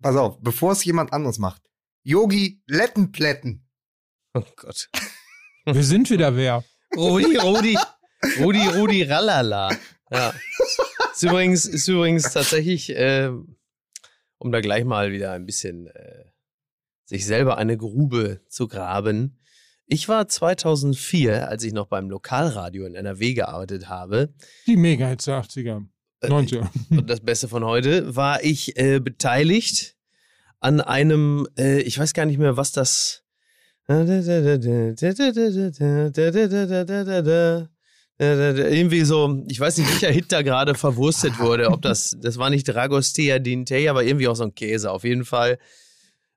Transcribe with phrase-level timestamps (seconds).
[0.00, 1.62] pass auf, bevor es jemand anderes macht.
[2.02, 3.66] Yogi Lettenplätten.
[4.34, 4.88] Oh Gott.
[5.66, 6.64] Wir sind wieder wer.
[6.96, 7.78] Rudi, Rudi,
[8.38, 9.70] Rudi, Rudi, Rallala.
[10.10, 10.32] Ja.
[11.12, 13.30] Ist übrigens, ist übrigens tatsächlich, äh,
[14.38, 16.24] um da gleich mal wieder ein bisschen äh,
[17.04, 19.38] sich selber eine Grube zu graben.
[19.86, 24.34] Ich war 2004, als ich noch beim Lokalradio in NRW gearbeitet habe.
[24.66, 25.86] Die Mega-Hits der 80er.
[26.22, 26.68] 90er.
[26.90, 29.96] Und das Beste von heute, war ich äh, beteiligt
[30.60, 33.22] an einem, äh, ich weiß gar nicht mehr, was das.
[38.18, 41.70] Irgendwie so, ich weiß nicht, welcher Hit da gerade verwurstet wurde.
[41.70, 44.90] Ob das, das war nicht Dragostea Dintei, aber irgendwie auch so ein Käse.
[44.90, 45.58] Auf jeden Fall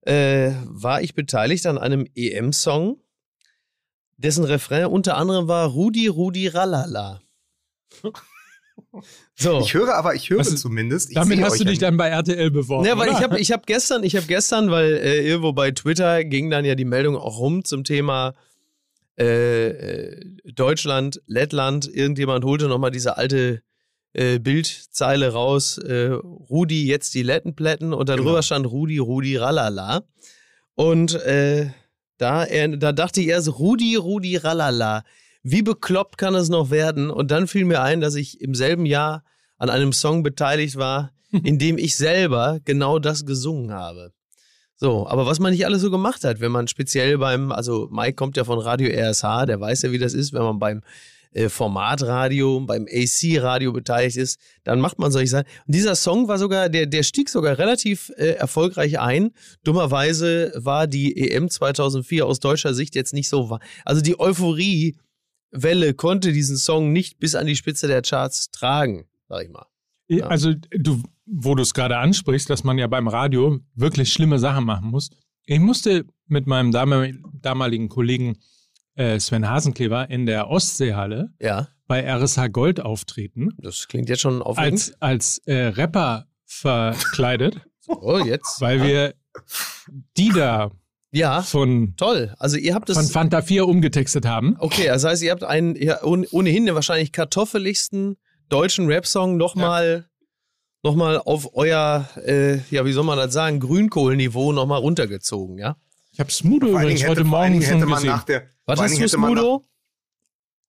[0.02, 3.02] äh, war ich beteiligt an einem EM-Song,
[4.17, 7.22] dessen Refrain unter anderem war Rudi, Rudi, Ralala.
[9.35, 9.59] So.
[9.59, 11.09] Ich höre aber, ich höre also, zumindest.
[11.09, 12.85] Ich damit hast du dich dann bei RTL beworben.
[12.85, 13.17] Ja, weil oder?
[13.17, 16.66] ich habe ich hab gestern, ich habe gestern, weil äh, irgendwo bei Twitter ging dann
[16.66, 18.33] ja die Meldung auch rum zum Thema
[19.17, 21.88] äh, äh Deutschland, Lettland.
[21.88, 23.61] Irgendjemand holte nochmal diese alte
[24.14, 25.78] äh, Bildzeile raus.
[25.78, 28.41] Äh, Rudi, jetzt die Lettenplätten und darüber genau.
[28.41, 30.03] stand Rudi, Rudi, Ralala.
[30.75, 31.69] Und äh,
[32.17, 35.03] da, da dachte ich erst, Rudi, Rudi, Ralala
[35.44, 37.09] wie bekloppt kann es noch werden?
[37.09, 39.23] Und dann fiel mir ein, dass ich im selben Jahr
[39.58, 41.11] an einem Song beteiligt war,
[41.44, 44.12] in dem ich selber genau das gesungen habe.
[44.75, 48.16] So, aber was man nicht alles so gemacht hat, wenn man speziell beim, also Mike
[48.16, 50.81] kommt ja von Radio RSH, der weiß ja, wie das ist, wenn man beim
[51.34, 55.45] äh, Formatradio, beim AC-Radio beteiligt ist, dann macht man solche Sachen.
[55.67, 59.31] Und dieser Song war sogar, der, der stieg sogar relativ äh, erfolgreich ein.
[59.64, 64.97] Dummerweise war die EM 2004 aus deutscher Sicht jetzt nicht so, also die Euphorie
[65.52, 69.66] Welle konnte diesen Song nicht bis an die Spitze der Charts tragen, sag ich mal.
[70.07, 70.27] Ja.
[70.27, 74.66] Also, du, wo du es gerade ansprichst, dass man ja beim Radio wirklich schlimme Sachen
[74.66, 75.09] machen muss.
[75.45, 78.38] Ich musste mit meinem damaligen Kollegen
[78.95, 81.67] äh, Sven Hasenkleber in der Ostseehalle ja.
[81.88, 83.50] bei RSH Gold auftreten.
[83.57, 84.73] Das klingt jetzt schon aufregend.
[84.73, 87.61] Als, als äh, Rapper verkleidet.
[87.88, 88.59] oh, jetzt.
[88.59, 88.85] Weil ja.
[88.85, 89.13] wir
[90.17, 90.72] die da
[91.11, 92.33] ja, von, toll.
[92.39, 94.55] Also ihr habt es von Fanta 4 umgetextet haben.
[94.59, 98.17] Okay, das heißt, ihr habt einen ja, ohnehin den wahrscheinlich kartoffeligsten
[98.49, 100.89] deutschen Rap-Song nochmal ja.
[100.89, 105.75] noch mal auf euer, äh, ja, wie soll man das sagen, Grünkohlniveau nochmal runtergezogen, ja?
[106.13, 108.22] Ich habe Smudo übrigens heute Morgen schon gesehen.
[108.28, 109.63] Der, Was hast du, Smudo?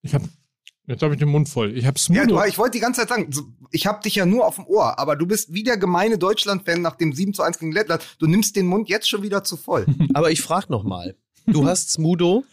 [0.02, 0.28] Ich habe
[0.86, 1.76] Jetzt habe ich den Mund voll.
[1.76, 3.30] Ich habe Ja, du, ich wollte die ganze Zeit sagen,
[3.70, 6.82] ich habe dich ja nur auf dem Ohr, aber du bist wie der gemeine Deutschland-Fan
[6.82, 8.02] nach dem 7 zu 1 gegen Lettland.
[8.18, 9.86] Du nimmst den Mund jetzt schon wieder zu voll.
[10.14, 11.14] aber ich frage nochmal.
[11.46, 12.44] Du hast Smudo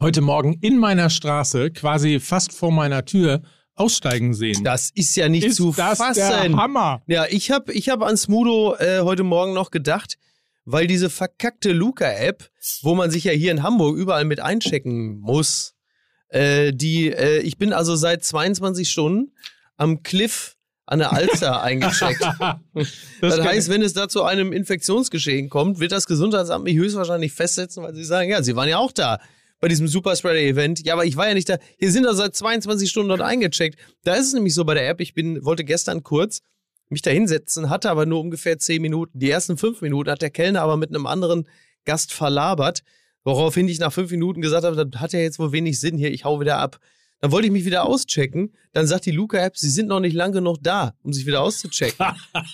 [0.00, 3.42] heute Morgen in meiner Straße, quasi fast vor meiner Tür,
[3.74, 4.64] aussteigen sehen.
[4.64, 6.20] Das ist ja nicht ist zu das fassen.
[6.20, 7.02] Der Hammer.
[7.06, 10.18] Ja, ich habe ich hab an Smudo äh, heute Morgen noch gedacht,
[10.64, 12.50] weil diese verkackte Luca-App,
[12.82, 15.71] wo man sich ja hier in Hamburg überall mit einchecken muss,
[16.32, 19.32] äh, die, äh, ich bin also seit 22 Stunden
[19.76, 20.56] am Cliff
[20.86, 22.22] an der Alster eingecheckt.
[22.74, 22.88] das,
[23.20, 27.82] das heißt, wenn es da zu einem Infektionsgeschehen kommt, wird das Gesundheitsamt mich höchstwahrscheinlich festsetzen,
[27.82, 29.20] weil sie sagen, ja, sie waren ja auch da
[29.60, 30.84] bei diesem Superspreader-Event.
[30.84, 31.58] Ja, aber ich war ja nicht da.
[31.78, 33.78] Hier sind also seit 22 Stunden dort eingecheckt.
[34.02, 36.40] Da ist es nämlich so bei der App, ich bin, wollte gestern kurz
[36.88, 39.18] mich da hinsetzen, hatte aber nur ungefähr 10 Minuten.
[39.18, 41.46] Die ersten 5 Minuten hat der Kellner aber mit einem anderen
[41.84, 42.82] Gast verlabert.
[43.24, 46.10] Woraufhin ich nach fünf Minuten gesagt habe, das hat ja jetzt wohl wenig Sinn hier,
[46.12, 46.78] ich hau wieder ab.
[47.20, 48.52] Dann wollte ich mich wieder auschecken.
[48.72, 52.04] Dann sagt die Luca-App, sie sind noch nicht lang genug da, um sich wieder auszuchecken.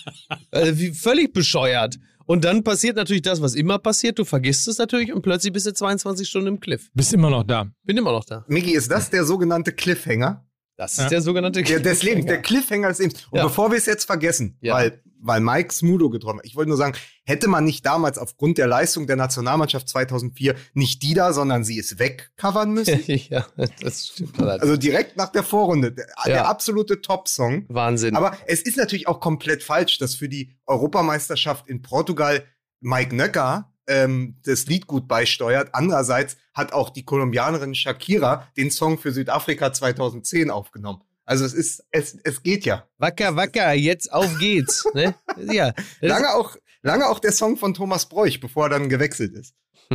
[0.51, 1.97] also, wie völlig bescheuert.
[2.27, 4.19] Und dann passiert natürlich das, was immer passiert.
[4.19, 6.91] Du vergisst es natürlich und plötzlich bist du 22 Stunden im Cliff.
[6.93, 7.71] Bist immer noch da.
[7.83, 8.45] Bin immer noch da.
[8.47, 10.45] Miki, ist das der sogenannte Cliffhanger?
[10.77, 11.09] Das ist ja.
[11.09, 11.83] der sogenannte Cliffhanger.
[11.83, 13.27] Der, des Lebens, der Cliffhanger des Lebens.
[13.31, 13.43] Und ja.
[13.45, 14.75] bevor wir es jetzt vergessen, ja.
[14.75, 16.45] weil weil Mike Smudo getroffen hat.
[16.45, 21.03] Ich wollte nur sagen, hätte man nicht damals aufgrund der Leistung der Nationalmannschaft 2004 nicht
[21.03, 23.01] die da, sondern sie ist wegcovern müssen?
[23.05, 23.45] ja,
[23.81, 24.39] das stimmt.
[24.39, 25.91] Also direkt nach der Vorrunde.
[25.91, 26.25] Der, ja.
[26.25, 27.65] der absolute Top-Song.
[27.69, 28.15] Wahnsinn.
[28.15, 32.43] Aber es ist natürlich auch komplett falsch, dass für die Europameisterschaft in Portugal
[32.81, 35.69] Mike Nöcker ähm, das Lied gut beisteuert.
[35.73, 41.01] Andererseits hat auch die Kolumbianerin Shakira den Song für Südafrika 2010 aufgenommen.
[41.29, 42.87] Also es ist, es, es geht ja.
[42.97, 44.83] Wacker, wacker, jetzt auf geht's.
[44.95, 45.13] ne?
[45.37, 45.75] Ja.
[46.01, 49.53] Lange auch, lange auch der Song von Thomas Bräuch, bevor er dann gewechselt ist.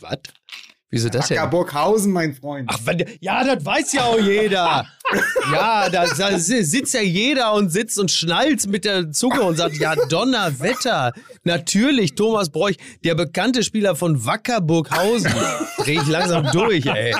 [0.00, 0.18] Was?
[0.92, 1.46] Wieso das Wacker ja?
[1.46, 2.68] Burghausen, mein Freund.
[2.70, 2.78] Ach,
[3.20, 4.86] ja, das weiß ja auch jeder.
[5.52, 9.76] Ja, da, da sitzt ja jeder und sitzt und schnallt mit der Zunge und sagt,
[9.76, 11.12] ja, Donnerwetter.
[11.44, 15.30] Natürlich, Thomas Bräuch, der bekannte Spieler von Wackerburghausen.
[15.78, 17.14] Dreh ich langsam durch, ey.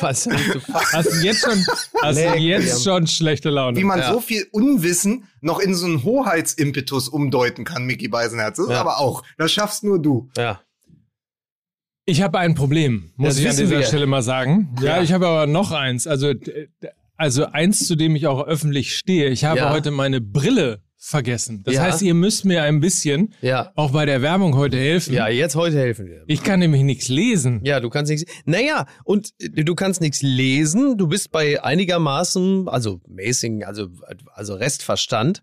[0.00, 1.64] Was hast du Hast du jetzt schon,
[2.02, 3.78] hast du jetzt schon schlechte Laune?
[3.78, 4.12] Wie man Ja.
[4.12, 8.56] so viel Unwissen noch in so einen Hoheitsimpetus umdeuten kann, Mickey Beisenherz.
[8.56, 8.80] Das ist Ja.
[8.80, 9.22] aber auch.
[9.38, 10.28] Das schaffst nur du.
[10.36, 10.60] Ja.
[12.04, 13.86] Ich habe ein Problem, muss Das ich an dieser wir.
[13.86, 14.74] Stelle mal sagen.
[14.80, 15.02] Ja, Ja.
[15.02, 16.06] ich habe aber noch eins.
[16.06, 16.32] Also,
[17.16, 19.28] also eins, zu dem ich auch öffentlich stehe.
[19.30, 19.70] Ich habe Ja.
[19.72, 21.62] heute meine Brille vergessen.
[21.64, 21.82] Das Ja.
[21.82, 23.70] heißt, ihr müsst mir ein bisschen Ja.
[23.76, 25.14] auch bei der Werbung heute helfen.
[25.14, 26.24] Ja, jetzt heute helfen wir.
[26.26, 27.60] Ich kann nämlich nichts lesen.
[27.64, 28.30] Ja, du kannst nichts.
[28.46, 30.98] Naja, und äh, du kannst nichts lesen.
[30.98, 33.88] Du bist bei einigermaßen, also mäßigen, also,
[34.34, 35.40] also Restverstand.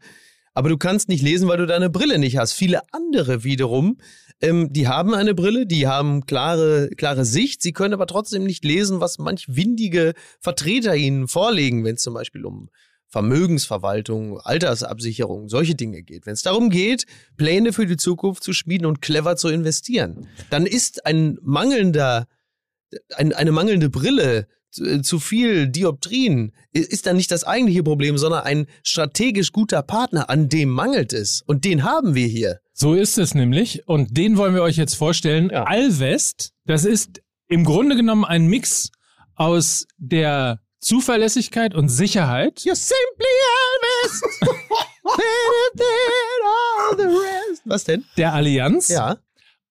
[0.54, 2.52] Aber du kannst nicht lesen, weil du deine Brille nicht hast.
[2.54, 3.98] Viele andere wiederum,
[4.42, 7.62] ähm, die haben eine Brille, die haben klare, klare Sicht.
[7.62, 12.14] Sie können aber trotzdem nicht lesen, was manch windige Vertreter ihnen vorlegen, wenn es zum
[12.14, 12.70] Beispiel um
[13.08, 16.26] Vermögensverwaltung, Altersabsicherung, solche Dinge geht.
[16.26, 17.06] Wenn es darum geht,
[17.38, 22.28] Pläne für die Zukunft zu schmieden und clever zu investieren, dann ist ein mangelnder,
[23.16, 28.44] ein, eine mangelnde Brille, zu, zu viel Dioptrien, ist dann nicht das eigentliche Problem, sondern
[28.44, 31.42] ein strategisch guter Partner, an dem mangelt es.
[31.46, 32.60] Und den haben wir hier.
[32.80, 33.86] So ist es nämlich.
[33.90, 35.50] Und den wollen wir euch jetzt vorstellen.
[35.52, 35.66] Ja.
[35.66, 38.90] Alvest, das ist im Grunde genommen ein Mix
[39.36, 42.60] aus der Zuverlässigkeit und Sicherheit.
[42.60, 43.28] You're simply
[45.76, 47.64] than all the rest.
[47.66, 48.06] Was denn?
[48.16, 48.88] Der Allianz.
[48.88, 49.18] Ja.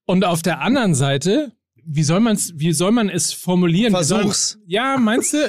[0.04, 3.92] Und auf der anderen Seite, wie soll man's, wie soll man es formulieren?
[3.92, 4.58] Versuch's.
[4.66, 5.38] Ja, meinst du?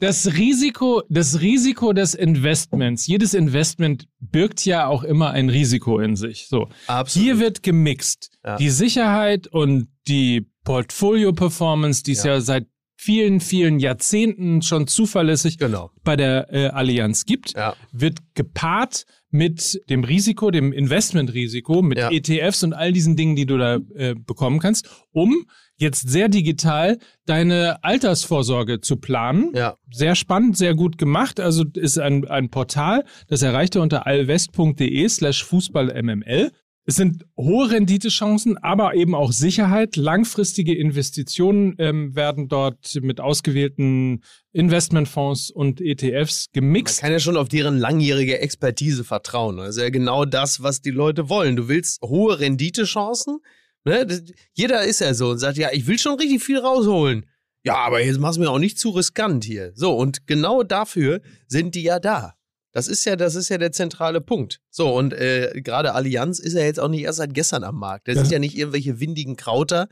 [0.00, 3.06] das Risiko, das Risiko des Investments.
[3.06, 6.46] Jedes Investment birgt ja auch immer ein Risiko in sich.
[6.48, 6.68] So.
[6.86, 7.24] Absolut.
[7.24, 8.30] Hier wird gemixt.
[8.44, 8.56] Ja.
[8.56, 12.34] Die Sicherheit und die Portfolio-Performance, die es Ja.
[12.34, 15.90] ja seit vielen, vielen Jahrzehnten schon zuverlässig Genau.
[16.04, 17.74] bei der äh, Allianz gibt, Ja.
[17.92, 22.10] wird gepaart mit dem Risiko, dem Investmentrisiko, mit Ja.
[22.10, 25.44] ETFs und all diesen Dingen, die du da äh, bekommen kannst, um
[25.76, 29.52] jetzt sehr digital deine Altersvorsorge zu planen.
[29.54, 29.76] Ja.
[29.90, 31.40] Sehr spannend, sehr gut gemacht.
[31.40, 36.50] Also ist ein, ein Portal, das erreicht ihr unter allwest.de slash fußballmml.
[36.86, 39.96] Es sind hohe Renditechancen, aber eben auch Sicherheit.
[39.96, 44.22] Langfristige Investitionen ähm, werden dort mit ausgewählten
[44.52, 47.00] Investmentfonds und ETFs Man gemixt.
[47.00, 49.56] kann ja schon auf deren langjährige Expertise vertrauen.
[49.56, 51.56] Das ist ja genau das, was die Leute wollen.
[51.56, 53.38] Du willst hohe Renditechancen.
[53.84, 54.06] Ne?
[54.06, 54.22] Das,
[54.54, 57.26] jeder ist ja so und sagt, ja, ich will schon richtig viel rausholen.
[57.64, 59.72] Ja, aber jetzt mach's mir auch nicht zu riskant hier.
[59.74, 62.34] So, und genau dafür sind die ja da.
[62.72, 64.60] Das ist ja, das ist ja der zentrale Punkt.
[64.68, 68.08] So, und äh, gerade Allianz ist ja jetzt auch nicht erst seit gestern am Markt.
[68.08, 68.22] Das Ja.
[68.22, 69.88] sind ja nicht irgendwelche windigen Krauter,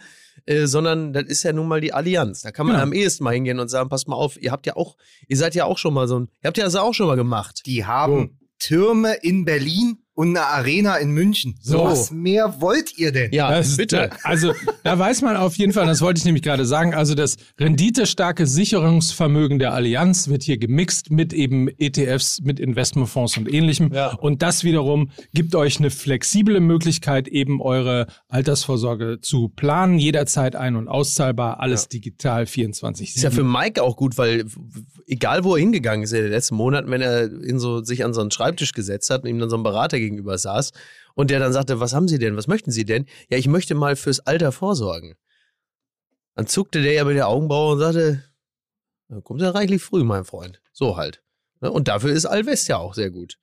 [0.46, 2.42] äh, sondern das ist ja nun mal die Allianz.
[2.42, 2.82] Da kann man Genau.
[2.82, 4.96] am ehesten mal hingehen und sagen, pass mal auf, ihr habt ja auch,
[5.28, 7.14] ihr seid ja auch schon mal so ein, ihr habt ja das auch schon mal
[7.16, 7.62] gemacht.
[7.66, 11.54] Die haben Türme in Berlin und eine Arena in München.
[11.60, 11.84] So.
[11.84, 13.32] Was mehr wollt ihr denn?
[13.32, 14.10] Ja, Das, bitte.
[14.10, 14.52] Da, also
[14.84, 18.46] da weiß man auf jeden Fall, das wollte ich nämlich gerade sagen, also das renditestarke
[18.46, 23.92] Sicherungsvermögen der Allianz wird hier gemixt mit eben ETFs, mit Investmentfonds und ähnlichem.
[23.92, 24.14] Ja.
[24.14, 30.76] Und das wiederum gibt euch eine flexible Möglichkeit, eben eure Altersvorsorge zu planen, jederzeit ein-
[30.76, 34.44] und auszahlbar, alles digital 24 Ist ja für Mike auch gut, weil
[35.06, 38.12] egal wo er hingegangen ist in den letzten Monaten, wenn er in so, sich an
[38.12, 40.72] so einen Schreibtisch gesetzt hat und ihm dann so ein Berater gegenüber saß
[41.14, 43.06] und der dann sagte, was haben Sie denn, was möchten Sie denn?
[43.28, 45.14] Ja, ich möchte mal fürs Alter vorsorgen.
[46.34, 48.24] Dann zuckte der ja mit der Augenbraue und sagte,
[49.08, 50.62] da kommt ja reichlich früh, mein Freund.
[50.72, 51.22] So halt.
[51.60, 51.70] Ne?
[51.70, 53.38] Und dafür ist Alvest ja auch sehr gut.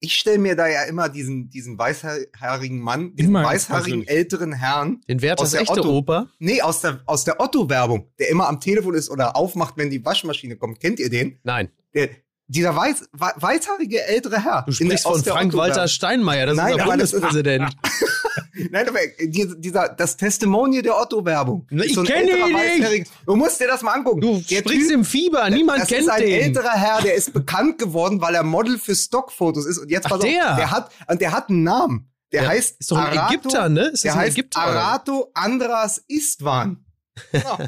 [0.00, 5.00] Ich stelle mir da ja immer diesen, diesen weißhaarigen Mann, diesen Immer weißhaarigen älteren Herrn,
[5.08, 5.90] Den Wert Aus das der echte Otto.
[5.90, 6.28] Oper.
[6.38, 10.04] nee, aus der, aus der Otto-Werbung, der immer am Telefon ist oder aufmacht, wenn die
[10.04, 10.78] Waschmaschine kommt.
[10.78, 11.40] Kennt ihr den?
[11.42, 12.10] Nein, Der,
[12.48, 14.62] dieser weiß, wei- weißhaarige ältere Herr.
[14.66, 15.86] du der- sprichst von Frank-Walter.
[15.88, 17.76] Steinmeier, das Nein, ist unser das Bundespräsident.
[18.70, 21.66] Nein, aber dieser, das Testimonial der Otto-Werbung.
[21.70, 23.10] Ich ein kenn älterer ihn nicht.
[23.24, 24.20] Du musst dir das mal angucken.
[24.20, 26.40] Du Der sprichst Typ- im Fieber, niemand das kennt ist ein den.
[26.40, 29.78] älterer Herr, der ist bekannt geworden, weil er Model für Stockfotos ist.
[29.78, 30.56] Und jetzt Ach, pass auf, der.
[30.56, 32.10] der hat, und der hat einen Namen.
[32.32, 33.80] Der Ja, heißt ist doch ein Arato, Ägypter, ne?
[33.84, 34.60] Ist das der ein heißt Ägypter?
[34.60, 36.84] Arato Andras Istvan.
[37.32, 37.58] Ja.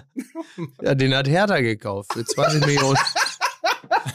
[0.81, 2.97] Ja, den hat Hertha gekauft für 20 Millionen.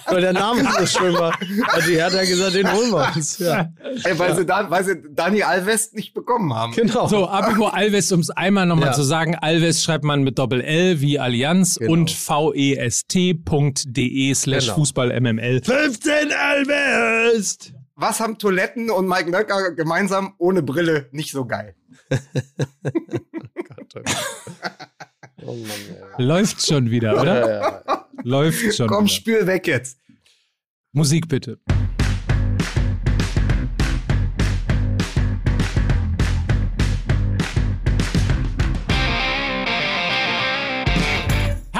[0.07, 3.39] Weil der Name so schön war, hat die Hertha gesagt, den holen wir uns.
[3.39, 3.69] Ja,
[4.03, 6.73] Ey, weil, sie da, weil sie Dani Alves nicht bekommen haben.
[6.73, 7.07] genau.
[7.07, 8.93] So, apropos Alves, um es einmal nochmal Ja.
[8.93, 11.93] zu sagen, Alves schreibt man mit Doppel-L wie Allianz Genau.
[11.93, 12.83] und vest.de
[14.35, 14.75] slash Genau.
[14.75, 15.61] Fußball-MML.
[15.63, 17.73] 15 Alvest!
[17.95, 21.75] Was haben Toiletten und Mike Nöcker gemeinsam ohne Brille nicht so geil?
[23.97, 24.01] Oh
[25.43, 25.57] Mann,
[26.17, 27.39] Läuft schon wieder, oder?
[27.39, 28.07] ja, ja.
[28.23, 29.13] Läuft schon Komm, wieder.
[29.13, 29.99] spül weg jetzt.
[30.93, 31.59] Musik bitte.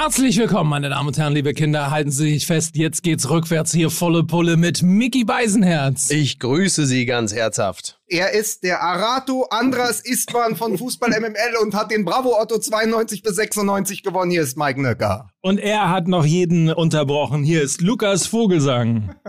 [0.06, 1.90] Herzlich willkommen, meine Damen und Herren, liebe Kinder.
[1.90, 6.12] Halten Sie sich fest, jetzt geht's rückwärts hier volle Pulle mit Mickey Beisenherz.
[6.12, 8.00] Ich grüße Sie ganz herzhaft.
[8.06, 13.24] Er ist der Arato Andras Istvan von Fußball MML und hat den Bravo Otto 92
[13.24, 14.30] bis 96 gewonnen.
[14.30, 15.32] Hier ist Mike Nöcker.
[15.42, 17.44] Und er hat noch jeden unterbrochen.
[17.44, 19.16] Hier ist Lukas Vogelsang.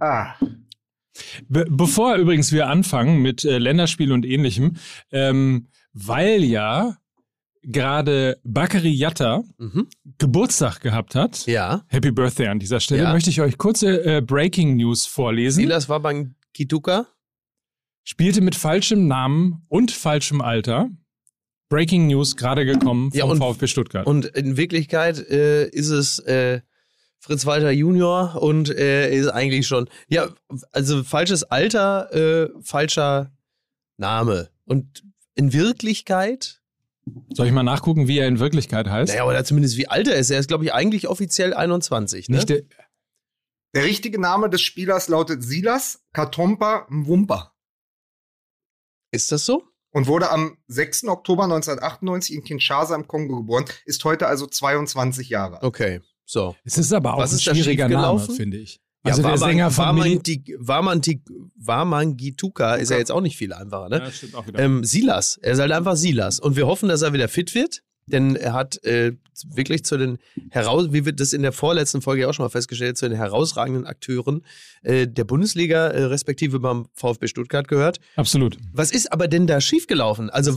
[0.00, 0.36] Ah,
[1.48, 4.76] Be bevor übrigens wir anfangen mit äh, Länderspiel und ähnlichem,
[5.12, 6.96] ähm, weil ja
[7.62, 9.88] gerade Bakary Yatta Mhm.
[10.18, 11.46] Geburtstag gehabt hat.
[11.46, 11.84] Ja.
[11.88, 13.02] Happy Birthday an dieser Stelle.
[13.02, 13.12] Ja.
[13.12, 15.60] Möchte ich euch kurze äh, Breaking News vorlesen.
[15.62, 17.06] Silas Wabangituka.
[18.04, 20.88] Spielte mit falschem Namen und falschem Alter.
[21.68, 24.06] Breaking News gerade gekommen vom Ja, und- VfB Stuttgart.
[24.06, 26.62] Und in Wirklichkeit äh, ist es äh,
[27.20, 30.30] Fritz Walter Junior und er ist eigentlich schon, ja,
[30.72, 33.30] also falsches Alter, äh, falscher
[33.98, 34.48] Name.
[34.64, 36.59] Und in Wirklichkeit,
[37.32, 39.12] Soll ich mal nachgucken, wie er in Wirklichkeit heißt?
[39.12, 40.30] naja, oder zumindest wie alt er ist.
[40.30, 42.28] Er ist, glaube ich, eigentlich offiziell 21.
[42.28, 42.36] Ne?
[42.36, 42.62] Nicht der,
[43.74, 47.54] der richtige Name des Spielers lautet Silas Katompa Mwumpa
[49.12, 49.64] ist das so?
[49.92, 51.04] und wurde am 6.
[51.04, 55.64] Oktober 1998 in Kinshasa im Kongo geboren, ist heute also 22 Jahre alt.
[55.64, 56.54] Okay, so.
[56.64, 58.80] es ist aber auch Was ein schwieriger Name, finde ich.
[59.02, 61.20] Also der Waman- Sänger von Mili Wamanti- Wamanti-
[61.56, 63.98] Wamangituka ist ja jetzt auch nicht viel einfacher, ne?
[63.98, 64.58] Ja, stimmt auch wieder.
[64.58, 66.38] Ähm, Silas, er ist halt einfach Silas.
[66.40, 69.12] Und wir hoffen, dass er wieder fit wird, denn er hat äh,
[69.54, 70.18] wirklich zu den
[70.50, 73.86] heraus, wie wir das in der vorletzten Folge auch schon mal festgestellt, zu den herausragenden
[73.86, 74.42] Akteuren
[74.82, 78.00] äh, der Bundesliga, äh, respektive beim VfB Stuttgart gehört.
[78.16, 78.58] Absolut.
[78.72, 80.28] Was ist aber denn da schiefgelaufen?
[80.28, 80.54] Also,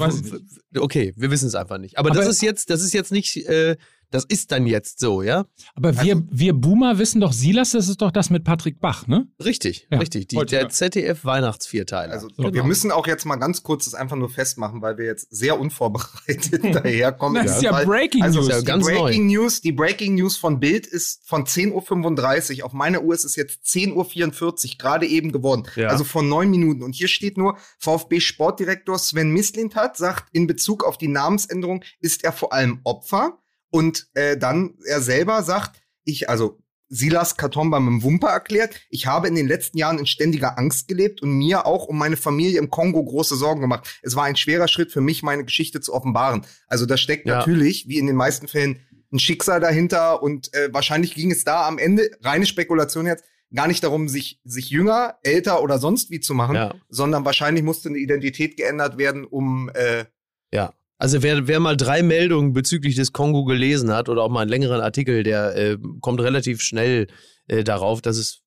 [0.78, 1.98] okay, wir wissen es einfach nicht.
[1.98, 3.78] Aber, Aber- das ist jetzt, das ist jetzt nicht, äh,
[4.14, 5.46] das ist dann jetzt so, ja?
[5.76, 9.08] Aber wir, Also- wir Boomer wissen doch, Silas, das ist doch das mit Patrick Bach,
[9.08, 9.28] ne?
[9.44, 10.28] Richtig, Ja, richtig.
[10.28, 10.70] Die, der ja.
[10.70, 12.14] ZDF-Weihnachtsvierteiler.
[12.14, 12.66] Also So, wir genau.
[12.66, 16.64] müssen auch jetzt mal ganz kurz das einfach nur festmachen, weil wir jetzt sehr unvorbereitet
[16.76, 17.44] daherkommen.
[17.46, 18.50] Das ist ja Weil- Breaking also, News.
[18.50, 22.66] ja Die ganz Breaking News, die Breaking News von Bild ist von 10.35 Uhr.
[22.66, 25.64] Auf meiner Uhr ist es jetzt 10.44 Uhr, gerade eben geworden.
[25.76, 25.90] Ja.
[25.90, 26.84] Also von neun Minuten.
[26.84, 32.24] Und hier steht nur, VfB Sportdirektor Sven Mislintat sagt, in Bezug auf die Namensänderung ist
[32.24, 33.40] er vor allem Opfer.
[33.74, 39.08] Und äh, dann er selber sagt, ich, also Silas Katomba mit dem Wumper erklärt, ich
[39.08, 42.60] habe in den letzten Jahren in ständiger Angst gelebt und mir auch um meine Familie
[42.60, 44.00] im Kongo große Sorgen gemacht.
[44.04, 46.46] Es war ein schwerer Schritt für mich, meine Geschichte zu offenbaren.
[46.68, 47.38] Also da steckt Ja.
[47.40, 48.80] natürlich, wie in den meisten Fällen,
[49.12, 53.24] ein Schicksal dahinter und äh, wahrscheinlich ging es da am Ende, reine Spekulation jetzt,
[53.56, 56.76] gar nicht darum, sich, sich jünger, älter oder sonst wie zu machen, Ja.
[56.90, 60.06] sondern wahrscheinlich musste eine Identität geändert werden, um äh,
[60.52, 60.74] Ja.
[61.04, 64.50] Also wer, wer mal drei Meldungen bezüglich des Kongo gelesen hat oder auch mal einen
[64.50, 67.08] längeren Artikel, der äh, kommt relativ schnell
[67.48, 68.42] äh, darauf, dass es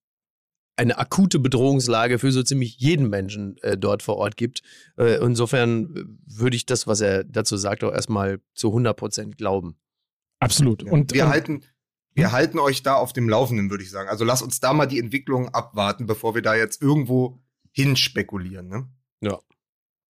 [0.75, 4.63] eine akute Bedrohungslage für so ziemlich jeden Menschen äh, dort vor Ort gibt.
[4.97, 9.77] Äh, insofern würde ich das, was er dazu sagt, auch erstmal zu 100 Prozent glauben.
[10.41, 10.83] Absolut.
[10.83, 11.63] Ja, Und wir ähm, halten,
[12.15, 14.09] wir halten euch da auf dem Laufenden, würde ich sagen.
[14.09, 17.39] Also lasst uns da mal die Entwicklung abwarten, bevor wir da jetzt irgendwo
[17.73, 18.67] hinspekulieren.
[18.69, 18.89] Ne?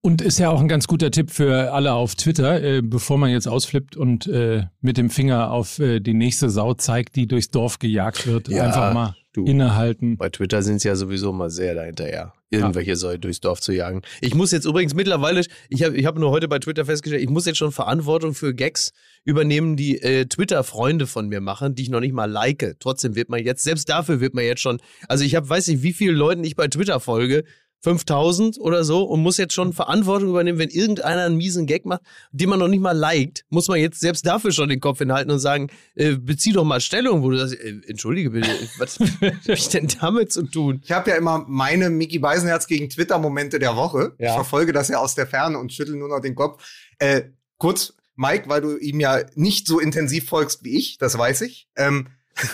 [0.05, 3.31] Und ist ja auch ein ganz guter Tipp für alle auf Twitter, äh, bevor man
[3.31, 7.49] jetzt ausflippt und äh, mit dem Finger auf äh, die nächste Sau zeigt, die durchs
[7.49, 8.49] Dorf gejagt wird.
[8.49, 9.47] Ja, Einfach mal du.
[9.47, 10.19] innehalten.
[10.19, 14.03] Bei Twitter sind sie ja sowieso mal sehr dahinterher, irgendwelche Säue durchs Dorf zu jagen.
[14.21, 17.31] Ich muss jetzt übrigens mittlerweile, ich habe ich hab nur heute bei Twitter festgestellt, ich
[17.31, 18.93] muss jetzt schon Verantwortung für Gags
[19.25, 22.77] übernehmen, die äh, Twitter-Freunde von mir machen, die ich noch nicht mal like.
[22.79, 25.83] Trotzdem wird man jetzt, selbst dafür wird man jetzt schon, also ich habe, weiß nicht,
[25.83, 27.45] wie vielen Leuten ich bei Twitter folge,
[27.85, 32.01] 5000 oder so und muss jetzt schon Verantwortung übernehmen, wenn irgendeiner einen miesen Gag macht,
[32.33, 35.31] den man noch nicht mal liked, muss man jetzt selbst dafür schon den Kopf hinhalten
[35.31, 38.49] und sagen, äh, bezieh doch mal Stellung, wo du sagst, äh, entschuldige bitte,
[38.79, 40.81] was hab ich denn damit zu tun?
[40.85, 44.15] Ich habe ja immer meine Mickey Beisenherz gegen Twitter-Momente der Woche.
[44.19, 44.29] Ja.
[44.31, 46.65] Ich verfolge das ja aus der Ferne und schüttel nur noch den Kopf.
[46.99, 47.23] Äh,
[47.59, 51.69] kurz, Mike, weil du ihm ja nicht so intensiv folgst wie ich, das weiß ich.
[51.77, 52.07] Ähm,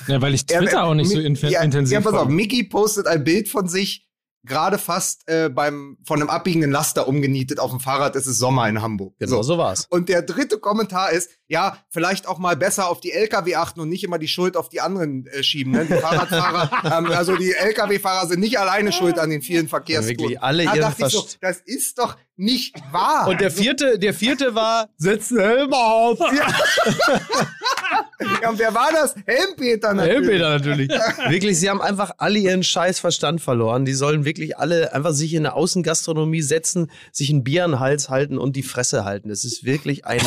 [0.08, 2.34] Ja, weil ich er- Twitter auch nicht so inf ja, intensiv Ja, pass auf, folge.
[2.34, 4.06] Mickey postet ein Bild von sich,
[4.44, 8.16] gerade fast äh, beim von einem abbiegenden Laster umgenietet auf dem Fahrrad.
[8.16, 9.14] Es ist Sommer in Hamburg.
[9.18, 9.87] Genau so war's.
[9.90, 13.88] Und der dritte Kommentar ist, ja, vielleicht auch mal besser auf die LKW achten und
[13.88, 15.73] nicht immer die Schuld auf die anderen äh, schieben.
[15.73, 15.85] Ne?
[15.85, 20.21] Die Fahrradfahrer, ähm, also die LKW-Fahrer sind nicht alleine schuld an den vielen Verkehrstoten.
[20.21, 23.26] wirklich alle da ihren dachte ich so, das ist doch nicht wahr.
[23.26, 26.21] Und der vierte, der vierte war, setz Helm auf.
[28.42, 29.14] Ja, und wer war das?
[29.26, 30.28] Helmpeter natürlich.
[30.28, 30.90] Helmpeter natürlich.
[31.28, 33.85] wirklich, sie haben einfach alle ihren scheiß Verstand verloren.
[33.85, 37.80] Die sollen wirklich alle einfach sich in eine Außengastronomie setzen, sich ein Bier an den
[37.80, 39.30] Hals halten und die Fresse halten.
[39.30, 40.21] Es ist wirklich ein.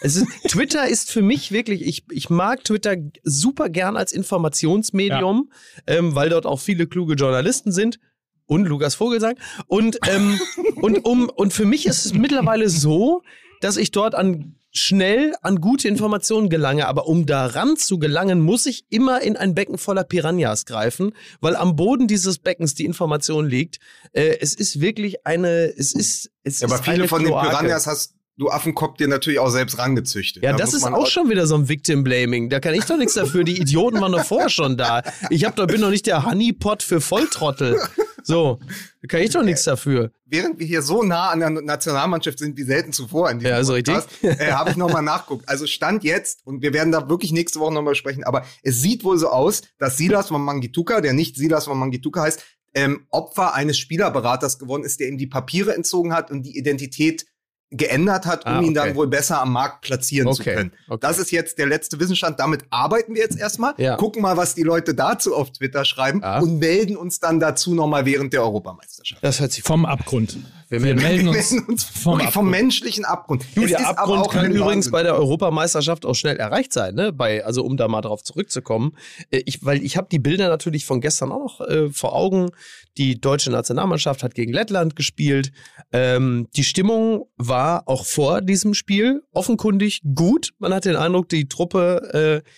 [0.00, 0.26] es ist,
[0.70, 5.50] Twitter ist für mich wirklich, ich, ich mag Twitter super gern als Informationsmedium,
[5.88, 5.94] ja.
[5.96, 7.98] ähm, weil dort auch viele kluge Journalisten sind
[8.46, 9.36] und Lukas Vogelsang.
[9.66, 10.40] Und, ähm,
[10.76, 13.22] und, um, und für mich ist es mittlerweile so,
[13.60, 18.66] dass ich dort an schnell an gute Informationen gelange, aber um daran zu gelangen, muss
[18.66, 23.48] ich immer in ein Becken voller Piranhas greifen, weil am Boden dieses Beckens die Information
[23.48, 23.80] liegt.
[24.12, 27.48] Äh, es ist wirklich eine, es ist, es ja, ist aber viele von Kloake.
[27.48, 30.42] den Piranhas hast du Affenkopf dir natürlich auch selbst rangezüchtet.
[30.42, 32.48] Ja, da das ist auch, auch schon wieder so ein Victim-Blaming.
[32.48, 33.44] Da kann ich doch nichts dafür.
[33.44, 35.02] Die Idioten waren doch vorher schon da.
[35.28, 37.78] Ich hab doch, bin doch nicht der Honeypot für Volltrottel.
[38.22, 38.60] So,
[39.02, 40.10] da kann ich doch nichts dafür.
[40.26, 43.56] Während wir hier so nah an der Nationalmannschaft sind wie selten zuvor in diesem ja,
[43.56, 45.48] also Podcast, äh, habe ich nochmal nachguckt.
[45.48, 49.04] Also Stand jetzt, und wir werden da wirklich nächste Woche nochmal sprechen, aber es sieht
[49.04, 52.42] wohl so aus, dass Silas Mangituka, der nicht Silas Mangituka heißt,
[52.74, 57.26] ähm, Opfer eines Spielerberaters geworden ist, der ihm die Papiere entzogen hat und die Identität
[57.70, 58.66] geändert hat, um ah, okay.
[58.66, 60.36] ihn dann wohl besser am Markt platzieren okay.
[60.36, 60.72] zu können.
[60.88, 60.98] Okay.
[61.00, 62.40] Das ist jetzt der letzte Wissensstand.
[62.40, 63.96] Damit arbeiten wir jetzt erstmal, ja.
[63.96, 66.40] gucken mal, was die Leute dazu auf Twitter schreiben ah.
[66.40, 69.22] und melden uns dann dazu nochmal während der Europameisterschaft.
[69.22, 70.38] Das hört sich vom Abgrund.
[70.70, 73.44] Wir, wir melden uns, uns vom, vom, menschlichen Abgrund.
[73.56, 74.92] Du, der Abgrund kann übrigens Wahnsinn.
[74.92, 77.12] bei der Europameisterschaft auch schnell erreicht sein, ne?
[77.12, 78.92] Bei, also um da mal drauf zurückzukommen.
[79.30, 82.50] Äh, ich, weil ich habe die Bilder natürlich von gestern auch noch äh, vor Augen.
[82.98, 85.50] Die deutsche Nationalmannschaft hat gegen Lettland gespielt.
[85.92, 90.52] Ähm, die Stimmung war auch vor diesem Spiel offenkundig gut.
[90.60, 92.48] Man hat den Eindruck, die Truppe, äh,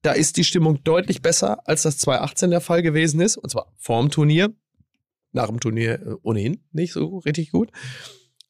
[0.00, 3.36] da ist die Stimmung deutlich besser, als das 2018 der Fall gewesen ist.
[3.36, 4.54] Und zwar vorm Turnier
[5.32, 7.70] nach dem Turnier äh, ohnehin nicht so richtig gut.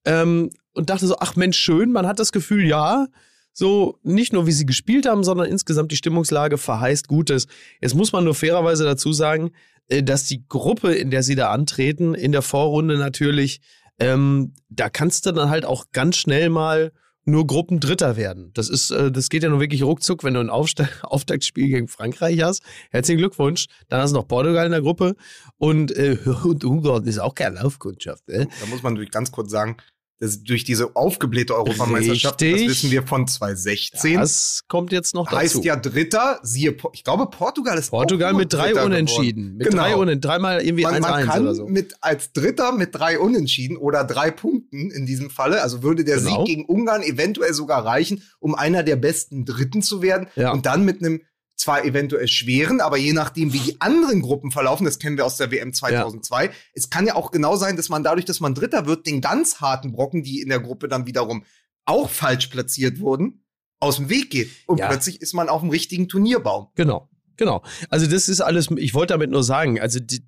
[0.05, 3.07] Ähm, und dachte so, ach Mensch, schön, man hat das Gefühl, ja,
[3.53, 7.49] so nicht nur wie sie gespielt haben, sondern insgesamt die Stimmungslage verheißt Gutes.
[7.81, 9.51] Jetzt muss man nur fairerweise dazu sagen,
[9.89, 13.61] äh, dass die Gruppe, in der sie da antreten, in der Vorrunde natürlich,
[13.99, 16.93] ähm, da kannst du dann halt auch ganz schnell mal
[17.29, 18.51] nur Gruppendritter werden.
[18.55, 21.89] Das ist, äh, das geht ja nur wirklich ruckzuck, wenn du ein Aufste Auftaktspiel gegen
[21.89, 22.63] Frankreich hast.
[22.91, 23.67] Herzlichen Glückwunsch.
[23.89, 25.15] Dann hast du noch Portugal in der Gruppe
[25.59, 28.29] und, äh, und Ungarn ist auch keine Laufkundschaft.
[28.29, 28.47] Äh?
[28.61, 29.77] Da muss man ganz kurz sagen,
[30.21, 32.67] das, durch diese aufgeblähte Europameisterschaft, Richtig.
[32.67, 34.19] das wissen wir von 2016.
[34.19, 35.37] Das kommt jetzt noch dazu.
[35.37, 39.43] Heißt ja Dritter, siehe, ich glaube, Portugal ist Portugal mit drei Dritter Unentschieden.
[39.43, 39.57] Geworden.
[39.59, 39.83] Mit genau.
[39.83, 41.69] drei Unentschieden, dreimal irgendwie 1-1 man, man kann oder so.
[41.69, 46.17] Mit, als Dritter mit drei Unentschieden oder drei Punkten in diesem Falle, also würde der
[46.17, 46.45] genau.
[46.45, 50.53] Sieg gegen Ungarn eventuell sogar reichen, um einer der besten Dritten zu werden ja.
[50.53, 51.21] und dann mit einem
[51.59, 55.37] zwar eventuell schweren, aber je nachdem, wie die anderen Gruppen verlaufen, das kennen wir aus
[55.37, 56.51] der WM 2002, ja.
[56.73, 59.61] es kann ja auch genau sein, dass man dadurch, dass man Dritter wird, den ganz
[59.61, 61.45] harten Brocken, die in der Gruppe dann wiederum
[61.85, 63.45] auch falsch platziert wurden,
[63.81, 64.51] aus dem Weg geht.
[64.67, 64.89] Und ja.
[64.89, 66.69] plötzlich ist man auf dem richtigen Turnierbaum.
[66.77, 67.63] Genau, genau.
[67.89, 70.23] Also das ist alles, ich wollte damit nur sagen, also die,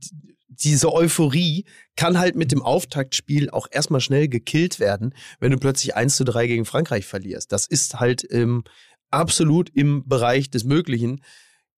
[0.48, 1.64] diese Euphorie
[1.96, 6.24] kann halt mit dem Auftaktspiel auch erstmal schnell gekillt werden, wenn du plötzlich 1 zu
[6.24, 7.52] 3 gegen Frankreich verlierst.
[7.52, 8.64] Das ist halt ähm,
[9.10, 11.20] absolut im Bereich des Möglichen.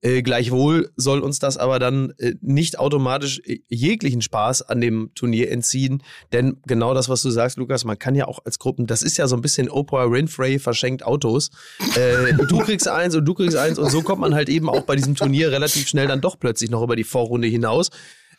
[0.04, 5.12] Äh, gleichwohl soll uns das aber dann äh, nicht automatisch äh, jeglichen Spaß an dem
[5.14, 8.88] Turnier entziehen, denn genau das, was du sagst, Lukas, man kann ja auch als Gruppen,
[8.88, 11.50] das ist ja so ein bisschen Oprah Winfrey verschenkt Autos.
[11.94, 14.82] Äh, du kriegst eins und du kriegst eins und so kommt man halt eben auch
[14.82, 17.90] bei diesem Turnier relativ schnell dann doch plötzlich noch über die Vorrunde hinaus.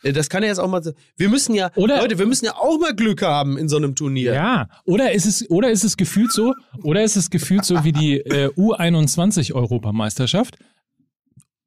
[0.04, 0.84] Äh, das kann ja jetzt auch mal.
[1.18, 3.96] Wir müssen ja, oder, Leute, wir müssen ja auch mal Glück haben in so einem
[3.96, 4.34] Turnier.
[4.34, 7.92] Ja, oder ist es, oder ist es gefühlt so, oder ist es gefühlt so wie
[7.92, 10.58] die äh, U21-Europameisterschaft?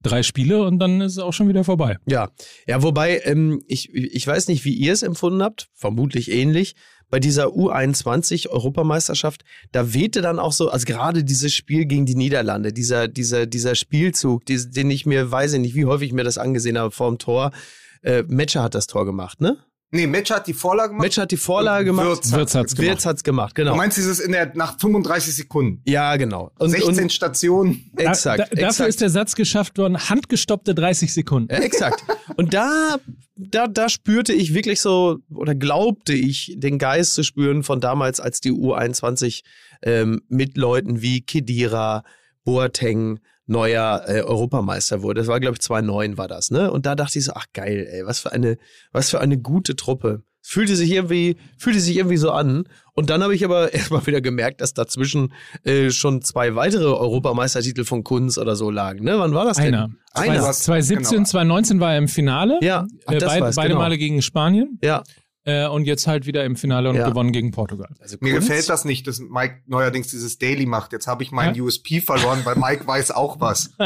[0.02, 1.96] Drei Spiele und dann ist es auch schon wieder vorbei.
[2.06, 2.28] Ja,
[2.68, 6.76] ja, wobei, ähm, ich, ich weiß nicht, wie ihr es empfunden habt, vermutlich ähnlich.
[7.08, 12.72] Bei dieser U21-Europameisterschaft, da wehte dann auch so, also gerade dieses Spiel gegen die Niederlande,
[12.72, 16.36] dieser, dieser, dieser Spielzug, den ich mir, weiß ich nicht, wie häufig ich mir das
[16.36, 17.52] angesehen habe vor dem Tor,
[18.02, 19.58] äh, Metscher hat das Tor gemacht, ne?
[19.92, 21.04] Nee, Metscher hat die Vorlage gemacht.
[21.04, 22.06] Metscher hat die Vorlage gemacht.
[22.06, 22.90] Wirtz, Wirtz hat's gemacht.
[22.90, 23.70] Wirtz hat's gemacht, genau.
[23.70, 25.80] Du meinst dieses in der, nach 35 Sekunden?
[25.86, 26.50] Ja, genau.
[26.58, 27.90] Und, 16 und, Stationen.
[27.96, 28.40] Exakt.
[28.40, 28.88] Da, da, dafür exakt.
[28.88, 31.52] ist der Satz geschafft worden, handgestoppte 30 Sekunden.
[31.52, 32.04] Ja, exakt.
[32.36, 32.96] Und da,
[33.36, 38.18] da, da spürte ich wirklich so, oder glaubte ich, den Geist zu spüren von damals,
[38.18, 39.42] als die U21
[39.82, 42.02] ähm, mit Leuten wie Kedira,
[42.44, 45.20] Boateng, neuer äh, Europameister wurde.
[45.20, 46.70] Das war, glaube ich, 2009 war das, ne?
[46.70, 48.58] Und da dachte ich so, ach geil, ey, was für eine,
[48.92, 50.22] was für eine gute Truppe.
[50.42, 52.68] Fühlte sich irgendwie, fühlte sich irgendwie so an.
[52.94, 55.32] Und dann habe ich aber erstmal wieder gemerkt, dass dazwischen
[55.64, 59.04] äh, schon zwei weitere Europameistertitel von Kunz oder so lagen.
[59.04, 59.18] Ne?
[59.18, 59.74] Wann war das denn?
[59.74, 59.90] Einer.
[60.12, 60.52] Einer.
[60.52, 61.24] 2017, genau.
[61.24, 62.58] 2019 war er im Finale.
[62.62, 63.80] Ja, Ach, äh, beid, beide genau.
[63.80, 64.78] Male gegen Spanien.
[64.82, 65.02] Ja.
[65.46, 67.08] Äh, und jetzt halt wieder im Finale und Ja.
[67.08, 67.88] gewonnen gegen Portugal.
[68.00, 70.92] Also Mir Kunst- gefällt das nicht, dass Mike neuerdings dieses Daily macht.
[70.92, 71.62] Jetzt habe ich meinen Ja?
[71.62, 73.70] USP verloren, weil Mike weiß auch was.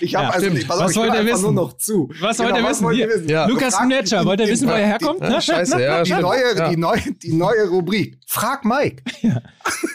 [0.00, 0.58] Ich habe Ja, also, stimmt.
[0.60, 1.42] ich, pass auf, Was ich höre wollt ihr einfach wissen?
[1.42, 2.10] nur noch zu.
[2.20, 2.84] Was wollt ihr wissen?
[2.84, 3.14] wollt ihr Hier.
[3.16, 3.28] wissen?
[3.28, 3.46] Ja.
[3.46, 3.90] Lukas ihn
[4.26, 5.20] wollt ihr wissen, wo er herkommt?
[5.20, 6.68] Ja, scheiße, ja, Die neue, ja.
[6.70, 8.18] die, neue, die neue Rubrik.
[8.26, 9.02] Frag Mike.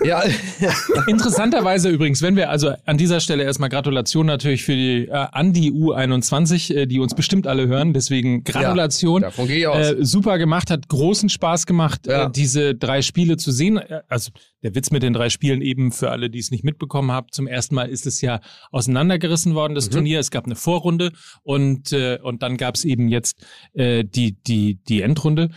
[0.04, 0.24] Ja,
[1.08, 5.54] Interessanterweise übrigens, wenn wir also an dieser Stelle erstmal Gratulation natürlich für die äh, an
[5.54, 7.94] die U21, äh, die uns bestimmt alle hören.
[7.94, 9.22] Deswegen Gratulation.
[9.24, 9.96] davon gehe ich aus.
[10.20, 12.26] Äh, super gemacht, hat großen Spaß gemacht, Ja.
[12.28, 13.78] äh, diese drei Spiele zu sehen.
[13.78, 14.32] Äh, Also
[14.64, 17.28] der Witz mit den drei Spielen eben für alle, die es nicht mitbekommen haben.
[17.32, 20.20] Zum ersten Mal ist es ja auseinandergerissen worden, das Turnier.
[20.20, 21.12] Es gab eine Vorrunde
[21.44, 25.50] und, äh, und dann gab es eben jetzt äh, die, die, die Endrunde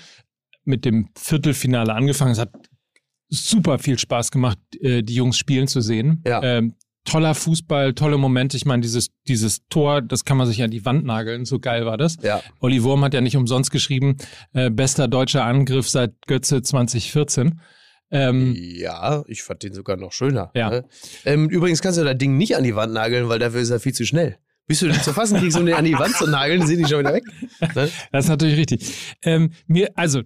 [0.64, 2.32] mit dem Viertelfinale angefangen.
[2.32, 2.52] Es hat
[3.28, 6.22] super viel Spaß gemacht, äh, die Jungs spielen zu sehen.
[6.26, 6.42] Ja.
[6.42, 8.56] Ähm, toller Fußball, tolle Momente.
[8.56, 11.44] Ich meine, dieses, dieses Tor, das kann man sich an die Wand nageln.
[11.44, 12.16] So geil war das.
[12.22, 12.40] ja.
[12.60, 14.16] Olli Wurm hat ja nicht umsonst geschrieben,
[14.52, 17.60] äh, bester deutscher Angriff seit Götze 2014.
[18.10, 20.50] Ähm, Ja, ich fand den sogar noch schöner.
[20.54, 20.70] Ja.
[20.70, 20.84] Ne?
[21.24, 23.80] Ähm, übrigens kannst du das Ding nicht an die Wand nageln, weil dafür ist er
[23.80, 24.36] viel zu schnell.
[24.66, 26.86] Bis du den zu fassen kriegst, um den an die Wand zu nageln, sind die
[26.86, 27.24] schon wieder weg.
[27.74, 27.90] Ne?
[28.12, 28.94] Das ist natürlich richtig.
[29.24, 30.22] Ähm, mir, also,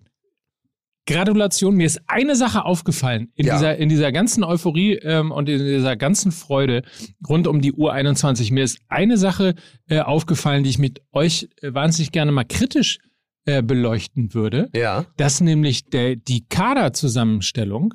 [1.07, 3.55] Gratulation, mir ist eine Sache aufgefallen in, Ja.
[3.55, 6.83] dieser, in dieser ganzen Euphorie ähm, und in dieser ganzen Freude
[7.29, 8.53] rund um die U21.
[8.53, 9.55] Mir ist eine Sache
[9.89, 12.99] äh, aufgefallen, die ich mit euch äh, wahnsinnig gerne mal kritisch
[13.45, 14.69] äh, beleuchten würde.
[14.75, 15.07] Ja.
[15.17, 17.95] dass nämlich der, die Kaderzusammenstellung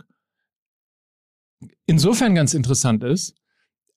[1.86, 3.36] insofern ganz interessant ist,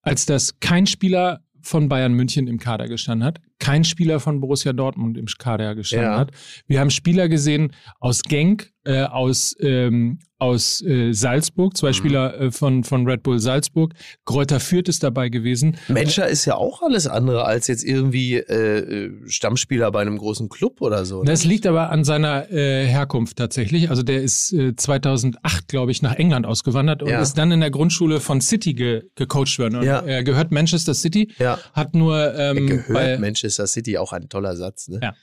[0.02, 4.72] als dass kein Spieler von Bayern München im Kader gestanden hat, kein Spieler von Borussia
[4.72, 6.18] Dortmund im Kader gestanden Ja.
[6.18, 6.30] hat.
[6.66, 12.50] Wir haben Spieler gesehen aus Genk, äh, aus, ähm, aus äh, Salzburg, zwei Spieler äh,
[12.50, 13.94] von, von Red Bull Salzburg.
[14.26, 15.76] Kräuter Fürth ist dabei gewesen.
[15.88, 20.50] Menscher ist ja auch alles andere als jetzt irgendwie äh, äh, Stammspieler bei einem großen
[20.50, 21.20] Club oder so.
[21.20, 21.30] ne?
[21.30, 23.88] Das liegt aber an seiner äh, Herkunft tatsächlich.
[23.88, 27.22] Also der ist äh, 2008, glaube ich, nach England ausgewandert und Ja.
[27.22, 29.76] ist dann in der Grundschule von City ge gecoacht worden.
[29.76, 30.00] Und Ja.
[30.00, 31.58] er gehört Manchester City, ja.
[31.72, 34.88] hat nur ähm, Gehört bei, Manchester City auch ein toller Satz.
[34.88, 35.00] Ne?
[35.02, 35.14] Ja.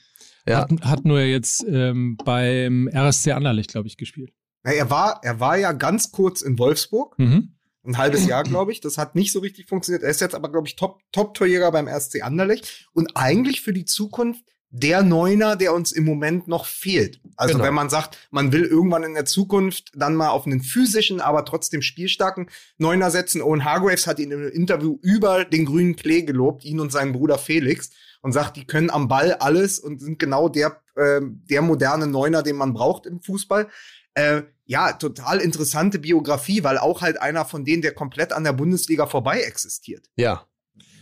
[0.46, 0.58] Ja.
[0.62, 4.32] hat, hat nur jetzt ähm, beim RSC Anderlecht, glaube ich, gespielt.
[4.64, 7.54] Na, er, war, er war ja ganz kurz in Wolfsburg, Mhm.
[7.84, 8.80] ein halbes Jahr, glaube ich.
[8.80, 10.02] Das hat nicht so richtig funktioniert.
[10.02, 13.84] Er ist jetzt aber, glaube ich, Top- Top-Torjäger beim RSC Anderlecht und eigentlich für die
[13.84, 17.20] Zukunft der Neuner, der uns im Moment noch fehlt.
[17.36, 17.64] Also Genau.
[17.66, 21.44] wenn man sagt, man will irgendwann in der Zukunft dann mal auf einen physischen, aber
[21.44, 23.42] trotzdem spielstarken Neuner setzen.
[23.42, 27.36] Owen Hargraves hat ihn im Interview über den grünen Klee gelobt, ihn und seinen Bruder
[27.36, 27.90] Felix,
[28.22, 32.42] und sagt, die können am Ball alles und sind genau der, ähm, der moderne Neuner,
[32.42, 33.68] den man braucht im Fußball.
[34.14, 38.52] Äh, ja, total interessante Biografie, weil auch halt einer von denen, der komplett an der
[38.52, 40.08] Bundesliga vorbei existiert.
[40.16, 40.46] ja.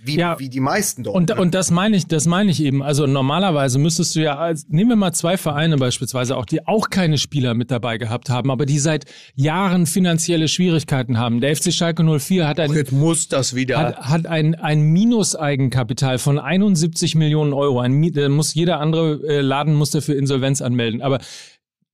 [0.02, 0.38] Wie, Ja.
[0.38, 1.14] wie die meisten dort.
[1.16, 1.36] Und, ne?
[1.36, 2.82] und das meine ich, das meine ich eben.
[2.82, 6.90] Also normalerweise müsstest du ja, als, nehmen wir mal zwei Vereine beispielsweise auch, die auch
[6.90, 11.40] keine Spieler mit dabei gehabt haben, aber die seit Jahren finanzielle Schwierigkeiten haben.
[11.40, 13.78] Der FC Schalke 04 hat ein Jetzt muss das wieder.
[13.78, 17.80] hat, hat ein, ein Minus-Eigenkapital von 71 Millionen Euro.
[17.80, 21.02] Ein, muss jeder andere äh, Laden muss dafür Insolvenz anmelden.
[21.02, 21.18] Aber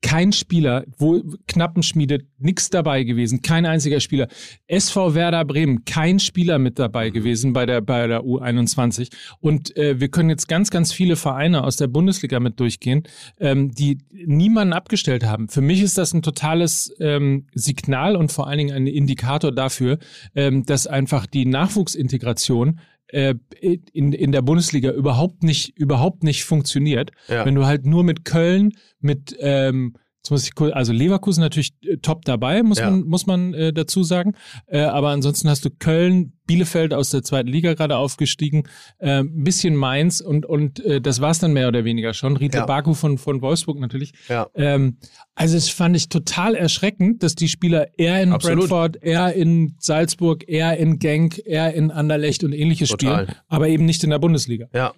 [0.07, 4.29] kein Spieler, wo Knappenschmiede, nix dabei gewesen, kein einziger Spieler.
[4.69, 9.11] SV Werder Bremen, kein Spieler mit dabei gewesen bei der, bei der U21.
[9.41, 13.03] Und äh, wir können jetzt ganz, ganz viele Vereine aus der Bundesliga mit durchgehen,
[13.41, 15.49] ähm, die niemanden abgestellt haben.
[15.49, 19.99] Für mich ist das ein totales ähm, Signal und vor allen Dingen ein Indikator dafür,
[20.37, 22.79] ähm, dass einfach die Nachwuchsintegration
[23.13, 27.13] in, in der Bundesliga überhaupt nicht, überhaupt nicht funktioniert.
[27.29, 27.45] Ja.
[27.45, 29.95] Wenn du halt nur mit Köln, mit ähm,
[30.27, 32.91] jetzt muss ich kurz, also Leverkusen natürlich äh, top dabei, muss Ja.
[32.91, 34.35] man, muss man äh, dazu sagen.
[34.67, 38.65] Äh, aber ansonsten hast du Köln, Bielefeld aus der zweiten Liga gerade aufgestiegen,
[38.99, 42.37] äh, ein bisschen Mainz und, und äh, das war's dann mehr oder weniger schon.
[42.37, 42.67] Riedle Ja.
[42.67, 44.13] Baku von, von Wolfsburg natürlich.
[44.29, 44.49] Ja.
[44.55, 44.99] Ähm,
[45.37, 48.69] also das fand ich total erschreckend, dass die Spieler eher in Absolut.
[48.69, 53.25] Brentford, eher in Salzburg, eher in Genk, eher in Anderlecht und ähnliches Total.
[53.27, 54.67] spielen, aber eben nicht in der Bundesliga.
[54.75, 54.93] Ja.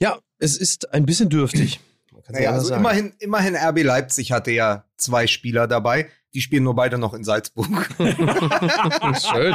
[0.00, 1.80] Ja, es ist ein bisschen dürftig.
[2.32, 2.80] Naja, also sagen.
[2.80, 6.08] immerhin, immerhin RB Leipzig hatte ja zwei Spieler dabei.
[6.34, 7.68] Die spielen nur beide noch in Salzburg.
[7.98, 9.54] Schön.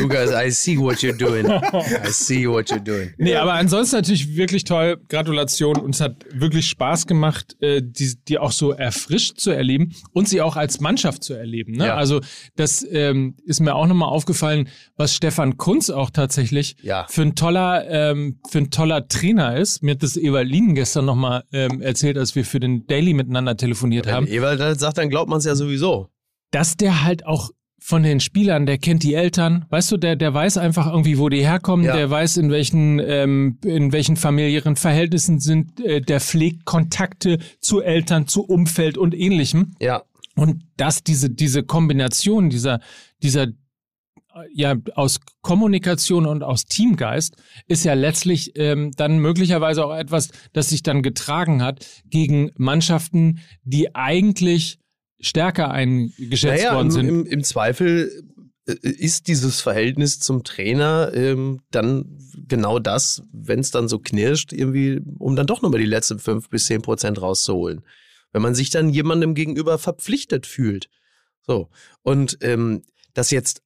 [0.00, 1.46] Lukas, I see what you're doing.
[1.46, 3.12] I see what you're doing.
[3.18, 4.98] Nee, aber ansonsten natürlich wirklich toll.
[5.08, 5.76] Gratulation.
[5.76, 10.40] Uns hat wirklich Spaß gemacht, äh, die, die auch so erfrischt zu erleben und sie
[10.40, 11.72] auch als Mannschaft zu erleben.
[11.72, 11.86] Ne?
[11.88, 11.96] Ja.
[11.96, 12.20] Also
[12.56, 17.06] das ähm, ist mir auch nochmal aufgefallen, was Stefan Kunz auch tatsächlich Ja.
[17.10, 19.82] für ein toller, ähm, für ein toller Trainer ist.
[19.82, 23.56] Mir hat das Ewald Lien gestern nochmal ähm, erzählt, als wir für den Daily miteinander
[23.56, 26.08] telefoniert haben Ewald das sagt, dann glaubt man es ja sowieso.
[26.50, 30.32] dass der halt auch von den Spielern, der kennt die Eltern, weißt du, der, der
[30.32, 31.96] weiß einfach irgendwie, wo die herkommen, Ja.
[31.96, 37.80] der weiß, in welchen, ähm, in welchen familiären Verhältnissen sind, äh, der pflegt Kontakte zu
[37.82, 39.74] Eltern, zu Umfeld und ähnlichem.
[39.80, 40.02] Ja.
[40.36, 42.78] Und dass diese, diese Kombination dieser,
[43.22, 43.48] dieser,
[44.52, 50.70] ja, aus Kommunikation und aus Teamgeist ist ja letztlich ähm, dann möglicherweise auch etwas, das
[50.70, 54.78] sich dann getragen hat gegen Mannschaften, die eigentlich
[55.20, 57.08] stärker eingeschätzt Naja, worden sind.
[57.08, 58.10] im, im Zweifel
[58.66, 62.18] äh, ist dieses Verhältnis zum Trainer ähm, dann
[62.48, 66.48] genau das, wenn es dann so knirscht, irgendwie, um dann doch nochmal die letzten fünf
[66.48, 67.82] bis zehn Prozent rauszuholen.
[68.32, 70.88] Wenn man sich dann jemandem gegenüber verpflichtet fühlt.
[71.46, 71.68] So.
[72.02, 72.82] Und ähm,
[73.14, 73.62] dass jetzt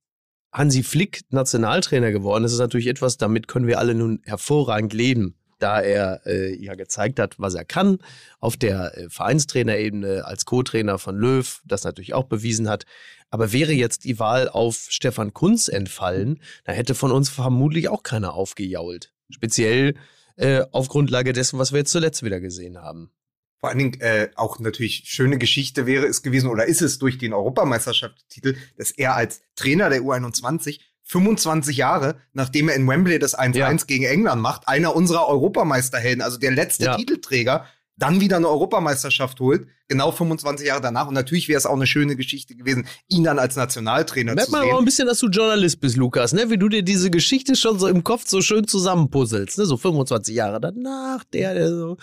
[0.57, 5.35] Hansi Flick Nationaltrainer geworden ist, ist natürlich etwas, damit können wir alle nun hervorragend leben,
[5.59, 7.99] da er äh, ja gezeigt hat, was er kann
[8.41, 12.87] auf der äh, Vereinstrainerebene als Co-Trainer von Löw, das natürlich auch bewiesen hat.
[13.29, 18.03] Aber wäre jetzt die Wahl auf Stefan Kunz entfallen, da hätte von uns vermutlich auch
[18.03, 19.13] keiner aufgejault.
[19.29, 19.95] Speziell
[20.37, 23.11] äh, auf Grundlage dessen, was wir jetzt zuletzt wieder gesehen haben.
[23.59, 27.19] Vor allen Dingen äh, auch natürlich schöne Geschichte wäre es gewesen oder ist es durch
[27.19, 33.39] den Europameisterschaftstitel, dass er als Trainer der U21 25 Jahre, nachdem er in Wembley das
[33.39, 33.73] 1-1 Ja.
[33.87, 36.97] gegen England macht, einer unserer Europameisterhelden, also der letzte Ja.
[36.97, 37.65] Titelträger,
[37.97, 41.07] dann wieder eine Europameisterschaft holt, genau 25 Jahre danach.
[41.07, 44.53] Und natürlich wäre es auch eine schöne Geschichte gewesen, ihn dann als Nationaltrainer Merkt zu
[44.53, 44.83] man aber auch sehen.
[44.83, 46.51] ein bisschen, dass du Journalist bist, Lukas, ne?
[46.51, 49.65] Wie du dir diese Geschichte schon so im Kopf so schön zusammenpuzzelst, ne?
[49.65, 51.97] So 25 Jahre danach, der, der so.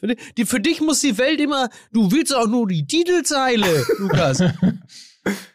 [0.00, 3.86] Für, di- die, für dich muss die Welt immer, du willst auch nur die Titelzeile,
[3.98, 4.38] Lukas.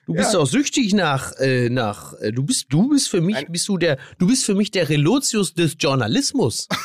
[0.05, 0.39] Du bist Ja.
[0.39, 3.79] doch süchtig nach, äh, nach, äh, du bist, du bist für mich, Ein- bist du
[3.79, 6.67] der, du bist für mich der Relotius des Journalismus.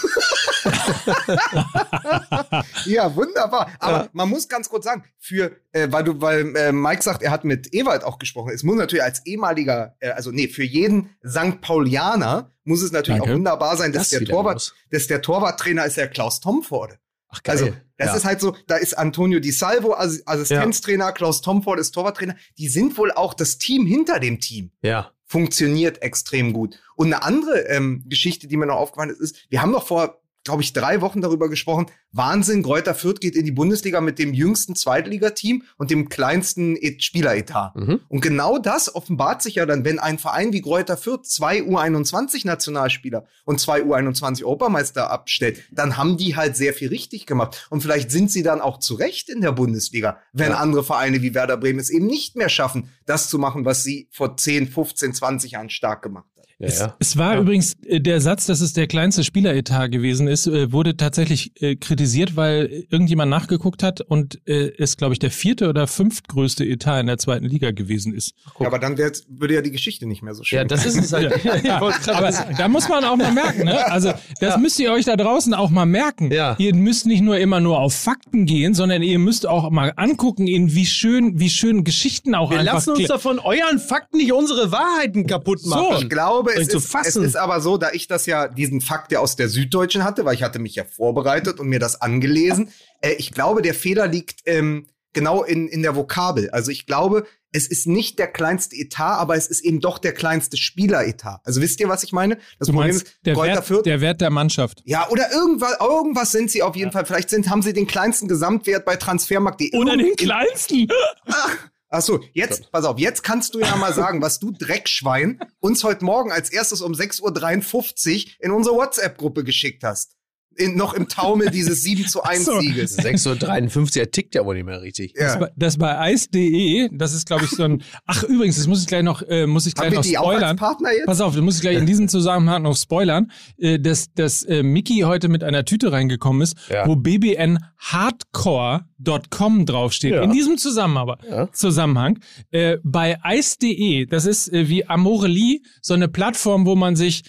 [2.87, 3.71] Ja, wunderbar.
[3.79, 7.31] Aber man muss ganz kurz sagen, für, äh, weil du, weil äh, Mike sagt, er
[7.31, 8.51] hat mit Ewald auch gesprochen.
[8.55, 11.61] Es muss natürlich als ehemaliger, äh, also nee, für jeden St.
[11.61, 13.33] Paulianer muss es natürlich Danke.
[13.33, 14.75] auch wunderbar sein, dass Das der Torwart, los.
[14.91, 16.99] dass der Torwarttrainer ist ja Klaus Tomforde.
[17.31, 17.67] Ach, Also,
[17.97, 18.17] das ja.
[18.17, 22.37] ist halt so, da ist Antonio Di Salvo Ass- Assistenztrainer, Klaus Tomford ist Torwarttrainer.
[22.59, 24.73] Die sind wohl auch das Team hinter dem Team.
[24.83, 25.13] ja.
[25.27, 26.81] Funktioniert extrem gut.
[26.97, 30.21] Und eine andere ähm, Geschichte, die mir noch aufgefallen ist, ist, wir haben doch vor,
[30.51, 31.87] glaube ich, drei Wochen darüber gesprochen.
[32.13, 37.03] Wahnsinn, Greuther Fürth geht in die Bundesliga mit dem jüngsten Zweitligateam und dem kleinsten Et-
[37.05, 37.77] Spieleretat.
[37.77, 38.01] Mhm.
[38.09, 43.25] Und genau das offenbart sich ja dann, wenn ein Verein wie Greuther Fürth zwei U21-Nationalspieler
[43.45, 47.67] und zwei U21-Europameister abstellt, dann haben die halt sehr viel richtig gemacht.
[47.71, 50.59] Und vielleicht sind sie dann auch zu Recht in der Bundesliga, wenn Ja.
[50.59, 54.09] andere Vereine wie Werder Bremen es eben nicht mehr schaffen, das zu machen, was sie
[54.11, 56.30] vor 10, 15, 20 Jahren stark gemacht haben.
[56.61, 56.97] Ja, Es, ja.
[56.99, 57.41] es war Ja.
[57.41, 61.75] übrigens äh, der Satz, dass es der kleinste Spieleretat gewesen ist, äh, wurde tatsächlich äh,
[61.77, 67.01] kritisiert, weil irgendjemand nachgeguckt hat und äh, es, glaube ich, der vierte oder fünftgrößte Etat
[67.01, 68.35] in der zweiten Liga gewesen ist.
[68.61, 71.13] Ja, aber dann würde ja die Geschichte nicht mehr so schön ja, das ist es
[71.13, 71.33] halt.
[71.71, 73.91] Aber da muss man auch mal merken, ne?
[73.91, 76.31] Also das müsst ihr euch da draußen auch mal merken.
[76.31, 76.57] Ja.
[76.59, 80.47] Ihr müsst nicht nur immer nur auf Fakten gehen, sondern ihr müsst auch mal angucken,
[80.47, 82.75] in wie schön, wie schön Geschichten auch Wir einfach.
[82.75, 85.97] lassen uns kle- davon euren Fakten nicht unsere Wahrheiten kaputt machen.
[86.03, 88.81] Ich glaube, es Euch zu ist, es ist aber so, da ich das ja, diesen
[88.81, 92.01] Fakt ja aus der Süddeutschen hatte, weil ich hatte mich ja vorbereitet und mir das
[92.01, 92.71] angelesen.
[93.01, 96.51] Äh, ich glaube, der Fehler liegt ähm, genau in, in der Vokabel.
[96.51, 100.13] Also ich glaube, es ist nicht der kleinste Etat, aber es ist eben doch der
[100.13, 101.41] kleinste Spieleretat.
[101.45, 102.39] Also wisst ihr, was ich meine?
[102.59, 104.83] Das du meinst, ist, der Wert, Fürth der Wert der Mannschaft.
[104.85, 107.07] ja, oder irgendwas, irgendwas sind sie auf jeden Fall.
[107.07, 109.77] Vielleicht sind, haben sie den kleinsten Gesamtwert bei Transfermarkt.de.
[109.77, 110.89] Oder den kleinsten.
[111.27, 111.70] Ach
[112.01, 116.05] so, jetzt, pass auf, jetzt kannst du ja mal sagen, was du Dreckschwein uns heute
[116.05, 120.17] Morgen als erstes um 6.53 Uhr in unsere WhatsApp-Gruppe geschickt hast.
[120.57, 122.61] In, noch im Taumel dieses 7 zu 1 Ach so.
[122.61, 122.99] Sieges.
[122.99, 125.13] 6.53 Uhr, er tickt ja wohl nicht mehr richtig.
[125.15, 125.41] Das, Ja.
[125.41, 127.83] bei- das bei Eis.de, das ist, glaube ich, so ein.
[128.07, 130.19] Ach, übrigens, das muss ich gleich noch, äh, muss ich gleich Haben wir noch die
[130.19, 130.57] auch als spoilern.
[130.57, 131.07] Partner jetzt?
[131.07, 134.63] Pass auf, das muss ich gleich in diesem Zusammenhang noch spoilern, äh, dass, dass äh,
[134.63, 136.87] Mickey heute mit einer Tüte reingekommen ist, Ja.
[136.87, 140.13] wo bbnhardcore.com draufsteht.
[140.13, 140.23] Ja.
[140.23, 141.17] In diesem Zusammenhang.
[141.29, 141.51] Ja.
[141.53, 142.19] Zusammenhang.
[142.51, 147.23] Äh, bei Eis.de, das ist äh, wie Amorelie, so eine Plattform, wo man sich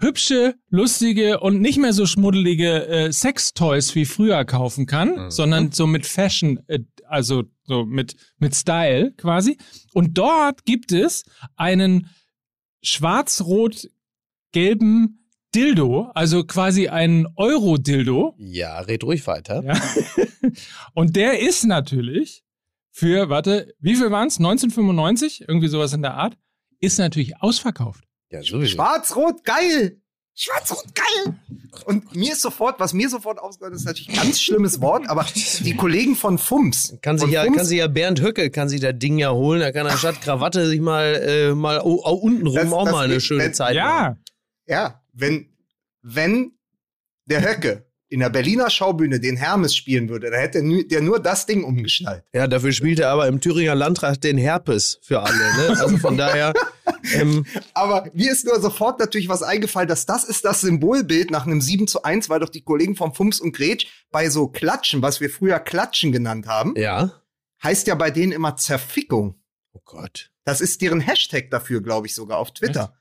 [0.00, 5.30] hübsche, lustige und nicht mehr so schmuddelige äh, Sextoys wie früher kaufen kann, Mhm.
[5.30, 9.58] sondern so mit Fashion, äh, also so mit, mit Style quasi.
[9.94, 11.24] Und dort gibt es
[11.56, 12.08] einen
[12.82, 15.14] schwarz-rot-gelben
[15.54, 18.34] Dildo, also quasi einen Euro-Dildo.
[18.38, 19.62] Ja, red ruhig weiter.
[19.64, 19.80] Ja.
[20.94, 22.44] Und der ist natürlich
[22.90, 24.36] für, warte, wie viel waren es?
[24.38, 25.44] 1995?
[25.48, 26.36] Irgendwie sowas in der Art.
[26.80, 28.04] Ist natürlich ausverkauft.
[28.30, 28.74] Ja, sowieso.
[28.74, 30.00] Schwarz-Rot, geil!
[30.34, 31.34] Schwarz-Rot, geil!
[31.86, 35.26] Und mir ist sofort, was mir sofort ausgehört ist natürlich ein ganz schlimmes Wort, aber
[35.60, 36.96] die Kollegen von FUMS.
[37.02, 39.32] Kann sich, von ja, FUMS, kann sich ja Bernd Höcke, kann sich das Ding ja
[39.32, 39.60] holen.
[39.60, 42.84] Da kann er statt Krawatte sich mal, äh, mal oh, oh, unten rum Das- auch
[42.84, 44.16] das mal eine geht- schöne wenn- Zeit machen.
[44.66, 45.48] Ja, Ja, wenn,
[46.02, 46.52] wenn
[47.24, 51.46] der Höcke in der Berliner Schaubühne den Hermes spielen würde, dann hätte der nur das
[51.46, 52.24] Ding umgeschnallt.
[52.32, 55.36] Ja, dafür spielt er aber im Thüringer Landrat den Herpes für alle.
[55.36, 55.68] Ne?
[55.80, 56.52] Also von daher,
[57.14, 61.46] ähm, Aber mir ist nur sofort natürlich was eingefallen, dass das ist das Symbolbild nach
[61.46, 65.02] einem 7 zu 1, weil doch die Kollegen vom Fums und Gretsch bei so Klatschen,
[65.02, 67.12] was wir früher Klatschen genannt haben, ja.
[67.62, 69.40] heißt ja bei denen immer Zerfickung.
[69.72, 70.30] Oh Gott.
[70.44, 72.97] Das ist deren Hashtag dafür, glaube ich, sogar auf Twitter.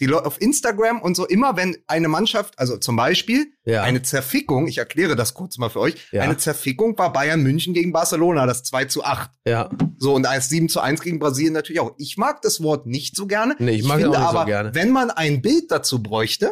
[0.00, 3.82] Die Leute auf Instagram und so immer, wenn eine Mannschaft, also zum Beispiel Ja.
[3.82, 6.22] eine Zerfickung, ich erkläre das kurz mal für euch, Ja.
[6.22, 9.30] eine Zerfickung war Bayern München gegen Barcelona, das 2 zu 8.
[9.46, 9.68] ja.
[9.98, 11.94] So, und als 7 zu 1 gegen Brasilien natürlich auch.
[11.98, 13.54] Ich mag das Wort nicht so gerne.
[13.58, 14.74] Nee, ich mag es finde auch nicht so aber, gerne.
[14.74, 16.50] wenn man ein Bild dazu bräuchte,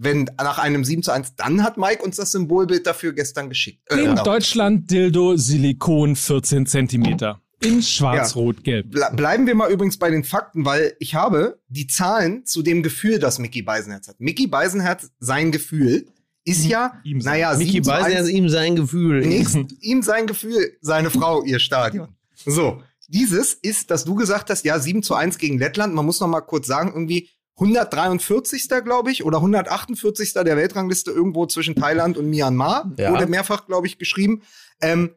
[0.00, 3.82] wenn nach einem 7 zu 1, dann hat Mike uns das Symbolbild dafür gestern geschickt.
[3.90, 4.14] Äh, in.
[4.16, 7.42] Deutschland Dildo Silikon 14 Zentimeter.
[7.60, 8.90] In schwarz-rot-gelb.
[8.90, 12.82] Ble bleiben wir mal übrigens bei den Fakten, weil ich habe die Zahlen zu dem
[12.82, 14.20] Gefühl, das Mickey Beisenherz hat.
[14.20, 16.06] Mickey Beisenherz, sein Gefühl,
[16.44, 19.20] ist ja, Ihm sein- naja, Micky 7 zu weiß ja 1, ihm sein Gefühl.
[19.26, 22.08] Nächst, ihm sein Gefühl, seine Frau, ihr Stadion.
[22.46, 25.94] So, dieses ist, dass du gesagt hast, ja, 7 zu 1 gegen Lettland.
[25.94, 28.68] Man muss noch mal kurz sagen, irgendwie 143.
[28.84, 30.32] glaube ich, oder 148.
[30.34, 32.92] der Weltrangliste irgendwo zwischen Thailand und Myanmar.
[32.98, 33.10] Ja.
[33.10, 34.42] Wurde mehrfach, glaube ich, geschrieben.
[34.80, 35.10] Ähm,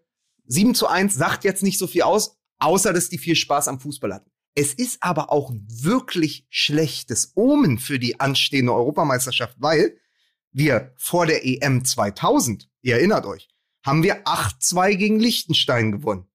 [0.52, 3.80] 7 zu 1 sagt jetzt nicht so viel aus, außer dass die viel Spaß am
[3.80, 4.30] Fußball hatten.
[4.54, 9.98] Es ist aber auch ein wirklich schlechtes Omen für die anstehende Europameisterschaft, weil
[10.52, 13.48] wir vor der EM 2000, ihr erinnert euch,
[13.86, 16.28] haben wir 8-2 gegen Liechtenstein gewonnen.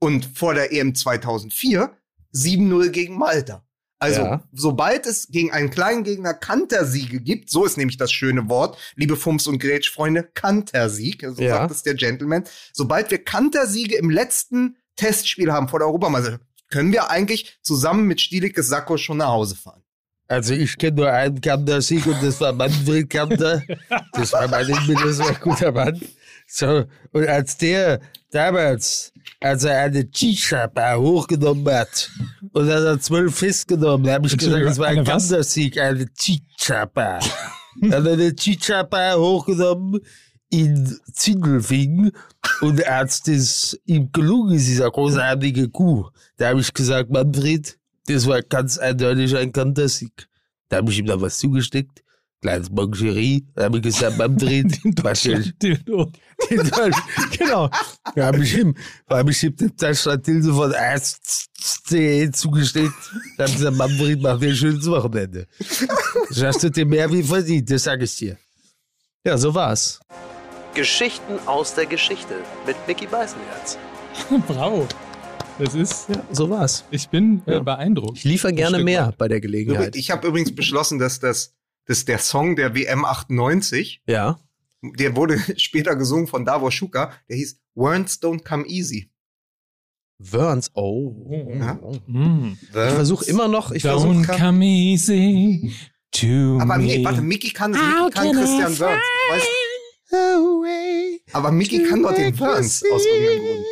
[0.00, 1.96] Und vor der EM 2004
[2.34, 3.64] 7-0 gegen Malta.
[3.98, 4.42] Also, Ja.
[4.52, 9.14] sobald es gegen einen kleinen Gegner Kantersiege gibt, so ist nämlich das schöne Wort, liebe
[9.16, 11.56] Fums- und Grätsch-Freunde, Kantersieg, so Ja.
[11.56, 12.44] sagt es der Gentleman.
[12.72, 18.20] Sobald wir Kantersiege im letzten Testspiel haben vor der Europameisterschaft, können wir eigentlich zusammen mit
[18.20, 19.82] Stielikes Sakko schon nach Hause fahren.
[20.26, 23.62] Also ich kenne nur einen Kanter-Sieg und das war Manfred Kanter.
[24.12, 26.00] Das war mein mindestens guter Mann.
[26.46, 28.00] So, und als der
[28.34, 32.10] damals, als er eine Shisha-Bar hochgenommen hat
[32.52, 35.04] und dann hat zwölf festgenommen, da habe ich gesagt, das war ein?
[35.04, 37.20] Kanter-Sieg, eine Shisha-Bar.
[37.80, 40.00] Dann hat er eine Shisha-Bar hochgenommen
[40.50, 42.12] in Zindelfingen
[42.60, 48.26] und als das ihm gelungen ist, dieser großartige Kuh, da habe ich gesagt, Manfred, das
[48.26, 50.28] war ganz eindeutig ein Kantersieg.
[50.68, 52.03] Da habe ich ihm da was zugesteckt,
[52.44, 56.12] kleines Mancherie, da habe ich gesagt, soll ich- Dildo.
[56.50, 57.02] den Deutsch-
[57.38, 57.70] genau.
[58.14, 58.74] Da habe ich ihm,
[59.08, 62.92] habe ich ihm den Deutschland Hilfe von ASC zugesteckt.
[63.38, 65.46] Da habe ich gesagt, Manfred, mach dir ein schönes Wochenende.
[66.28, 68.36] Das hast du dir mehr wie verdient, das sage ich dir.
[69.26, 70.00] Ja, so war's.
[70.74, 72.34] Geschichten aus der Geschichte
[72.66, 73.78] mit Mickey Beißenherz.
[74.46, 74.86] Bravo.
[75.58, 76.84] Das ist, Ja, so war's.
[76.90, 77.60] ich bin äh, Ja.
[77.60, 78.18] beeindruckt.
[78.18, 79.18] Ich liefere gerne mehr weit.
[79.18, 79.94] bei der Gelegenheit.
[79.96, 81.54] Ich habe übrigens beschlossen, dass das,
[81.86, 84.38] dass der Song der WM 98, Ja.
[84.82, 89.10] der wurde später gesungen von Davos Schuka, der hieß Words Don't Come Easy.
[90.18, 91.12] Burns, oh.
[91.58, 91.74] Ja.
[92.06, 92.56] Mm.
[92.62, 94.14] Ich versuche immer noch, ich versuche.
[94.14, 95.72] Don't come easy
[96.12, 96.84] to Aber me.
[96.84, 98.78] nee, warte, Mickey kann, Mickey kann Christian.
[98.78, 99.48] Weißt,
[101.32, 103.66] aber Mickey kann doch den Wörns aus irgendeinem Grund.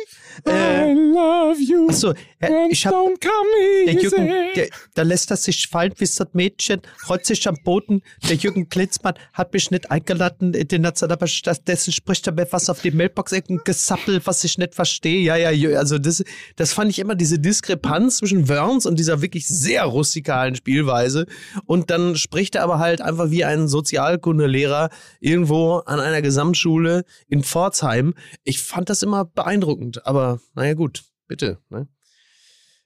[0.45, 1.87] Äh, I love you.
[1.89, 2.93] achso, äh, ich hab.
[2.93, 3.93] Don't come Der.
[3.93, 8.01] Jürgen, der, da lässt er sich fallen wie das Mädchen, rollt sich am Boden.
[8.27, 12.69] Der Jürgen Klinsmann hat mich nicht eingeladen, den hat aber stattdessen spricht er mir was
[12.69, 15.21] auf die Mailbox, irgendein Gesappel, was ich nicht verstehe.
[15.21, 16.23] Ja, ja, also das,
[16.55, 21.25] das fand ich immer diese Diskrepanz zwischen Wörns und dieser wirklich sehr rustikalen Spielweise.
[21.65, 27.43] Und dann spricht er aber halt einfach wie ein Sozialkundelehrer irgendwo an einer Gesamtschule in
[27.43, 28.13] Pforzheim.
[28.43, 30.22] Ich fand das immer beeindruckend, aber
[30.55, 31.59] naja, gut, bitte.
[31.69, 31.87] Ne?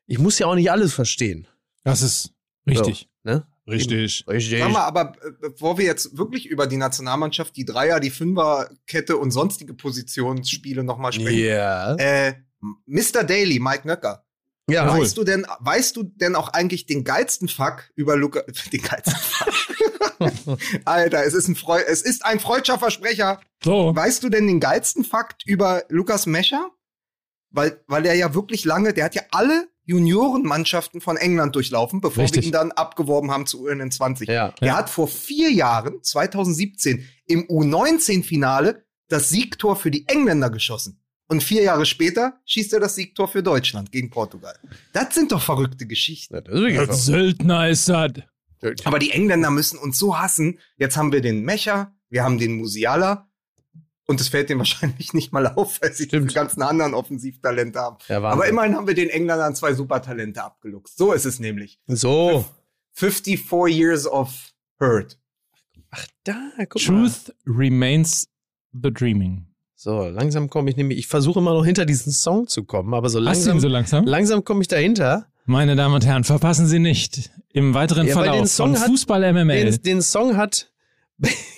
[0.06, 1.48] Ich muss ja auch nicht alles verstehen.
[1.84, 2.34] Das ist
[2.68, 3.10] richtig.
[3.24, 3.48] So, ne?
[3.68, 4.26] Richtig.
[4.28, 4.60] Richtig.
[4.60, 9.18] Sag mal, aber äh, bevor wir jetzt wirklich über die Nationalmannschaft, die Dreier, die Fünferkette
[9.18, 11.40] und sonstige Positionsspiele nochmal sprechen.
[11.40, 11.96] Ja.
[11.96, 12.36] Äh,
[12.86, 13.24] Mr.
[13.26, 14.24] Daily, Mike Nöcker.
[14.70, 14.88] Ja.
[14.88, 19.16] Weißt du denn, weißt du denn auch eigentlich den geilsten Fuck über Luca, den geilsten
[19.16, 19.54] Fuck?
[20.86, 23.40] Alter, es ist ein Freu es ist ein freudscher Versprecher.
[23.64, 23.96] So.
[23.96, 26.72] Weißt du denn den geilsten Fakt über Lukas Mescher?
[27.50, 32.24] Weil, weil er ja wirklich lange, der hat ja alle Juniorenmannschaften von England durchlaufen, bevor
[32.24, 32.42] Richtig.
[32.44, 34.30] wir ihn dann abgeworben haben zu UN20.
[34.32, 34.52] Ja.
[34.60, 34.78] Der Ja.
[34.78, 41.02] hat vor vier Jahren, 2017, im U19-Finale das Siegtor für die Engländer geschossen.
[41.30, 44.58] Und vier Jahre später schießt er das Siegtor für Deutschland gegen Portugal.
[44.94, 46.36] Das sind doch verrückte Geschichten.
[46.36, 47.06] Ja, das ist wirklich Das.
[47.06, 48.12] Söldner ist das.
[48.86, 50.60] Aber die Engländer müssen uns so hassen.
[50.78, 53.30] Jetzt haben wir den Mecher, wir haben den Musiala.
[54.08, 56.32] Und es fällt denen wahrscheinlich nicht mal auf, weil sie Stimmt.
[56.32, 57.98] die ganzen anderen Offensivtalente haben.
[58.08, 58.22] Ja.
[58.22, 60.98] Aber immerhin haben wir den Engländern zwei Supertalente abgeluchst.
[60.98, 61.80] So ist es nämlich.
[61.88, 62.46] So.
[62.94, 64.34] 54 years of
[64.80, 65.20] hurt.
[65.92, 66.36] Ach, da,
[66.70, 67.08] guck mal.
[67.10, 68.28] Truth remains
[68.74, 69.46] the dreaming.
[69.76, 73.10] So, langsam komme ich nämlich, ich versuche immer noch hinter diesen Song zu kommen, aber
[73.10, 74.06] so Hast du ihn langsam, so langsam?
[74.08, 75.28] langsam komme ich dahinter.
[75.46, 78.82] Meine Damen und Herren, verpassen Sie nicht im weiteren Ja, weil den Verlauf Song von
[78.82, 79.72] hat- Fußball MML.
[79.72, 80.72] Den, den Song hat,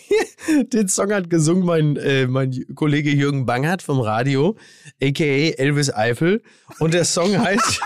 [0.74, 4.55] den Song hat gesungen mein, äh, mein Kollege Jürgen Bangert vom Radio,
[5.01, 6.41] aka Elvis Eifel.
[6.80, 7.80] Und der Song heißt,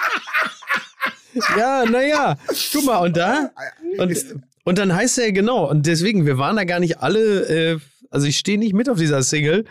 [1.58, 2.38] ja, naja,
[2.72, 3.52] guck mal, und da,
[3.98, 4.16] und,
[4.64, 8.28] und dann heißt er genau, und deswegen, wir waren da gar nicht alle, äh, also
[8.28, 9.66] ich stehe nicht mit auf dieser Single,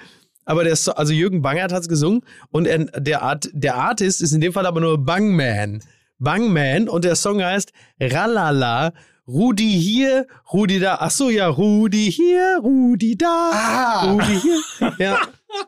[0.45, 4.33] aber der, So- also Jürgen Bangert hat's gesungen und er, der, Art, der Artist ist
[4.33, 5.83] in dem Fall aber nur Bangman.
[6.19, 8.93] Bangman und der Song heißt Ralala.
[9.29, 10.97] Rudi hier, Rudi da.
[11.01, 13.51] Ach so, ja, Rudi hier, Rudi da.
[13.55, 14.11] Ah.
[14.11, 14.61] Rudi hier.
[14.99, 15.19] Ja,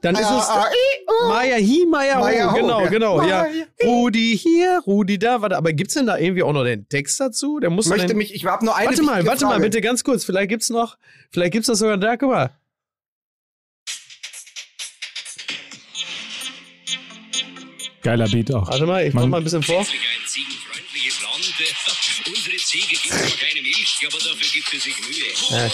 [0.02, 1.28] dann ist es Ah, ah, i, oh.
[1.28, 2.50] Maya hi, Maya Maya ho.
[2.50, 2.86] ho, Genau, ja.
[2.88, 3.42] genau, ja.
[3.42, 5.40] Maya Rudi hier, Rudi da.
[5.40, 7.60] Warte, aber gibt's denn da irgendwie auch noch den Text dazu?
[7.60, 9.62] Der muss möchte den, mich, ich habe nur eine Warte mal, warte mal, Frage.
[9.64, 10.24] bitte ganz kurz.
[10.24, 10.98] Vielleicht gibt's noch,
[11.30, 12.16] vielleicht gibt's das sogar da.
[12.16, 12.50] Guck mal.
[18.02, 18.68] Geiler Beat auch.
[18.68, 19.80] Warte mal, ich mach mal ein bisschen vor.
[19.80, 19.86] ein.
[22.64, 25.32] Ziege gibt zwar keine Milch, aber dafür gibt es sich Mühe.
[25.50, 25.70] Ja.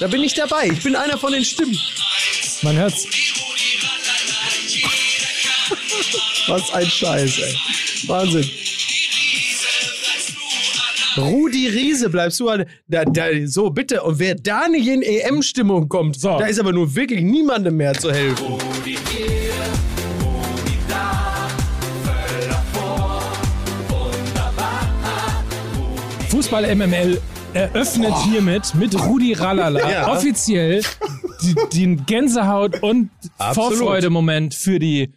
[0.00, 0.68] Da bin ich dabei.
[0.68, 1.78] Ich bin einer von den Stimmen.
[2.62, 3.06] Man hört's.
[6.46, 7.54] Was ein Scheiß, ey.
[8.06, 8.50] Wahnsinn.
[11.16, 12.64] Rudi Riese, bleibst du an.
[12.88, 14.02] Da, da, so, bitte.
[14.02, 16.36] Und wer da nicht in EM-Stimmung kommt, So.
[16.38, 18.58] da ist aber nur wirklich niemandem mehr zu helfen.
[26.44, 27.22] Fußball MML
[27.54, 30.12] eröffnet hiermit mit Rudi Rallala Ja.
[30.12, 30.82] offiziell
[31.40, 33.08] die, den Gänsehaut- und.
[33.54, 35.14] Vorfreude-Moment für die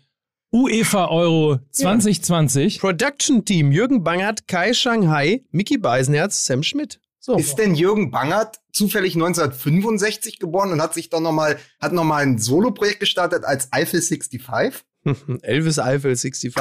[0.54, 2.80] UEFA Euro 2020.
[2.80, 7.02] Production Team: Jürgen Bangert, Kai Shanghai, Mickey Beisenherz, Sam Schmidt.
[7.20, 7.36] So.
[7.36, 12.38] Ist denn Jürgen Bangert zufällig 1965 geboren und hat sich dann nochmal, hat nochmal ein
[12.38, 14.82] Soloprojekt gestartet als Eiffel 65?
[15.42, 16.56] Elvis Eifel 65.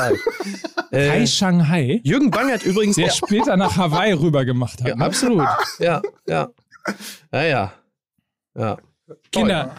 [0.91, 2.97] Kai äh, Shanghai, Jürgen Bangert übrigens.
[2.97, 4.89] der später nach Hawaii rüber gemacht hat.
[4.89, 5.05] ja, ne?
[5.05, 5.47] absolut.
[5.79, 6.49] Ja, ja.
[7.33, 7.73] Ja, ja.
[8.59, 8.79] Ja.
[9.33, 9.75] Kinder,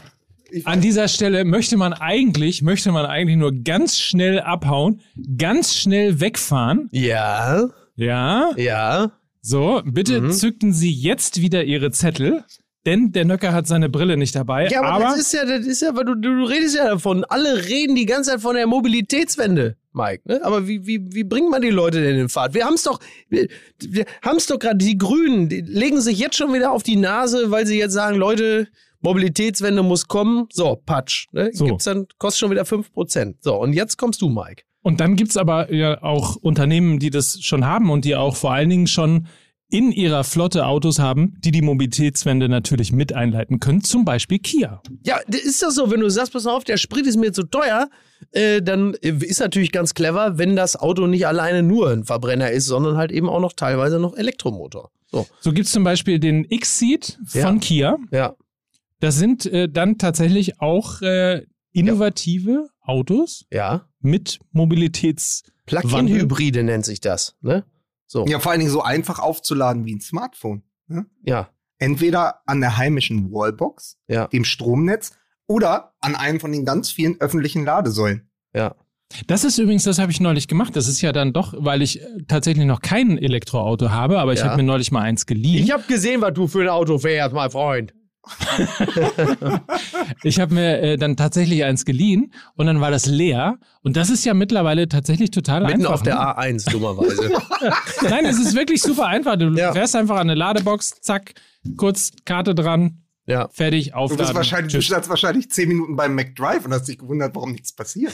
[0.65, 5.01] an dieser Stelle möchte man eigentlich, möchte man eigentlich nur ganz schnell abhauen,
[5.37, 6.87] ganz schnell wegfahren.
[6.91, 9.11] Ja, Ja, ja.
[9.41, 10.31] so, bitte Mhm.
[10.31, 12.43] zückten Sie jetzt wieder Ihre Zettel,
[12.85, 14.67] denn der Nöcker hat seine Brille nicht dabei.
[14.67, 16.85] Ja, aber, aber das ist ja, das ist ja, weil du, du, du redest ja
[16.85, 17.25] davon.
[17.25, 20.21] Alle reden die ganze Zeit von der Mobilitätswende, Mike.
[20.25, 20.39] Ne?
[20.43, 22.53] Aber wie, wie, wie bringt man die Leute denn in Fahrt?
[22.53, 23.47] Wir haben es doch, wir,
[23.79, 26.95] wir haben es doch gerade, die Grünen, die legen sich jetzt schon wieder auf die
[26.95, 28.67] Nase, weil sie jetzt sagen, Leute,
[29.01, 30.47] Mobilitätswende muss kommen.
[30.51, 31.27] So, Patsch.
[31.31, 31.49] Ne?
[31.53, 31.65] So.
[31.65, 33.35] Gibt's dann, kostet schon wieder 5%.
[33.41, 34.63] So, und jetzt kommst du, Mike.
[34.81, 38.53] Und dann gibt's aber ja auch Unternehmen, die das schon haben und die auch vor
[38.53, 39.27] allen Dingen schon
[39.69, 44.81] in ihrer Flotte Autos haben, die die Mobilitätswende natürlich mit einleiten können, zum Beispiel Kia.
[45.03, 47.43] Ja, das ist doch so, wenn du sagst, pass auf, der Sprit ist mir zu
[47.43, 47.89] teuer,
[48.31, 52.65] äh, dann ist natürlich ganz clever, wenn das Auto nicht alleine nur ein Verbrenner ist,
[52.65, 54.89] sondern halt eben auch noch teilweise noch Elektromotor.
[55.11, 57.55] So, So gibt's zum Beispiel den X-Seat von Ja.
[57.59, 57.97] Kia.
[58.11, 58.35] ja.
[58.99, 63.85] Das sind äh, dann tatsächlich auch äh, innovative Autos Ja.
[63.99, 65.43] mit Mobilitäts...
[65.65, 67.65] Plug-in-Hybride nennt sich das, ne?
[68.07, 68.39] So, ja.
[68.39, 70.63] Vor allen Dingen so einfach aufzuladen wie ein Smartphone.
[70.87, 71.05] Ne?
[71.23, 71.49] Ja,
[71.79, 75.11] Entweder an der heimischen Wallbox, ja, dem Stromnetz,
[75.45, 78.29] oder an einem von den ganz vielen öffentlichen Ladesäulen.
[78.53, 78.75] ja.
[79.27, 80.75] Das ist übrigens, das habe ich neulich gemacht.
[80.75, 84.39] Das ist ja dann doch, weil ich äh, tatsächlich noch kein Elektroauto habe, aber ich
[84.39, 84.47] Ja.
[84.47, 85.63] habe mir neulich mal eins geliehen.
[85.63, 87.93] Ich habe gesehen, was du für ein Auto fährst, mein Freund.
[90.23, 93.57] Ich habe mir äh, dann tatsächlich eins geliehen und dann war das leer.
[93.83, 95.93] Und das ist ja mittlerweile tatsächlich total Mitten einfach.
[95.93, 96.21] auf der ne?
[96.37, 97.31] A1, dummerweise.
[98.09, 99.35] Nein, es ist wirklich super einfach.
[99.37, 99.73] Du Ja.
[99.73, 101.33] fährst einfach an eine Ladebox, zack,
[101.77, 103.47] kurz Karte dran, ja.
[103.49, 104.25] fertig, Du, aufladen.
[104.25, 107.71] bist wahrscheinlich, du standst wahrscheinlich zehn Minuten beim McDrive und hast dich gewundert, warum nichts
[107.73, 108.13] passiert.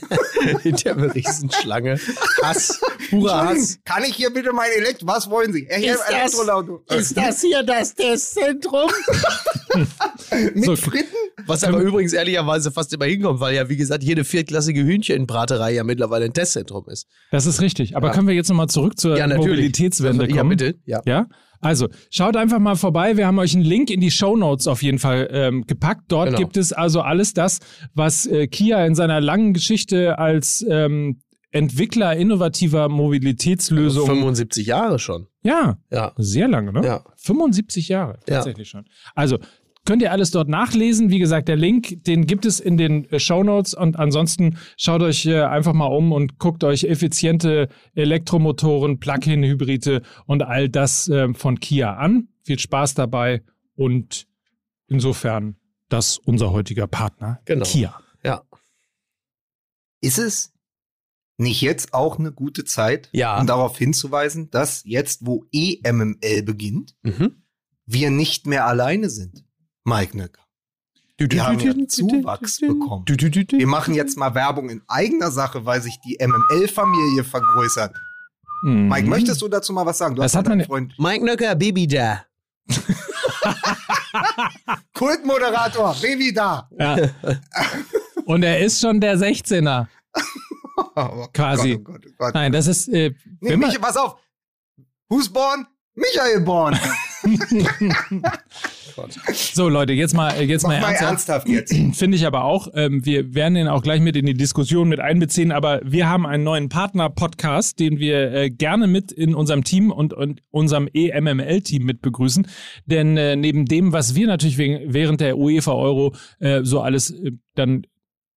[0.62, 2.00] Hinter einer Riesenschlange.
[2.42, 2.80] Hass.
[3.10, 3.78] Purer Hass.
[3.84, 5.06] Kann ich hier bitte mein Elektro...
[5.06, 5.66] Was wollen Sie?
[5.68, 6.82] Er Ist ein das- Elektroauto.
[7.14, 8.90] das hier das Testzentrum?
[10.54, 10.76] Mit So.
[10.76, 11.14] Fritten?
[11.46, 15.84] Was aber übrigens ehrlicherweise fast immer hinkommt, weil ja, wie gesagt, jede viertklassige Hühnchenbraterei ja
[15.84, 17.06] mittlerweile ein Testzentrum ist.
[17.30, 17.96] Das ist richtig.
[17.96, 20.36] Aber können wir jetzt nochmal zurück zur Mobilitätswende kommen?
[20.36, 20.74] Ja, bitte.
[20.86, 21.00] Ja.
[21.06, 21.26] Ja,
[21.60, 23.16] also schaut einfach mal vorbei.
[23.16, 26.04] Wir haben euch einen Link in die Show Notes auf jeden Fall ähm, gepackt.
[26.08, 26.38] Dort Genau.
[26.38, 27.60] gibt es also alles das,
[27.94, 31.20] was äh, Kia in seiner langen Geschichte als ähm,
[31.50, 34.08] Entwickler innovativer Mobilitätslösungen.
[34.08, 35.26] 75 Jahre schon.
[35.42, 36.12] Ja, Ja.
[36.16, 36.84] sehr lange, ne?
[36.84, 37.04] Ja.
[37.16, 38.36] 75 Jahre, Ja.
[38.36, 38.84] tatsächlich schon.
[39.14, 39.38] Also,
[39.84, 41.10] könnt ihr alles dort nachlesen.
[41.10, 45.26] Wie gesagt, der Link, den gibt es in den äh, Shownotes und ansonsten schaut euch
[45.26, 51.60] äh, einfach mal um und guckt euch effiziente Elektromotoren, Plug-in-Hybride und all das äh, von
[51.60, 52.28] Kia an.
[52.42, 53.42] Viel Spaß dabei
[53.76, 54.26] und
[54.88, 55.56] insofern
[55.88, 57.64] das unser heutiger Partner Genau.
[57.64, 57.98] Kia.
[58.22, 58.42] Ja.
[60.00, 60.52] Ist es
[61.36, 63.40] nicht jetzt auch eine gute Zeit, Ja.
[63.40, 67.42] um darauf hinzuweisen, dass jetzt, wo EMML beginnt, Mhm.
[67.86, 69.43] wir nicht mehr alleine sind?
[69.84, 70.40] Mike Nöcker.
[71.18, 73.04] Wir haben ja Zuwachs bekommen.
[73.06, 77.94] Wir machen jetzt mal Werbung in eigener Sache, weil sich die MML-Familie vergrößert.
[78.64, 78.88] Mhm.
[78.88, 80.16] Mike, möchtest du dazu mal was sagen?
[80.16, 82.24] Du Das hast hat man- Freund Mike Nöcker, Baby da.
[84.94, 86.68] Kultmoderator, Baby da.
[86.78, 86.96] Ja.
[88.24, 89.86] Und er ist schon der 16er.
[90.96, 91.78] Oh Quasi.
[91.78, 92.34] Gott, oh Gott, oh Gott.
[92.34, 92.88] Nein, das ist.
[92.88, 94.16] Äh, Nee, Mich, pass auf.
[95.08, 95.66] Who's born?
[95.94, 96.78] Michael born.
[99.32, 101.02] so, Leute, jetzt mal, jetzt Mach mal ernsthaft.
[101.02, 101.74] ernsthaft jetzt.
[101.94, 102.68] Finde ich aber auch.
[102.74, 106.26] Ähm, wir werden ihn auch gleich mit in die Diskussion mit einbeziehen, aber wir haben
[106.26, 111.84] einen neuen Partner-Podcast, den wir äh, gerne mit in unserem Team und, und unserem EMML-Team
[111.84, 112.46] mit begrüßen.
[112.86, 117.10] Denn äh, neben dem, was wir natürlich wegen, während der UEFA Euro äh, so alles
[117.10, 117.86] äh, dann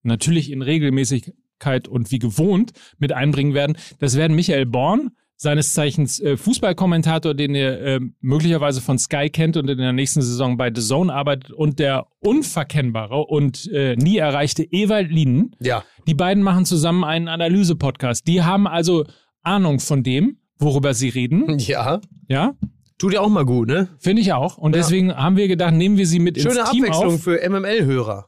[0.04, 6.20] natürlich in Regelmäßigkeit und wie gewohnt mit einbringen werden, das werden Michael Born, seines Zeichens
[6.20, 10.72] äh, Fußballkommentator, den ihr äh, möglicherweise von Sky kennt und in der nächsten Saison bei
[10.74, 15.56] The Zone arbeitet und der unverkennbare und äh, nie erreichte Ewald Lienen.
[15.60, 15.84] Ja.
[16.08, 18.26] Die beiden machen zusammen einen Analyse-Podcast.
[18.28, 19.06] Die haben also
[19.44, 21.58] Ahnung von dem, worüber sie reden.
[21.60, 22.02] Ja.
[22.28, 22.54] Ja,
[23.00, 23.90] Tut ja auch mal gut, ne?
[24.00, 24.58] finde ich auch.
[24.58, 24.82] Und Ja.
[24.82, 27.22] deswegen haben wir gedacht, nehmen wir sie mit Schöne ins Team Abwechslung auf.
[27.22, 28.28] für MML-Hörer.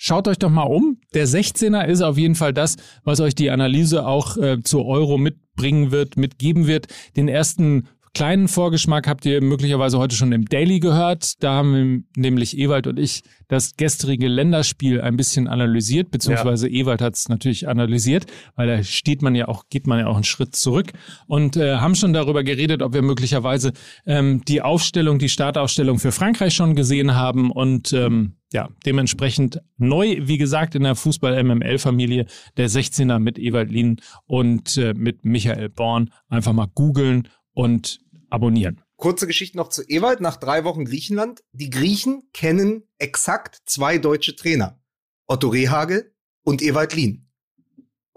[0.00, 1.00] Schaut euch doch mal um.
[1.12, 5.18] Der 16er ist auf jeden Fall das, was euch die Analyse auch äh, zu Euro
[5.18, 6.86] mitbringen wird, mitgeben wird.
[7.16, 7.88] Den ersten
[8.18, 11.40] kleinen Vorgeschmack habt ihr möglicherweise heute schon im Daily gehört.
[11.40, 17.14] Da haben nämlich Ewald und ich das gestrige Länderspiel ein bisschen analysiert, beziehungsweise Ewald hat
[17.14, 20.56] es natürlich analysiert, weil da steht man ja auch, geht man ja auch einen Schritt
[20.56, 20.90] zurück
[21.28, 23.72] und äh, haben schon darüber geredet, ob wir möglicherweise
[24.04, 30.16] ähm, die Aufstellung, die Startaufstellung für Frankreich schon gesehen haben und ähm, ja, dementsprechend neu,
[30.22, 36.10] wie gesagt, in der Fußball-MML-Familie der 16er mit Ewald Lien und äh, mit Michael Born.
[36.28, 37.98] Einfach mal googeln und
[38.30, 38.80] abonnieren.
[38.96, 40.20] Kurze Geschichte noch zu Ewald.
[40.20, 41.42] Nach drei Wochen Griechenland.
[41.52, 44.80] Die Griechen kennen exakt zwei deutsche Trainer.
[45.26, 47.28] Otto Rehagel und Ewald Lien.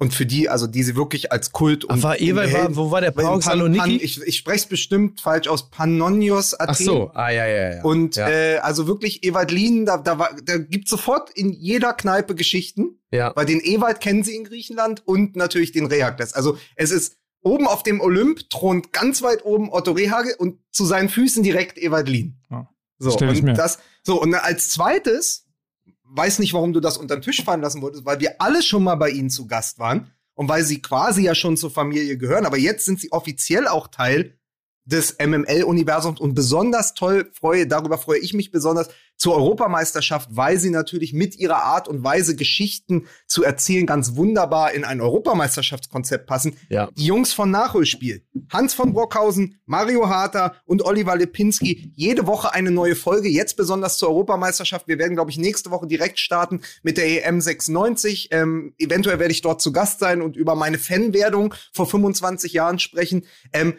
[0.02, 3.02] Und für die, also die sie wirklich als Kult und war Ewald, war, wo war
[3.02, 3.12] der?
[3.12, 3.98] Pauk Saloniki?
[3.98, 5.70] ich ich spreche es bestimmt falsch aus.
[5.70, 6.70] Pannonios Athen.
[6.72, 7.12] Ach so.
[7.14, 7.84] Ah, ja, ja, ja.
[7.84, 8.28] Und ja.
[8.28, 13.00] äh, also wirklich Ewald Lien, da, da, war, da gibt sofort in jeder Kneipe Geschichten.
[13.12, 13.32] ja.
[13.36, 16.34] Weil den Ewald kennen sie in Griechenland und natürlich den Rehagles.
[16.34, 20.86] Also es ist oben auf dem Olymp thront ganz weit oben Otto Rehagel und zu
[20.86, 22.42] seinen Füßen direkt Ewald Lien.
[22.50, 22.70] Ja,
[23.00, 23.54] so, und mir.
[23.54, 25.48] das, so, und als zweites,
[26.04, 28.84] weiß nicht, warum du das unter den Tisch fallen lassen wolltest, weil wir alle schon
[28.84, 32.46] mal bei ihnen zu Gast waren und weil sie quasi ja schon zur Familie gehören,
[32.46, 34.38] aber jetzt sind sie offiziell auch Teil
[34.86, 38.90] des MML-Universums und besonders toll freue, darüber freue ich mich besonders
[39.22, 44.74] zur Europameisterschaft, weil sie natürlich mit ihrer Art und Weise Geschichten zu erzählen ganz wunderbar
[44.74, 46.58] in ein Europameisterschaftskonzept passen.
[46.70, 46.90] Ja.
[46.98, 52.72] Die Jungs von Nachholspiel, Hans von Brockhausen, Mario Harter und Oliver Lipinski, jede Woche eine
[52.72, 54.88] neue Folge, jetzt besonders zur Europameisterschaft.
[54.88, 58.30] Wir werden, glaube ich, nächste Woche direkt starten mit der EM 96.
[58.32, 62.80] Ähm, eventuell werde ich dort zu Gast sein und über meine Fanwerdung vor 25 Jahren
[62.80, 63.28] sprechen.
[63.54, 63.76] Ähm,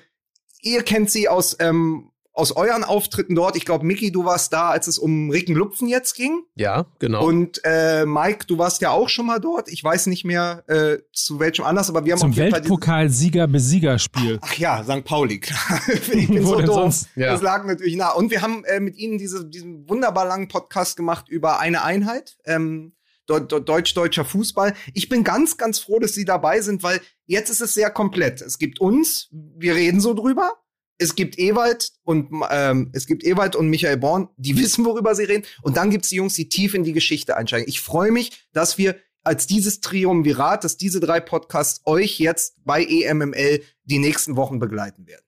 [0.63, 3.57] ihr kennt sie aus, ähm, aus euren Auftritten dort.
[3.57, 6.45] Ich glaube, Micky, du warst da, als es um Ricken Lupfen jetzt ging.
[6.55, 7.27] ja, genau.
[7.27, 9.69] Und äh, Mike, du warst ja auch schon mal dort.
[9.69, 14.39] Ich weiß nicht mehr äh, zu welchem Anlass, aber wir haben Zum auf jeden Weltpokal-Sieger-Besieger-Spiel.
[14.41, 15.05] Ach ja, St.
[15.05, 15.43] Pauli,
[16.13, 16.75] ich bin Wo so denn doof.
[16.77, 17.09] sonst?
[17.17, 17.33] Ja.
[17.33, 18.13] Das lag natürlich nah.
[18.13, 22.39] Und wir haben äh, mit Ihnen diese, diesen wunderbar langen Podcast gemacht über eine Einheit.
[22.47, 22.93] Ähm,
[23.27, 24.75] Deutsch-deutscher Fußball.
[24.95, 28.41] Ich bin ganz, ganz froh, dass Sie dabei sind, weil jetzt ist es sehr komplett.
[28.41, 30.59] Es gibt uns, wir reden so drüber.
[30.99, 35.25] Es gibt Ewald und ähm, es gibt Ewald und Michael Born, die wissen, worüber sie
[35.25, 35.45] reden.
[35.63, 37.69] Und dann gibt's die Jungs, die tief in die Geschichte einsteigen.
[37.69, 42.85] Ich freue mich, dass wir als dieses Triumvirat, dass diese drei Podcasts euch jetzt bei
[42.85, 45.25] EMML die nächsten Wochen begleiten werden.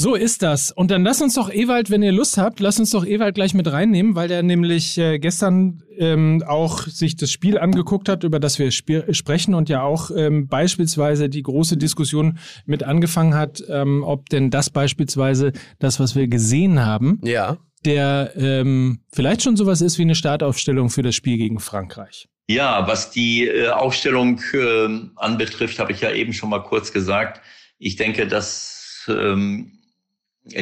[0.00, 0.72] So ist das.
[0.72, 3.52] Und dann lasst uns doch Ewald, wenn ihr Lust habt, lasst uns doch Ewald gleich
[3.52, 8.40] mit reinnehmen, weil der nämlich äh, gestern ähm, auch sich das Spiel angeguckt hat, über
[8.40, 13.62] das wir sp sprechen und ja auch ähm, beispielsweise die große Diskussion mit angefangen hat,
[13.68, 17.58] ähm, ob denn das beispielsweise das, was wir gesehen haben, ja.
[17.84, 22.26] der ähm, vielleicht schon sowas ist wie eine Startaufstellung für das Spiel gegen Frankreich.
[22.48, 27.42] Ja, was die äh, Aufstellung äh, anbetrifft, habe ich ja eben schon mal kurz gesagt.
[27.78, 29.79] Ich denke, dass ähm,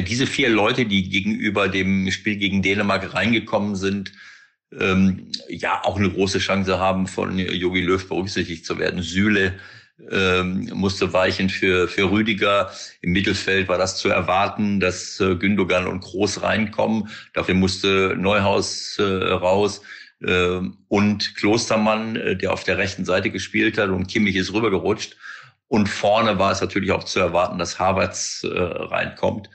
[0.07, 4.11] diese vier Leute, die gegenüber dem Spiel gegen Dänemark reingekommen sind,
[4.77, 9.01] ähm, ja auch eine große Chance haben, von Jogi Löw berücksichtigt zu werden.
[9.01, 9.59] Süle
[10.11, 12.71] ähm, musste weichen für, für Rüdiger.
[13.01, 17.09] Im Mittelfeld war das zu erwarten, dass äh, Gündogan und Groß reinkommen.
[17.33, 19.81] Dafür musste Neuhaus äh, raus
[20.21, 25.17] äh, und Klostermann, äh, der auf der rechten Seite gespielt hat und Kimmich ist rübergerutscht.
[25.67, 29.49] Und vorne war es natürlich auch zu erwarten, dass Havertz äh, reinkommt.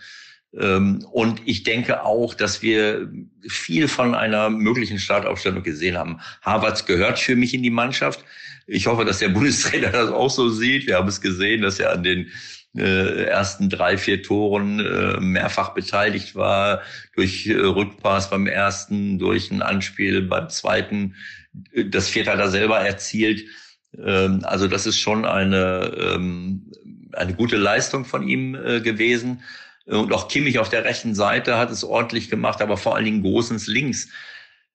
[0.59, 3.11] Ähm, und ich denke auch, dass wir
[3.48, 6.20] viel von einer möglichen Startaufstellung gesehen haben.
[6.42, 8.24] Havertz gehört für mich in die Mannschaft.
[8.66, 10.86] Ich hoffe, dass der Bundestrainer das auch so sieht.
[10.86, 12.30] Wir haben es gesehen, dass er an den
[12.76, 16.82] äh, ersten drei, vier Toren äh, mehrfach beteiligt war,
[17.14, 21.14] durch äh, Rückpass beim ersten, durch ein Anspiel beim zweiten.
[21.86, 23.44] Das vierte hat er selber erzielt.
[23.96, 26.72] Ähm, also das ist schon eine, ähm,
[27.12, 29.40] eine gute Leistung von ihm gewesen.
[29.87, 33.22] Und auch Kimmich auf der rechten Seite hat es ordentlich gemacht, aber vor allen Dingen
[33.22, 34.09] Gosens links.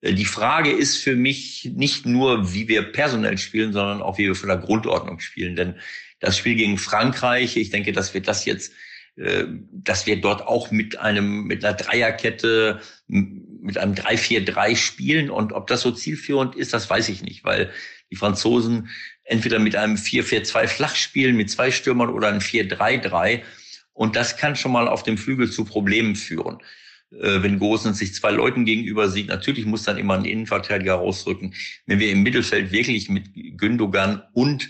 [0.02, 4.28] Äh, die Frage ist für mich nicht nur, wie wir personell spielen, sondern auch, wie
[4.28, 5.56] wir von der Grundordnung spielen.
[5.56, 5.76] Denn
[6.20, 8.74] das Spiel gegen Frankreich, ich denke, dass wir das jetzt,
[9.16, 15.30] äh, dass wir dort auch mit einem, mit einer Dreierkette, mit einem 3-4-3 spielen.
[15.30, 17.72] Und ob das so zielführend ist, das weiß ich nicht, weil
[18.12, 18.90] die Franzosen
[19.24, 23.42] entweder mit einem 4-4-2 flach spielen, mit zwei Stürmern oder einem 4-3-3.
[24.00, 26.60] Und das kann schon mal auf dem Flügel zu Problemen führen.
[27.12, 31.54] Äh, wenn Gosens sich zwei Leuten gegenüber sieht, natürlich muss dann immer ein Innenverteidiger rausrücken.
[31.86, 33.26] Wenn wir im Mittelfeld wirklich mit
[33.58, 34.70] Gündogan und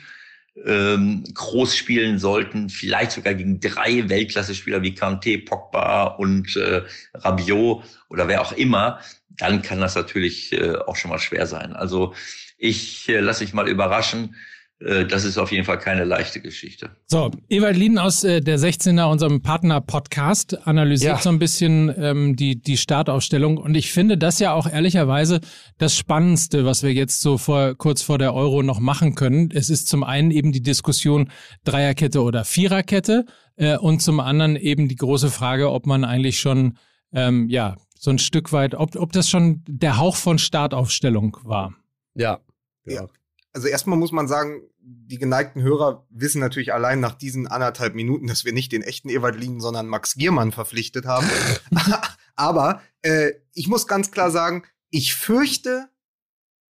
[0.65, 6.81] ähm, groß spielen sollten, vielleicht sogar gegen drei Weltklasse-Spieler wie Kanté, Pogba und äh,
[7.13, 8.99] Rabiot oder wer auch immer,
[9.29, 11.73] dann kann das natürlich äh, auch schon mal schwer sein.
[11.73, 12.15] Also
[12.57, 14.35] ich äh, lasse mich mal überraschen.
[14.79, 16.91] Äh, das ist auf jeden Fall keine leichte Geschichte.
[17.05, 21.21] So, Ewald Lieden aus äh, der 16er, unserem Partner-Podcast, analysiert ja.
[21.21, 23.57] so ein bisschen ähm, die, die Startaufstellung.
[23.57, 25.41] Und ich finde das ja auch ehrlicherweise
[25.77, 29.51] das Spannendste, was wir jetzt so vor, kurz vor der Euro noch machen können.
[29.51, 31.29] Es ist zum einen eben die Diskussion
[31.65, 33.25] Dreierkette oder Viererkette
[33.57, 36.77] äh, und zum anderen eben die große Frage, ob man eigentlich schon,
[37.11, 41.73] ähm, ja, so ein Stück weit, ob, ob das schon der Hauch von Startaufstellung war.
[42.15, 42.39] Ja.
[42.85, 43.07] Ja
[43.53, 48.27] also erstmal muss man sagen, die geneigten Hörer wissen natürlich allein nach diesen anderthalb Minuten,
[48.27, 51.27] dass wir nicht den echten Ewald Lien, sondern Max Giermann verpflichtet haben.
[52.35, 55.89] Aber äh, ich muss ganz klar sagen, ich fürchte,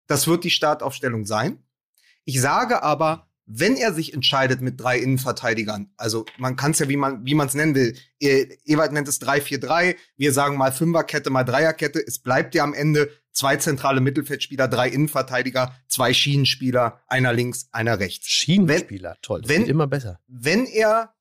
[0.07, 1.63] das wird die Startaufstellung sein.
[2.25, 6.89] Ich sage aber, wenn er sich entscheidet mit drei Innenverteidigern, also man kann es ja,
[6.89, 10.73] wie man wie man es nennen will, e Ewald nennt es 3-4-3, wir sagen mal
[10.73, 17.01] Fünferkette, mal Dreierkette, es bleibt ja am Ende zwei zentrale Mittelfeldspieler, drei Innenverteidiger, zwei Schienenspieler,
[17.07, 18.27] einer links, einer rechts.
[18.29, 20.21] Schienenspieler, wenn, toll, das wenn, immer besser.
[20.27, 21.15] Wenn er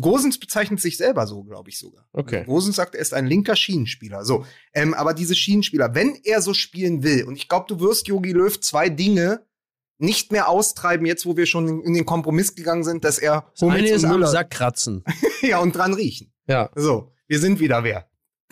[0.00, 2.06] Gosens bezeichnet sich selber so, glaube ich sogar.
[2.12, 2.44] Okay.
[2.44, 4.24] Gosens sagt, er ist ein linker Schienenspieler.
[4.24, 4.44] So,
[4.74, 8.32] ähm, aber diese Schienenspieler, wenn er so spielen will, und ich glaube, du wirst Yogi
[8.32, 9.46] Löw zwei Dinge
[9.98, 13.68] nicht mehr austreiben, jetzt wo wir schon in den Kompromiss gegangen sind, dass er das
[13.68, 15.04] eine ist am Sack kratzen.
[15.40, 16.32] ja, und dran riechen.
[16.46, 16.70] Ja.
[16.74, 18.08] So, wir sind wieder wer.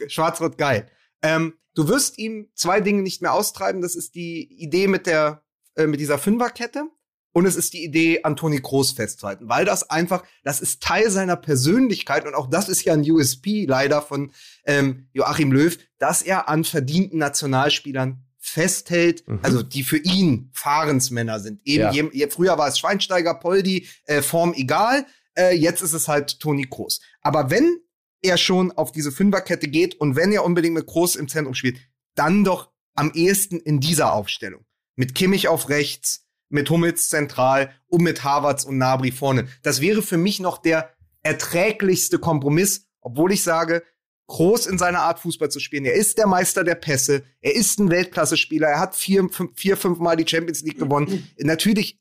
[0.06, 0.88] Schwarz-Rot geil.
[1.22, 3.82] Ähm, du wirst ihm zwei Dinge nicht mehr austreiben.
[3.82, 5.42] Das ist die Idee mit der,
[5.76, 6.84] äh, mit dieser Fünferkette.
[7.32, 11.34] Und es ist die Idee, Antoni Groß festzuhalten, weil das einfach, das ist Teil seiner
[11.34, 14.30] Persönlichkeit und auch das ist ja ein USP leider von
[14.64, 19.40] ähm, Joachim Löw, dass er an verdienten Nationalspielern festhält, mhm.
[19.42, 21.60] also die für ihn Fahrensmänner sind.
[21.64, 22.08] Eben ja.
[22.12, 25.04] je, früher war es Schweinsteiger, Poldi, äh, Form egal,
[25.36, 27.00] äh, jetzt ist es halt Toni Kroos.
[27.20, 27.80] Aber wenn
[28.24, 31.78] er schon auf diese Fünferkette geht und wenn er unbedingt mit Kroos im Zentrum spielt,
[32.14, 34.64] dann doch am ehesten in dieser Aufstellung.
[34.96, 39.48] Mit Kimmich auf rechts, mit Hummels zentral und mit Havertz und Nabri vorne.
[39.62, 43.82] Das wäre für mich noch der erträglichste Kompromiss, obwohl ich sage,
[44.28, 45.84] groß in seiner Art Fußball zu spielen.
[45.84, 47.24] Er ist der Meister der Pässe.
[47.40, 48.68] Er ist ein Weltklasse-Spieler.
[48.68, 51.28] Er hat vier, fünf, vier, fünf Mal die Champions League gewonnen.
[51.38, 52.00] Natürlich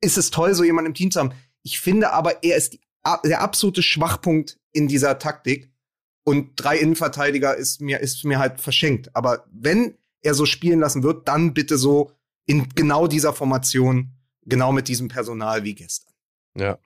[0.00, 1.32] ist es toll, so jemanden im Team zu haben.
[1.62, 2.80] Ich finde aber, er ist die,
[3.24, 5.70] der absolute Schwachpunkt in dieser Taktik.
[6.24, 9.14] Und drei Innenverteidiger ist mir, ist mir halt verschenkt.
[9.14, 12.12] Aber wenn er so spielen lassen wird, dann bitte so
[12.46, 14.12] in genau dieser Formation,
[14.44, 16.12] genau mit diesem Personal wie gestern.
[16.56, 16.78] Ja.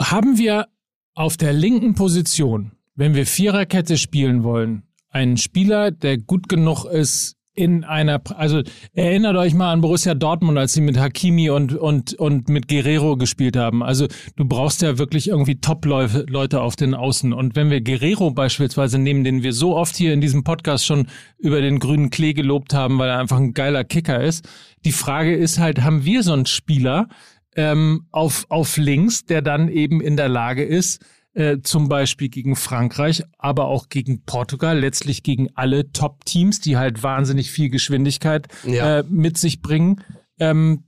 [0.00, 0.68] Haben wir
[1.14, 7.36] auf der linken Position wenn wir Viererkette spielen wollen, einen Spieler, der gut genug ist,
[7.54, 8.62] in einer, also
[8.94, 13.16] erinnert euch mal an Borussia Dortmund, als sie mit Hakimi und, und, und mit Guerrero
[13.16, 13.82] gespielt haben.
[13.82, 17.32] Also du brauchst ja wirklich irgendwie Top-Leute auf den Außen.
[17.32, 21.08] Und wenn wir Guerrero beispielsweise nehmen, den wir so oft hier in diesem Podcast schon
[21.38, 24.48] über den grünen Klee gelobt haben, weil er einfach ein geiler Kicker ist.
[24.84, 27.08] Die Frage ist halt, haben wir so einen Spieler
[27.54, 32.56] ähm, auf, auf links, der dann eben in der Lage ist, äh, zum Beispiel gegen
[32.56, 38.98] Frankreich, aber auch gegen Portugal, letztlich gegen alle Top-Teams, die halt wahnsinnig viel Geschwindigkeit Ja.
[39.00, 40.02] äh, mit sich bringen.
[40.38, 40.84] Ähm,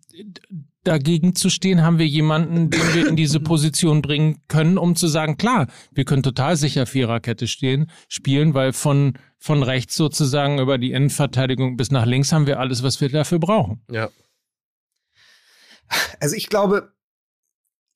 [0.84, 5.06] dagegen zu stehen, haben wir jemanden, den wir in diese Position bringen können, um zu
[5.08, 10.76] sagen, klar, wir können total sicher Viererkette stehen, spielen, weil von, von rechts sozusagen über
[10.76, 13.82] die Innenverteidigung bis nach links haben wir alles, was wir dafür brauchen.
[13.90, 14.10] Ja.
[16.20, 16.92] Also ich glaube,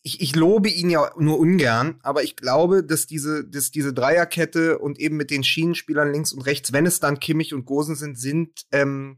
[0.03, 4.78] ich, ich lobe ihn ja nur ungern, aber ich glaube, dass diese, dass diese Dreierkette
[4.78, 8.18] und eben mit den Schienenspielern links und rechts, wenn es dann Kimmich und Gosen sind,
[8.18, 9.16] sind ähm,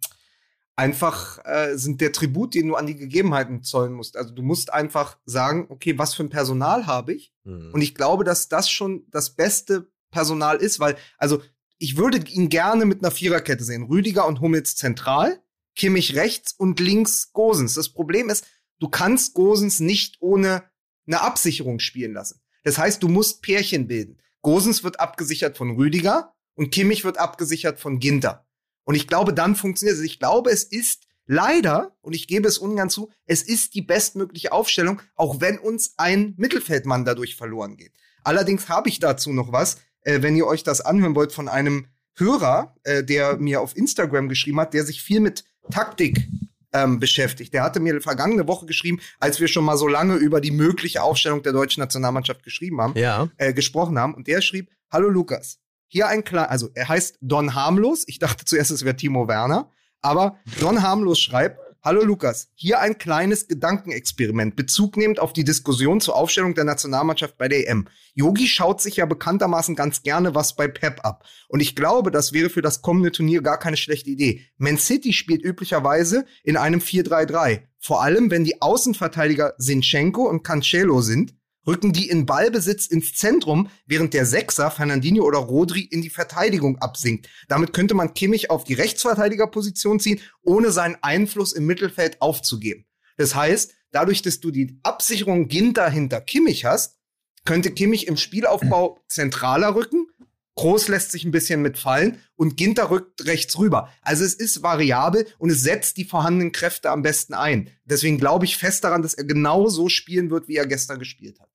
[0.81, 4.17] einfach äh, sind der Tribut, den du an die Gegebenheiten zollen musst.
[4.17, 7.35] Also du musst einfach sagen, okay, was für ein Personal habe ich?
[7.45, 7.71] Mhm.
[7.75, 11.43] Und ich glaube, dass das schon das beste Personal ist, weil, also
[11.79, 13.85] ich würde ihn gerne mit einer Viererkette sehen.
[13.85, 15.43] Rüdiger und Hummels zentral,
[15.77, 17.75] Kimmich rechts und links Gosens.
[17.75, 18.47] Das Problem ist,
[18.81, 20.65] du kannst Gosens nicht ohne
[21.07, 22.41] eine Absicherung spielen lassen.
[22.65, 24.21] Das heißt, du musst Pärchen bilden.
[24.43, 28.47] Gosens wird abgesichert von Rüdiger und Kimmich wird abgesichert von Ginter.
[28.85, 30.05] Und ich glaube, dann funktioniert es.
[30.05, 34.53] Ich glaube, es ist leider, und ich gebe es ungern zu, es ist die bestmögliche
[34.53, 37.93] Aufstellung, auch wenn uns ein Mittelfeldmann dadurch verloren geht.
[38.25, 41.87] Allerdings habe ich dazu noch was, äh, wenn ihr euch das anhören wollt, von einem
[42.17, 46.29] Hörer, äh, der mir auf Instagram geschrieben hat, der sich viel mit Taktik
[46.73, 47.53] ähm, beschäftigt.
[47.55, 51.03] Der hatte mir vergangene Woche geschrieben, als wir schon mal so lange über die mögliche
[51.03, 53.29] Aufstellung der deutschen Nationalmannschaft geschrieben haben Ja.
[53.37, 54.15] äh, gesprochen haben.
[54.15, 55.59] Und der schrieb, hallo Lukas,
[55.89, 58.05] hier ein klar, also er heißt Don Harmlos.
[58.07, 59.71] Ich dachte zuerst, es wäre Timo Werner.
[60.03, 66.01] Aber Don Harmlos schreibt, hallo Lukas, hier ein kleines Gedankenexperiment, Bezug nehmend auf die Diskussion
[66.01, 67.89] zur Aufstellung der Nationalmannschaft bei der EM.
[68.15, 71.25] Yogi schaut sich ja bekanntermaßen ganz gerne was bei Pep ab.
[71.49, 74.47] Und ich glaube, das wäre für das kommende Turnier gar keine schlechte Idee.
[74.59, 77.63] Man City spielt üblicherweise in einem 4-3-3.
[77.79, 81.35] Vor allem, wenn die Außenverteidiger Sinchenko und Cancelo sind,
[81.71, 86.79] rücken die in Ballbesitz ins Zentrum, während der Sechser, Fernandinho oder Rodri, in die Verteidigung
[86.79, 87.29] absinkt.
[87.49, 92.87] Damit könnte man Kimmich auf die Rechtsverteidigerposition ziehen, ohne seinen Einfluss im Mittelfeld aufzugeben.
[93.17, 96.99] Das heißt, dadurch, dass du die Absicherung Ginter hinter Kimmich hast,
[97.45, 100.09] könnte Kimmich im Spielaufbau zentraler rücken.
[100.57, 103.89] Groß lässt sich ein bisschen mitfallen und Ginter rückt rechts rüber.
[104.03, 107.71] Also es ist variabel und es setzt die vorhandenen Kräfte am besten ein.
[107.85, 111.41] Deswegen glaube ich fest daran, dass er genau so spielen wird, wie er gestern gespielt
[111.41, 111.50] hat.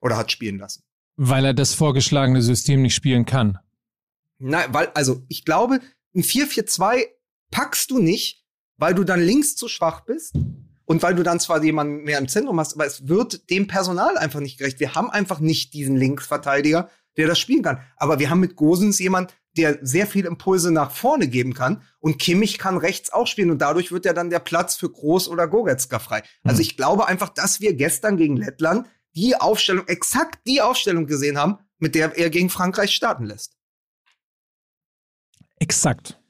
[0.00, 0.82] Oder hat spielen lassen.
[1.16, 3.58] Weil er das vorgeschlagene System nicht spielen kann.
[4.38, 5.80] Nein, weil, also ich glaube,
[6.14, 7.06] ein 4-4-2
[7.50, 8.44] packst du nicht,
[8.76, 10.34] weil du dann links zu schwach bist
[10.84, 14.18] und weil du dann zwar jemanden mehr im Zentrum hast, aber es wird dem Personal
[14.18, 14.80] einfach nicht gerecht.
[14.80, 17.80] Wir haben einfach nicht diesen Linksverteidiger, der das spielen kann.
[17.96, 22.18] Aber wir haben mit Gosens jemand, der sehr viel Impulse nach vorne geben kann und
[22.18, 25.48] Kimmich kann rechts auch spielen und dadurch wird ja dann der Platz für Groß oder
[25.48, 26.22] Goretzka frei.
[26.44, 28.86] Also ich glaube einfach, dass wir gestern gegen Lettland
[29.16, 33.56] die Aufstellung, exakt die Aufstellung gesehen haben, mit der er gegen Frankreich starten lässt.
[35.58, 36.20] Exakt.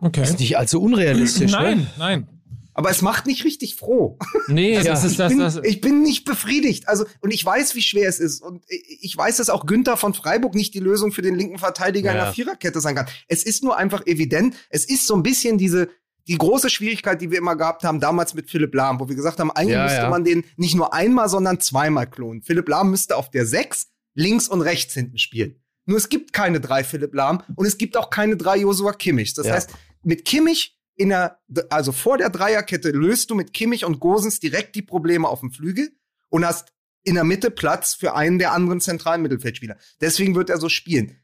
[0.00, 0.22] Okay.
[0.22, 1.58] Ist nicht allzu unrealistisch, ne?
[1.58, 2.28] Nein, nein.
[2.74, 4.18] Aber es macht nicht richtig froh.
[4.46, 5.56] Nee, Ja, das ist ich, das, bin, das.
[5.64, 6.86] ich bin nicht befriedigt.
[6.86, 8.40] Also, und ich weiß, wie schwer es ist.
[8.40, 12.12] Und ich weiß, dass auch Günther von Freiburg nicht die Lösung für den linken Verteidiger
[12.12, 12.24] in Ja.
[12.26, 13.08] der Viererkette sein kann.
[13.26, 14.54] Es ist nur einfach evident.
[14.70, 15.88] Es ist so ein bisschen diese,
[16.28, 19.40] die große Schwierigkeit, die wir immer gehabt haben, damals mit Philipp Lahm, wo wir gesagt
[19.40, 20.10] haben, eigentlich Ja, müsste ja.
[20.10, 22.42] man den nicht nur einmal, sondern zweimal klonen.
[22.42, 25.62] Philipp Lahm müsste auf der Sechs links und rechts hinten spielen.
[25.86, 29.32] Nur es gibt keine drei Philipp Lahm und es gibt auch keine drei Joshua Kimmich.
[29.34, 29.54] Das Ja.
[29.54, 29.70] heißt,
[30.02, 31.38] mit Kimmich in der,
[31.70, 35.50] also vor der Dreierkette löst du mit Kimmich und Gosens direkt die Probleme auf dem
[35.52, 35.90] Flügel
[36.28, 36.72] und hast
[37.04, 39.78] in der Mitte Platz für einen der anderen zentralen Mittelfeldspieler.
[40.00, 41.16] Deswegen wird er so spielen.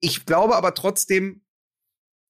[0.00, 1.42] Ich glaube aber trotzdem,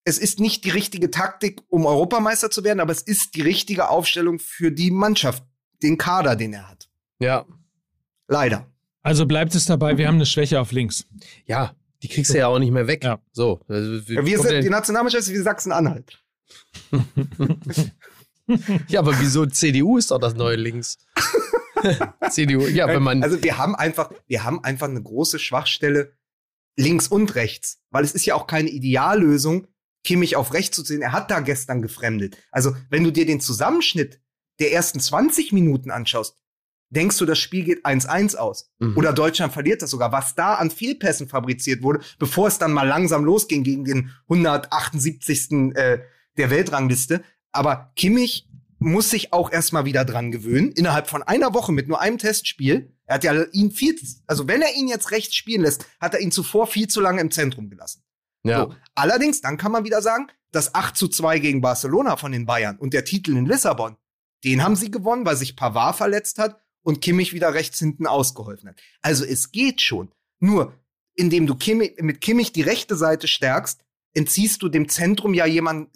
[0.09, 3.89] es ist nicht die richtige Taktik, um Europameister zu werden, aber es ist die richtige
[3.91, 5.45] Aufstellung für die Mannschaft,
[5.83, 6.89] den Kader, den er hat.
[7.19, 7.45] Ja.
[8.27, 8.67] Leider.
[9.03, 11.07] Also bleibt es dabei, wir haben eine Schwäche auf links.
[11.47, 13.05] Ja, die kriegst du ja auch nicht mehr weg.
[13.05, 13.21] Ja.
[13.33, 13.61] So.
[13.69, 16.23] Also, Ja, wir sind, die Nationalmannschaft ist wie Sachsen-Anhalt.
[18.89, 20.99] ja, aber wieso CDU ist doch das neue Links?
[22.31, 23.23] CDU, ja, wenn man.
[23.23, 26.13] also wir haben einfach, wir haben einfach eine große Schwachstelle
[26.77, 29.67] links und rechts, weil es ist ja auch keine Ideallösung,
[30.09, 31.03] Kimmich auf rechts zu sehen.
[31.03, 32.39] Er hat da gestern gefremdet.
[32.51, 34.23] Also wenn du dir den Zusammenschnitt
[34.59, 36.39] der ersten 20 Minuten anschaust,
[36.89, 38.71] denkst du, das Spiel geht 1-1 aus.
[38.79, 38.97] Mhm.
[38.97, 40.11] Oder Deutschland verliert das sogar.
[40.11, 45.75] Was da an Fehlpässen fabriziert wurde, bevor es dann mal langsam losging gegen den 178.
[45.75, 45.99] Äh,
[46.39, 47.23] der Weltrangliste.
[47.53, 48.49] Aber Kimmich
[48.79, 50.73] muss sich auch erstmal wieder dran gewöhnen.
[50.73, 52.95] Innerhalb von einer Woche mit nur einem Testspiel.
[53.05, 53.95] Er hat ja ihn viel,
[54.27, 57.21] also wenn er ihn jetzt rechts spielen lässt, hat er ihn zuvor viel zu lange
[57.21, 58.05] im Zentrum gelassen.
[58.45, 58.61] Ja.
[58.61, 58.75] So.
[58.95, 62.79] Allerdings, dann kann man wieder sagen, das 8 zu 2 gegen Barcelona von den Bayern
[62.79, 63.97] und der Titel in Lissabon,
[64.45, 68.71] den haben sie gewonnen, weil sich Pavard verletzt hat und Kimmich wieder rechts hinten ausgeholfen
[68.71, 68.81] hat.
[69.03, 70.13] Also es geht schon.
[70.41, 70.73] Nur,
[71.15, 73.81] indem du Kimmich, mit Kimmich die rechte Seite stärkst,
[74.15, 75.91] entziehst du dem Zentrum ja jemanden,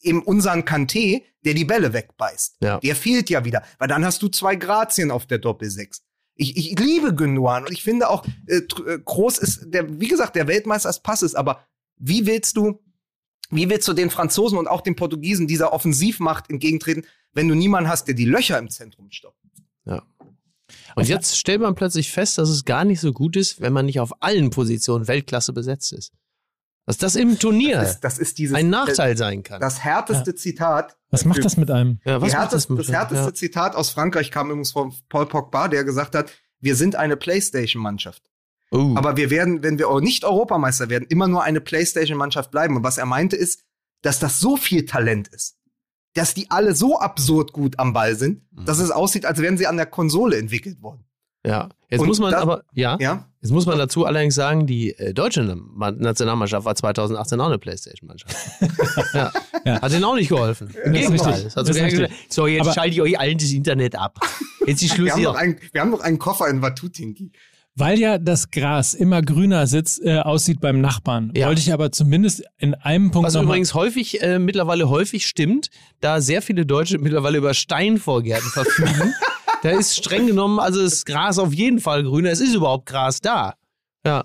[0.00, 2.56] eben unseren Kanté, der die Bälle wegbeißt.
[2.60, 2.78] Ja.
[2.78, 6.02] Der fehlt ja wieder, weil dann hast du zwei Grazien auf der Doppelsechs.
[6.36, 10.34] Ich, ich liebe Gündogan und ich finde auch, äh, Tr- äh, ist, der, wie gesagt,
[10.36, 11.64] der Weltmeister als Passes, aber
[11.96, 12.80] wie willst du,
[13.50, 17.88] wie willst du den Franzosen und auch den Portugiesen dieser Offensivmacht entgegentreten, wenn du niemanden
[17.88, 19.38] hast, der die Löcher im Zentrum stoppt?
[20.96, 23.86] Und jetzt stellt man plötzlich fest, dass es gar nicht so gut ist, wenn man
[23.86, 26.12] nicht auf allen Positionen Weltklasse besetzt ist.
[26.86, 29.60] Dass das im Turnier Das ist, das ist dieses, ein Nachteil sein kann.
[29.60, 30.96] Das härteste Zitat.
[31.10, 31.98] Was macht das mit einem?
[32.04, 33.34] ja, was macht das härteste, mit das härteste ja.
[33.34, 36.30] Zitat aus Frankreich kam übrigens von Paul Pogba, der gesagt hat,
[36.60, 38.22] wir sind eine Playstation-Mannschaft.
[38.70, 38.94] Oh.
[38.96, 42.76] Aber wir werden, wenn wir auch nicht Europameister werden, immer nur eine Playstation-Mannschaft bleiben.
[42.76, 43.62] Und was er meinte ist,
[44.02, 45.56] dass das so viel Talent ist,
[46.14, 48.66] dass die alle so absurd gut am Ball sind, Mhm.
[48.66, 51.04] dass es aussieht, als wären sie an der Konsole entwickelt worden.
[51.46, 51.68] ja.
[51.88, 53.28] Jetzt Und muss man das- aber, ja, Ja?
[53.44, 55.42] Jetzt muss man dazu allerdings sagen, die äh, deutsche
[55.74, 58.34] Ma- Nationalmannschaft war 2018 auch eine Playstation-Mannschaft.
[59.14, 59.30] ja.
[59.64, 59.80] Ja.
[59.80, 60.68] Hat denen auch nicht geholfen.
[60.84, 61.28] Im Das ist Gegenteil.
[61.32, 61.46] richtig.
[61.46, 62.32] Es hat Das sogar ist gesagt, richtig.
[62.32, 64.18] so, jetzt Aber- schalte ich euch allen das Internet ab.
[64.66, 65.28] Jetzt ist Schluss Wir haben, hier.
[65.28, 67.30] noch einen, wir haben noch einen Koffer in Watutinki.
[67.76, 71.48] Weil ja das Gras immer grüner sitzt, äh, aussieht beim Nachbarn, Ja.
[71.48, 75.70] wollte ich aber zumindest in einem Punkt Was übrigens häufig, äh, mittlerweile häufig stimmt,
[76.00, 79.12] da sehr viele Deutsche mittlerweile über Steinvorgärten verfügen.
[79.64, 82.30] da ist streng genommen, also das Gras auf jeden Fall grüner.
[82.30, 83.54] Es ist überhaupt Gras da.
[84.04, 84.22] Ja.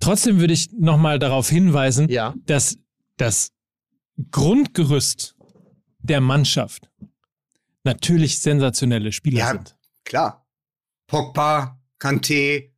[0.00, 2.34] Trotzdem würde ich nochmal darauf hinweisen, Ja.
[2.46, 2.76] dass
[3.18, 3.50] das
[4.30, 5.36] Grundgerüst
[5.98, 6.90] der Mannschaft
[7.84, 9.48] natürlich sensationelle Spieler Ja.
[9.52, 9.76] sind.
[10.04, 10.46] Klar.
[11.06, 12.70] Pogba, Kanté,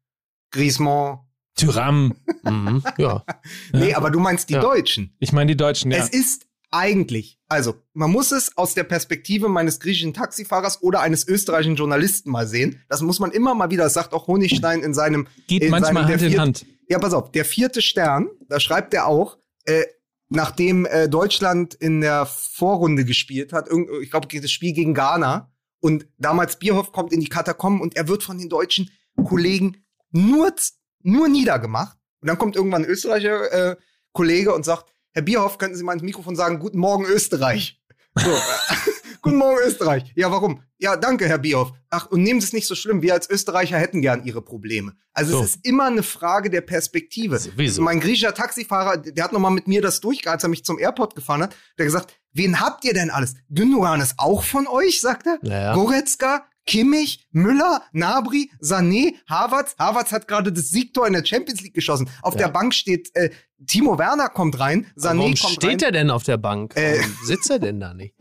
[0.50, 1.20] Griezmann.
[1.54, 2.82] Tyram, Mhm.
[2.98, 3.24] Ja.
[3.72, 4.60] Nee, aber du meinst die Ja.
[4.60, 5.14] Deutschen.
[5.20, 5.98] ich meine die Deutschen, ja.
[5.98, 11.26] Es ist eigentlich, also man muss es aus der Perspektive meines griechischen Taxifahrers oder eines
[11.26, 12.80] österreichischen Journalisten mal sehen.
[12.88, 15.94] Das muss man immer mal wieder, das sagt auch Honigstein in seinem Geht in manchmal
[15.94, 16.66] seinem- Hand in vierte- Hand.
[16.88, 19.84] Ja, pass auf, der vierte Stern, da schreibt er auch, äh,
[20.28, 23.68] nachdem äh, Deutschland in der Vorrunde gespielt hat,
[24.02, 25.50] ich glaube, das Spiel gegen Ghana,
[25.80, 28.90] und damals Bierhoff kommt in die Katakomben und er wird von den deutschen
[29.22, 30.50] Kollegen nur,
[31.02, 31.98] nur niedergemacht.
[32.22, 33.76] Und dann kommt irgendwann ein österreichischer äh,
[34.12, 37.80] Kollege und sagt, Herr Bierhoff, könnten Sie mal ins Mikrofon sagen, guten Morgen Österreich.
[38.16, 38.38] So, äh,
[39.22, 40.12] guten Morgen Österreich.
[40.16, 40.62] Ja, warum?
[40.78, 41.72] Ja, danke, Herr Bierhoff.
[41.88, 43.00] Ach, und nehmen Sie es nicht so schlimm.
[43.00, 44.94] Wir als Österreicher hätten gern Ihre Probleme.
[45.12, 45.44] Also So.
[45.44, 47.38] es ist immer eine Frage der Perspektive.
[47.38, 47.80] Sowieso.
[47.82, 50.78] Mein griechischer Taxifahrer, der hat noch mal mit mir das durchgehalten, als er mich zum
[50.78, 51.56] Airport gefahren hat.
[51.78, 53.34] Der hat gesagt, wen habt ihr denn alles?
[53.50, 55.38] Gündogan ist auch von euch, sagt er.
[55.42, 55.74] Ja, ja.
[55.74, 59.76] Goretzka, Kimmich, Müller, Nabri, Sané, Havertz.
[59.78, 62.08] Havertz hat gerade das Siegtor in der Champions League geschossen.
[62.22, 62.38] Auf Ja.
[62.40, 63.30] der Bank steht äh,
[63.66, 65.78] Timo Werner kommt rein, Sané Warum kommt steht rein.
[65.80, 66.76] er denn auf der Bank?
[66.76, 67.00] Äh.
[67.24, 68.14] Sitzt er denn da nicht?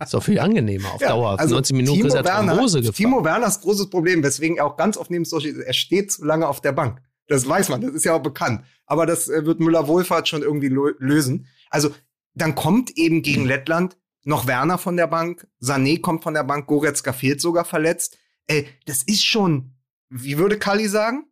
[0.00, 1.38] Ist doch viel angenehmer auf Ja, Dauer.
[1.38, 2.94] Also 90 Minuten Timo ist er Werner, Thrombose gefahren.
[2.94, 6.46] Timo Werners großes Problem, weswegen er auch ganz oft neben Social er steht zu lange
[6.48, 7.00] auf der Bank.
[7.28, 8.64] Das weiß man, das ist ja auch bekannt.
[8.86, 11.46] Aber das äh, wird Müller-Wohlfahrt schon irgendwie lö- lösen.
[11.70, 11.90] Also,
[12.34, 16.66] dann kommt eben gegen Lettland noch Werner von der Bank, Sané kommt von der Bank,
[16.66, 18.18] Goretzka fehlt sogar verletzt.
[18.46, 19.72] Äh, das ist schon,
[20.10, 21.24] wie würde Kali sagen?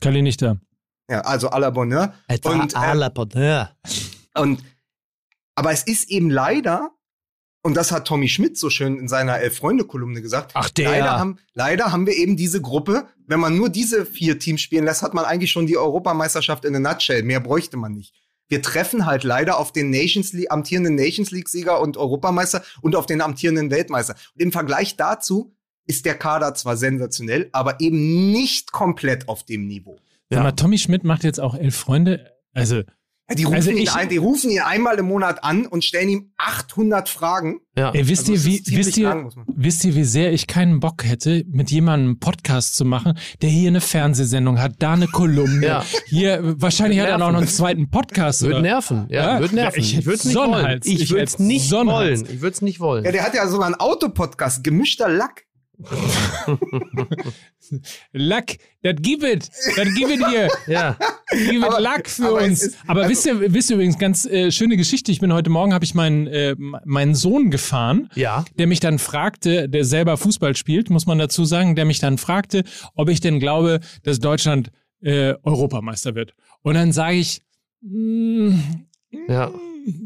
[0.00, 0.58] Kalli nicht da.
[1.10, 2.12] Ja, also à la Bonheur.
[2.28, 3.70] Etwa Und, äh, à la Bonheur.
[4.34, 4.62] Und,
[5.54, 6.90] aber es ist eben leider,
[7.62, 10.90] und das hat Tommy Schmidt so schön in seiner Elf-Freunde-Kolumne gesagt, Ach, der.
[10.90, 13.08] Leider haben, leider haben wir eben diese Gruppe.
[13.26, 16.76] Wenn man nur diese vier Teams spielen lässt, hat man eigentlich schon die Europameisterschaft in
[16.76, 17.22] a nutshell.
[17.22, 18.14] Mehr bräuchte man nicht.
[18.48, 23.06] Wir treffen halt leider auf den Nations League, amtierenden Nations League-Sieger und Europameister und auf
[23.06, 24.14] den amtierenden Weltmeister.
[24.34, 25.54] Und im Vergleich dazu
[25.86, 29.98] ist der Kader zwar sensationell, aber eben nicht komplett auf dem Niveau.
[30.30, 32.30] Sag mal, Tommy Schmidt macht jetzt auch elf Freunde.
[32.54, 32.82] Also,
[33.30, 35.84] Ja, Die rufen, Also ihn ich- ein, die rufen ihn einmal im Monat an und
[35.84, 37.60] stellen ihm 800 Fragen.
[37.76, 37.90] ja.
[37.92, 40.46] ey, wisst Also ihr, wie, wisst ihr, lang, muss man- wisst ihr, wie sehr ich
[40.46, 44.94] keinen Bock hätte, mit jemandem einen Podcast zu machen, der hier eine Fernsehsendung hat, da
[44.94, 45.66] eine Kolumne.
[45.66, 45.84] Ja.
[46.06, 48.40] Hier, wahrscheinlich hat er auch noch einen zweiten Podcast.
[48.42, 49.06] Würde nerven.
[49.10, 49.78] Ja, Ja, würde nerven.
[49.78, 50.80] ich Ich, würde es nicht wollen.
[50.84, 52.24] Ich Ich würde es nicht wollen.
[52.32, 53.04] Ich würde es nicht wollen.
[53.04, 55.44] Ja, der hat ja sogar einen Autopodcast, gemischter Lack.
[58.12, 59.50] Lack, das gibt es.
[59.76, 60.48] Das gibt es hier.
[60.66, 60.96] ja.
[61.30, 62.62] Gib Aber- Lack für aber uns.
[62.62, 65.12] ist- aber also- wisst, ihr, wisst ihr übrigens, ganz äh, schöne Geschichte.
[65.12, 68.44] Ich bin heute Morgen, habe ich meinen, äh, meinen Sohn gefahren, Ja.
[68.58, 72.18] der mich dann fragte, der selber Fußball spielt, muss man dazu sagen, der mich dann
[72.18, 72.64] fragte,
[72.94, 74.70] ob ich denn glaube, dass Deutschland
[75.00, 76.34] äh, Europameister wird.
[76.62, 77.42] Und dann sage ich,
[77.82, 78.54] mm,
[79.28, 79.52] Ja.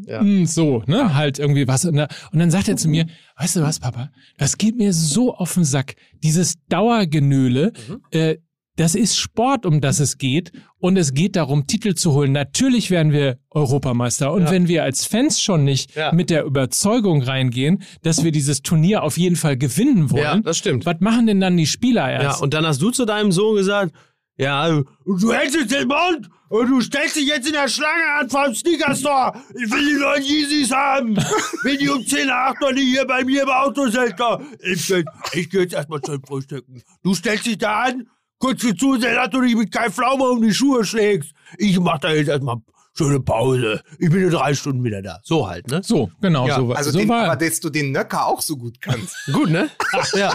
[0.06, 0.22] Ja.
[0.22, 1.84] mm, so, ne, halt irgendwie was.
[1.84, 3.06] Und, da- und dann sagt er zu mir,
[3.38, 5.94] weißt du was, Papa, das geht mir so auf den Sack.
[6.22, 8.00] Dieses Dauergenöle, Mhm.
[8.10, 8.36] äh,
[8.76, 10.50] das ist Sport, um das es geht.
[10.78, 12.32] Und es geht darum, Titel zu holen.
[12.32, 14.32] Natürlich werden wir Europameister.
[14.32, 14.50] Und Ja.
[14.50, 16.10] wenn wir als Fans schon nicht Ja.
[16.12, 20.56] mit der Überzeugung reingehen, dass wir dieses Turnier auf jeden Fall gewinnen wollen, Ja, das
[20.58, 20.86] stimmt.
[20.86, 22.40] was machen denn dann die Spieler Ja, erst?
[22.42, 23.92] und dann hast du zu deinem Sohn gesagt,
[24.38, 28.28] ja, du hältst jetzt den Mund und du stellst dich jetzt in der Schlange an
[28.30, 29.32] vom Sneaker Store.
[29.54, 31.16] Ich will die neuen Yeezys haben.
[31.64, 34.14] Wenn die um 10 nach 8 noch nicht hier bei mir im Auto sind.
[34.60, 36.82] Ich, geh- ich geh jetzt erstmal schön frühstücken.
[37.02, 38.06] Du stellst dich da an,
[38.38, 41.30] guckst dir zu, dass du dich mit keinem Pflaume um die Schuhe schlägst.
[41.58, 42.56] Ich mach da jetzt erstmal
[42.94, 43.80] schöne Pause.
[43.98, 45.20] Ich bin in drei Stunden wieder da.
[45.22, 45.80] So halt, ne?
[45.82, 48.42] so, genau, Ja, so, war- Also, so den, war aber dass du den Nöcker auch
[48.42, 49.16] so gut kannst.
[49.32, 49.70] Gut, ne?
[50.14, 50.34] ja.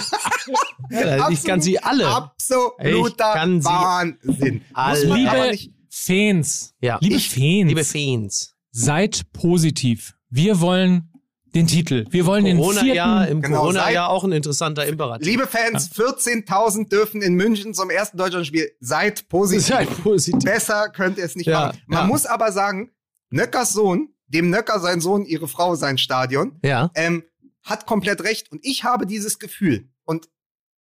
[0.89, 2.07] ja ich kann sie alle.
[2.07, 4.61] Absoluter Ich kann sie Wahnsinn.
[4.73, 4.99] alle.
[4.99, 5.71] Muss man Liebe aber nicht,
[6.05, 6.97] Fans, Ja.
[7.01, 8.55] liebe Ich- Fans, Liebe Fans.
[8.71, 10.13] seid positiv.
[10.29, 11.11] Wir wollen
[11.55, 12.05] den Titel.
[12.11, 13.31] Wir wollen den Corona-Jahr, vierten.
[13.37, 15.25] im Genau, Corona-Jahr auch ein interessanter Imperativ.
[15.25, 18.71] liebe Fans, 14.000 dürfen in München zum ersten Deutschlandspiel.
[18.79, 19.65] Seid positiv.
[19.65, 20.43] Seid positiv.
[20.43, 21.81] Besser könnt ihr es nicht Ja, machen.
[21.87, 22.07] Man ja.
[22.07, 22.91] muss aber sagen,
[23.29, 26.91] Nöckers Sohn, dem Nöcker sein Sohn, ihre Frau sein Stadion, Ja.
[26.95, 27.23] ähm,
[27.63, 28.51] hat komplett recht.
[28.51, 29.89] Und ich habe dieses Gefühl.
[30.05, 30.29] Und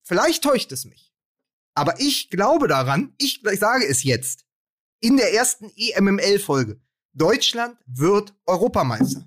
[0.02, 1.12] vielleicht täuscht es mich.
[1.74, 4.44] Aber ich glaube daran, ich, ich sage es jetzt,
[5.01, 6.80] in der ersten EMML-Folge.
[7.12, 9.26] Deutschland wird Europameister.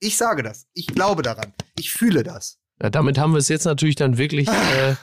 [0.00, 0.66] Ich sage das.
[0.74, 1.52] Ich glaube daran.
[1.78, 2.58] Ich fühle das.
[2.82, 2.90] ja.
[2.90, 4.94] Damit haben wir es jetzt natürlich dann wirklich äh,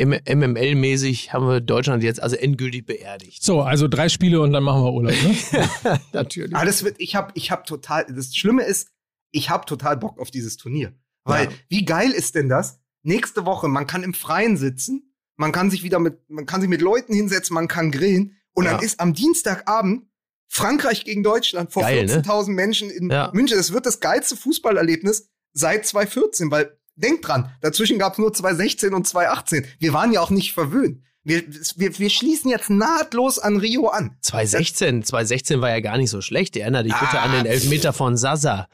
[0.00, 3.42] MML-mäßig haben wir Deutschland jetzt also endgültig beerdigt.
[3.42, 5.12] So, also drei Spiele und dann machen wir Urlaub.
[5.12, 6.00] Ne?
[6.12, 6.54] Natürlich.
[6.54, 8.88] Aber das wird, ich habe ich hab total, das Schlimme ist,
[9.32, 10.92] ich habe total Bock auf dieses Turnier.
[11.24, 11.50] Weil, Ja.
[11.68, 12.80] wie geil ist denn das?
[13.02, 16.70] Nächste Woche, man kann im Freien sitzen, man kann sich wieder mit, man kann sich
[16.70, 18.36] mit Leuten hinsetzen, man kann grillen.
[18.54, 18.72] Und Ja.
[18.74, 20.04] dann ist am Dienstagabend
[20.50, 22.12] Frankreich gegen Deutschland vor Geil, ne?
[22.22, 23.30] 14.000 Menschen in Ja.
[23.34, 23.56] München.
[23.58, 28.94] Das wird das geilste Fußballerlebnis seit 2014, weil, denkt dran, dazwischen gab es nur 2016
[28.94, 29.66] und 2018.
[29.78, 31.02] Wir waren ja auch nicht verwöhnt.
[31.22, 31.42] Wir,
[31.76, 34.16] wir, wir schließen jetzt nahtlos an Rio an.
[34.22, 36.56] 2016, 2016 war ja gar nicht so schlecht.
[36.56, 37.24] Erinnere dich bitte Ah.
[37.24, 38.68] an den Elfmeter von Sasa.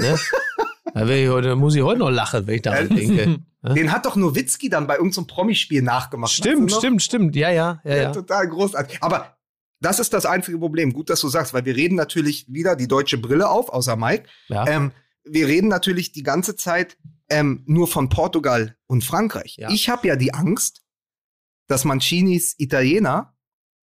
[0.00, 0.18] Ne?
[0.94, 3.38] da, ich, heute- da muss ich heute noch lachen, wenn ich daran denke.
[3.74, 6.32] Den hat doch Nowitzki dann bei irgendeinem Promispiel nachgemacht.
[6.32, 7.34] Stimmt, stimmt, stimmt.
[7.34, 8.12] Ja, ja, ja, Ja, ja.
[8.12, 9.02] total großartig.
[9.02, 9.38] Aber
[9.80, 10.92] das ist das einzige Problem.
[10.92, 14.28] Gut, dass du sagst, weil wir reden natürlich wieder die deutsche Brille auf, außer Mike.
[14.48, 14.66] ja.
[14.68, 14.92] Ähm,
[15.26, 16.98] wir reden natürlich die ganze Zeit
[17.30, 19.56] ähm, nur von Portugal und Frankreich.
[19.56, 19.70] Ja.
[19.70, 20.82] Ich habe ja die Angst,
[21.66, 23.34] dass Mancinis Italiener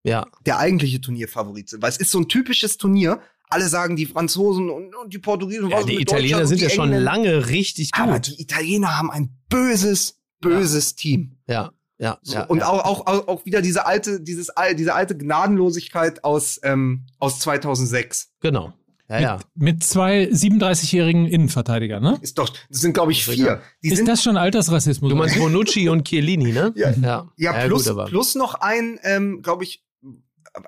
[0.03, 0.25] ja.
[0.45, 1.81] der eigentliche Turnierfavorit sind.
[1.81, 3.19] Weil es ist so ein typisches Turnier.
[3.49, 5.69] Alle sagen, die Franzosen und, und die Portugiesen.
[5.69, 7.11] ja die mit Italiener sind ja schon Engländer.
[7.11, 8.27] lange richtig Aber gut.
[8.27, 11.37] die Italiener haben ein böses, böses Team.
[11.47, 12.45] Ja, ja, So, ja.
[12.45, 12.69] und ja.
[12.69, 18.31] Auch, auch, auch, wieder diese alte, dieses, diese alte Gnadenlosigkeit aus, ähm, aus 2006.
[18.41, 18.73] Genau.
[19.07, 19.39] Ja, ja.
[19.53, 22.17] Mit zwei 37-jährigen Innenverteidigern, ne?
[22.21, 23.61] Ist doch, das sind, glaube ich, vier.
[23.83, 25.11] Die Ist sind, das schon Altersrassismus?
[25.11, 26.73] Du meinst Bonucci und Chiellini, ne?
[26.75, 26.91] Ja.
[26.91, 27.31] ja.
[27.37, 28.05] ja, plus, gut, aber.
[28.05, 29.84] plus noch ein, ähm, glaube ich, aber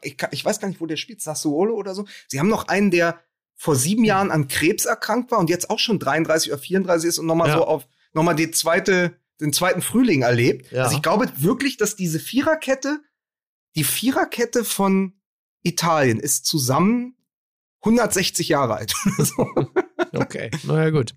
[0.01, 2.05] ich, kann- ich weiß gar nicht, wo der spielt, Sassuolo oder so.
[2.27, 3.19] Sie haben noch einen, der
[3.55, 7.17] vor sieben Jahren an Krebs erkrankt war und jetzt auch schon 33 oder 34 ist
[7.19, 7.57] und nochmal Ja.
[7.57, 10.71] so auf, nochmal die zweite, den zweiten Frühling erlebt.
[10.71, 10.83] Ja.
[10.83, 12.99] Also ich glaube wirklich, dass diese Viererkette,
[13.75, 15.13] die Viererkette von
[15.63, 17.15] Italien ist zusammen
[17.83, 18.93] 160 Jahre alt.
[20.13, 21.15] Okay, naja, gut.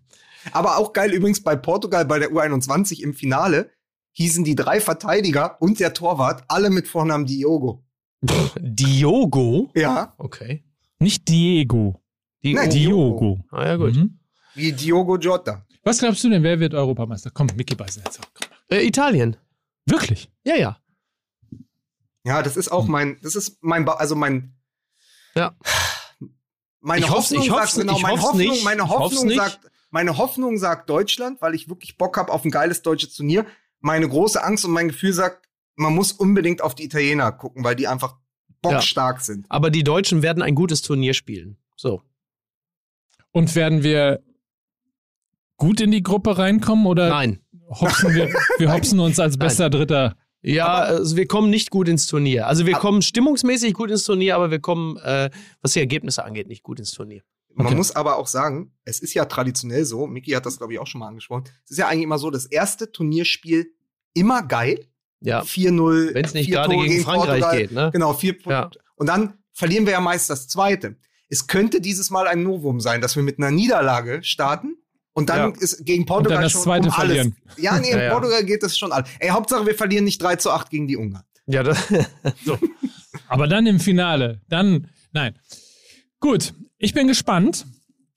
[0.53, 3.71] Aber auch geil übrigens bei Portugal bei der U21 im Finale
[4.13, 7.85] hießen die drei Verteidiger und der Torwart alle mit Vornamen Diogo.
[8.23, 9.71] Diogo?
[9.75, 10.65] Ja, Okay.
[10.99, 12.03] Nicht Diego.
[12.43, 12.61] Diogo.
[12.61, 13.45] Nein, Diogo.
[13.51, 13.95] Ah, ja, gut.
[13.97, 14.19] Mhm.
[14.55, 15.65] wie Diogo Jota.
[15.83, 17.31] Was glaubst du denn, wer wird Europameister?
[17.31, 18.31] Komm, Mickey beißen jetzt auf.
[18.35, 18.49] Komm.
[18.71, 19.37] Äh, Italien.
[19.87, 20.31] Wirklich?
[20.45, 20.79] Ja, ja.
[22.25, 24.55] Ja, das ist auch mein, das ist mein, Ba- also mein,
[25.35, 25.57] Ja.
[26.81, 28.65] meine Ich hoff's- Hoffnung ich sagt, hoff's- genau, ich meine hoff's Hoffnung, nicht.
[28.65, 29.37] meine Ich hoff's Hoffnung nicht.
[29.39, 29.61] sagt,
[29.91, 33.47] meine Hoffnung sagt Deutschland, weil ich wirklich Bock habe auf ein geiles deutsches Turnier.
[33.81, 35.49] Meine große Angst und mein Gefühl sagt,
[35.81, 38.17] man muss unbedingt auf die Italiener gucken, weil die einfach
[38.63, 39.47] bockstark sind.
[39.49, 41.57] Aber die Deutschen werden ein gutes Turnier spielen.
[41.77, 42.03] So.
[43.33, 44.23] Und werden wir
[45.57, 47.41] gut in die Gruppe reinkommen oder Nein.
[47.71, 48.29] hopsen wir,
[48.59, 50.17] wir hopsen uns als bester Dritter?
[50.43, 52.47] Ja, also wir kommen nicht gut ins Turnier.
[52.47, 56.49] Also wir kommen stimmungsmäßig gut ins Turnier, aber wir kommen, äh, was die Ergebnisse angeht,
[56.49, 57.23] nicht gut ins Turnier.
[57.55, 57.77] Man Okay.
[57.77, 60.87] muss aber auch sagen, es ist ja traditionell so, Miki hat das, glaube ich, auch
[60.87, 63.73] schon mal angesprochen, es ist ja eigentlich immer so, das erste Turnierspiel
[64.15, 64.87] immer geil.
[65.21, 65.43] Ja.
[65.43, 66.15] 4-0.
[66.15, 67.57] Wenn es nicht vier gerade Tore gegen Frankreich Portugal.
[67.59, 67.91] geht, ne?
[67.93, 68.63] Genau, vier Ja.
[68.63, 68.81] Punkte.
[68.97, 70.97] Und dann verlieren wir ja meist das zweite.
[71.29, 74.77] Es könnte dieses Mal ein Novum sein, dass wir mit einer Niederlage starten
[75.13, 75.61] und dann Ja.
[75.61, 76.97] ist gegen Portugal Und dann das schon zweite um alles.
[77.17, 77.37] verlieren.
[77.59, 78.11] Ja, nee, in Ja, ja.
[78.13, 79.09] Portugal geht das schon alles.
[79.19, 81.25] Ey, Hauptsache wir verlieren nicht 3 zu 8 gegen die Ungarn.
[81.47, 81.79] Ja, das,
[83.29, 85.35] Aber dann im Finale, dann, nein.
[86.21, 87.67] Gut, ich bin gespannt.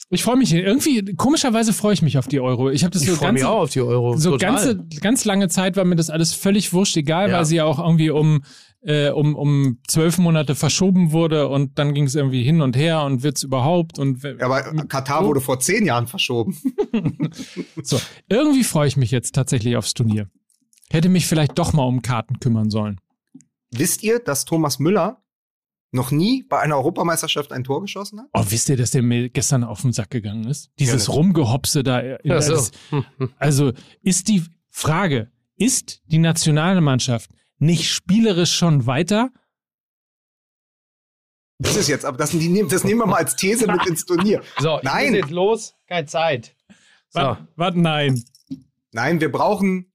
[0.09, 2.69] Ich freue mich irgendwie, komischerweise freue ich mich auf die Euro.
[2.69, 4.15] Ich habe das Ich so freue mich ganze, auch auf die Euro.
[4.17, 4.51] so Total.
[4.53, 7.37] ganze, ganz lange Zeit war mir das alles völlig wurscht, egal, Ja.
[7.37, 8.43] weil sie ja auch irgendwie um,
[8.81, 13.03] äh, um, um zwölf Monate verschoben wurde und dann ging es irgendwie hin und her
[13.03, 16.57] und wird's überhaupt und Ja, aber Katar wurde vor zehn Jahren verschoben.
[17.81, 17.99] so.
[18.29, 20.27] Irgendwie freue ich mich jetzt tatsächlich aufs Turnier.
[20.91, 22.99] Hätte mich vielleicht doch mal um Karten kümmern sollen.
[23.71, 25.22] Wisst ihr, dass Thomas Müller
[25.93, 28.27] noch nie bei einer Europameisterschaft ein Tor geschossen hat?
[28.33, 30.71] Oh, wisst ihr, dass der mir gestern auf den Sack gegangen ist?
[30.79, 31.99] Dieses Ja, Rumgehopse da.
[32.01, 32.53] äh, Ja, so.
[32.53, 32.71] das-
[33.37, 37.29] Also ist die Frage, ist die Nationalmannschaft
[37.59, 39.29] nicht spielerisch schon weiter?
[41.59, 44.41] Das ist jetzt, aber das, die, das nehmen wir mal als These mit ins Turnier.
[44.59, 45.13] So, Nein.
[45.13, 45.75] jetzt los.
[45.87, 46.55] Keine Zeit.
[47.09, 47.37] So.
[47.55, 47.75] Was?
[47.75, 48.23] Nein.
[48.91, 49.91] Nein, wir brauchen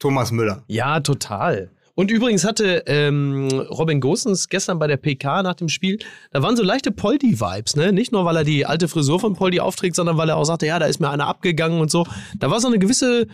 [0.00, 0.64] Thomas Müller.
[0.66, 1.70] Ja, total.
[1.98, 5.98] Und übrigens hatte ähm, Robin Gosens gestern bei der PK nach dem Spiel,
[6.30, 7.92] da waren so leichte Poldi-Vibes, ne?
[7.92, 10.64] Nicht nur, weil er die alte Frisur von Poldi aufträgt, sondern weil er auch sagte,
[10.64, 12.06] ja, da ist mir einer abgegangen und so.
[12.38, 13.26] Da war so eine gewisse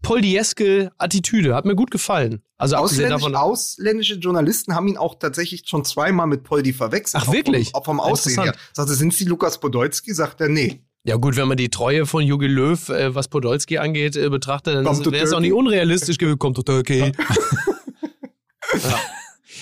[0.00, 1.54] Poldieske Attitüde.
[1.54, 2.40] Hat mir gut gefallen.
[2.56, 3.34] Also Ausländisch, davon.
[3.34, 7.22] ausländische Journalisten haben ihn auch tatsächlich schon zweimal mit Poldi verwechselt.
[7.22, 7.72] Ach, Auch wirklich?
[7.72, 8.54] Vom, auch vom Aussehen her.
[8.72, 10.14] Sagte, sind Sie Lukas Podolski?
[10.14, 10.80] Sagt er, nee.
[11.04, 14.86] Ja gut, wenn man die Treue von Jogi Löw, äh, was Podolski angeht, äh, betrachtet,
[14.86, 16.38] dann wäre es auch nicht unrealistisch gewesen.
[16.38, 17.12] Kommt to Turkey.
[18.84, 18.98] ja.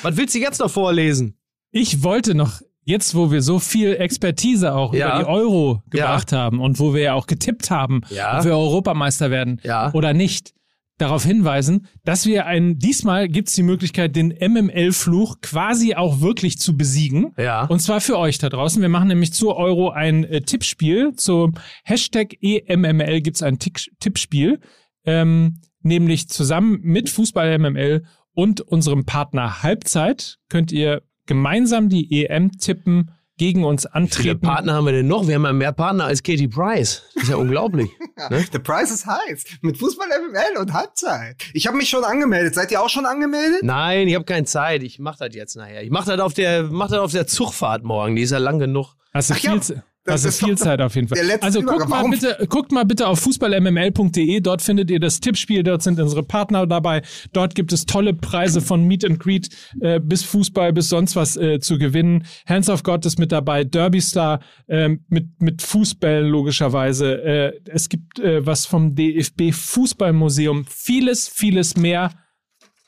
[0.03, 1.37] Was willst du jetzt noch vorlesen?
[1.71, 5.09] Ich wollte noch, jetzt wo wir so viel Expertise auch Ja.
[5.09, 8.39] über die Euro gebracht haben und wo wir ja auch getippt haben, Ja.
[8.39, 9.93] ob wir Europameister werden Ja.
[9.93, 10.53] oder nicht,
[10.99, 16.59] darauf hinweisen, dass wir ein, diesmal gibt es die Möglichkeit, den MML-Fluch quasi auch wirklich
[16.61, 17.33] zu besiegen.
[17.37, 17.65] Ja.
[17.67, 18.81] Und zwar für euch da draußen.
[18.81, 21.13] Wir machen nämlich zu Euro ein äh, Tippspiel.
[21.17, 24.61] Zum Hashtag EMML gibt es ein Tick Tippspiel.
[25.05, 28.05] Ähm, nämlich zusammen mit Fußball MML
[28.35, 34.41] und unserem Partner Halbzeit könnt ihr gemeinsam die EM tippen, gegen uns Wie viele antreten.
[34.43, 35.27] Partner haben wir denn noch?
[35.27, 37.03] Wir haben ja mehr Partner als Katie Price.
[37.15, 37.91] Das ist ja unglaublich.
[38.31, 38.45] Ne?
[38.53, 39.45] The price is heiß.
[39.61, 41.43] Mit Fußball MML und Halbzeit.
[41.53, 42.55] Ich habe mich schon angemeldet.
[42.55, 43.65] Seid ihr auch schon angemeldet?
[43.65, 44.85] Nein, ich habe keine Zeit.
[44.85, 45.83] Ich mache das jetzt nachher.
[45.83, 48.15] Ich mache das auf der, mach das auf der Zugfahrt morgen.
[48.15, 48.95] Die ist ja lang genug.
[49.13, 51.19] Hast du Ach ja, viel, Ze- das ist viel Zeit auf jeden Fall.
[51.41, 51.89] Also guckt Übergang.
[51.89, 54.41] mal, Warum- bitte, guckt mal bitte auf fußballmml.de.
[54.41, 55.63] Dort findet ihr das Tippspiel.
[55.63, 57.03] Dort sind unsere Partner dabei.
[57.33, 59.49] Dort gibt es tolle Preise von Meet and Greet
[59.81, 62.25] äh, bis Fußball bis sonst was äh, zu gewinnen.
[62.47, 63.65] Hands of God ist mit dabei.
[63.65, 67.23] Derby Star ähm, mit, mit Fußbällen logischerweise.
[67.23, 70.67] Äh, es gibt äh, was vom DFB Fußballmuseum.
[70.69, 72.11] Vieles, vieles mehr.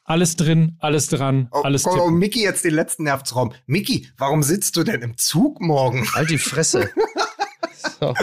[0.08, 2.18] Alles drin, alles dran, Oh, alles komm, oh, tippen.
[2.18, 3.52] Mickey jetzt den letzten Nervtraum.
[3.66, 6.06] Mickey, warum sitzt du denn im Zug morgen?
[6.14, 6.88] Halt die Fresse.
[8.00, 8.14] so.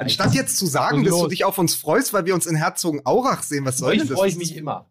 [0.00, 3.42] Anstatt jetzt zu sagen, dass du dich auf uns freust, weil wir uns in Herzogenaurach
[3.44, 4.10] sehen, was soll Ich das?
[4.10, 4.90] freue ich mich immer.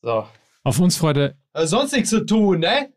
[0.00, 0.26] So.
[0.64, 1.36] Auf uns, Freunde.
[1.52, 2.90] Also sonst nichts zu tun, ne?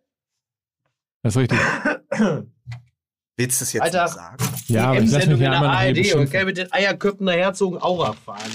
[1.24, 1.60] Das ist richtig.
[3.36, 4.08] Willst du es jetzt Alter.
[4.08, 4.38] sagen?
[4.68, 8.16] Ja, aber ich lasse mich in der ARD und kann mit den Eierköpfen nach Herzogenaurach
[8.16, 8.52] fahren.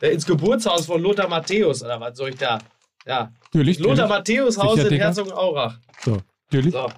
[0.00, 2.58] Der ins Geburtshaus von Lothar Matthäus, oder was soll ich da?
[3.06, 3.32] Ja.
[3.44, 3.78] Natürlich.
[3.78, 4.08] Lothar.
[4.08, 4.96] Matthäus Haus in.
[4.96, 5.78] Herzogenaurach.
[6.04, 6.18] So,
[6.50, 6.72] natürlich.
[6.72, 6.88] So.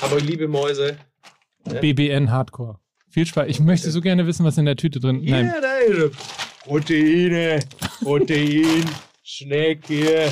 [0.00, 0.96] Aber liebe Mäuse.
[1.64, 2.78] BBN Hardcore.
[3.10, 3.48] Viel Spaß.
[3.48, 5.46] Ich möchte so gerne wissen, was in der Tüte drin Nein.
[5.46, 6.16] Ja, da ist.
[6.64, 7.60] Proteine,
[8.02, 8.84] Protein,
[9.22, 10.30] Schnecke,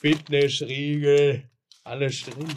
[0.00, 1.44] Fitnessriegel,
[1.84, 2.48] alles drin.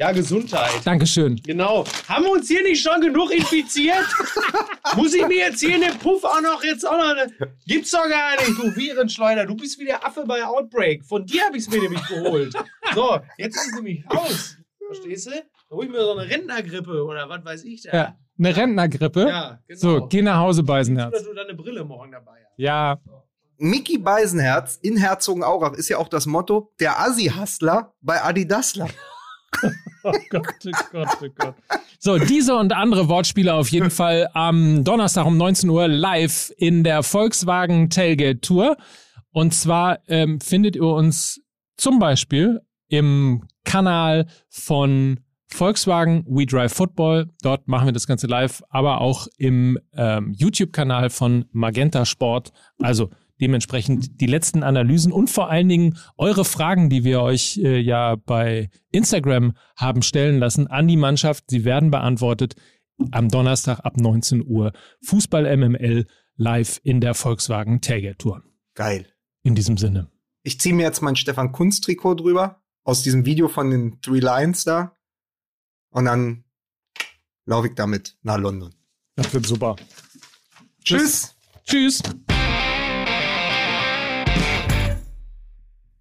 [0.00, 0.70] Ja, Gesundheit.
[0.84, 1.34] Dankeschön.
[1.44, 1.84] Genau.
[2.08, 4.06] Haben wir uns hier nicht schon genug infiziert?
[4.96, 7.32] Muss ich mir jetzt hier in dem Puff auch noch jetzt auch noch eine.
[7.66, 9.44] Gibt's doch gar nicht, du Virenschleuder.
[9.44, 11.04] Du bist wie der Affe bei Outbreak.
[11.04, 12.54] Von dir habe ich es mir nämlich geholt.
[12.94, 14.56] So, jetzt ist es nämlich aus.
[14.86, 15.30] Verstehst du?
[15.32, 17.92] Da hol ich mir so eine Rentnergrippe oder was weiß ich da.
[17.92, 19.28] Ja, eine Rentnergrippe.
[19.28, 19.80] Ja, genau.
[19.80, 21.24] So, geh nach Hause, Dass Beisenherz.
[21.24, 22.54] du deine Brille morgen dabei hast.
[22.56, 22.98] Ja,
[23.58, 28.88] Mickey Beisenherz in Herzogenaurach ist ja auch das Motto, der Assi-Hustler bei Adidasler.
[30.04, 31.54] Oh Gott, oh Gott, oh Gott.
[31.98, 36.84] So, diese und andere Wortspiele auf jeden Fall am Donnerstag um 19 Uhr live in
[36.84, 38.76] der Volkswagen Tailgate Tour.
[39.32, 41.40] Und zwar ähm, findet ihr uns
[41.76, 47.30] zum Beispiel im Kanal von Volkswagen We Drive Football.
[47.42, 52.52] Dort machen wir das Ganze live, aber auch im ähm, YouTube-Kanal von Magenta Sport.
[52.80, 53.10] Also
[53.40, 58.16] dementsprechend die letzten Analysen und vor allen Dingen eure Fragen, die wir euch äh, ja
[58.16, 61.44] bei Instagram haben stellen lassen an die Mannschaft.
[61.48, 62.54] Sie werden beantwortet
[63.12, 64.72] am Donnerstag ab 19 Uhr.
[65.02, 68.42] Fußball MML live in der Volkswagen Tailgate Tour.
[68.74, 69.06] Geil.
[69.42, 70.10] In diesem Sinne.
[70.42, 74.20] Ich ziehe mir jetzt mein Stefan Kunz Trikot drüber aus diesem Video von den Three
[74.20, 74.96] Lions da
[75.90, 76.44] und dann
[77.44, 78.74] laufe ich damit nach London.
[79.16, 79.76] Das wird super.
[80.84, 81.34] Tschüss.
[81.64, 82.02] Tschüss.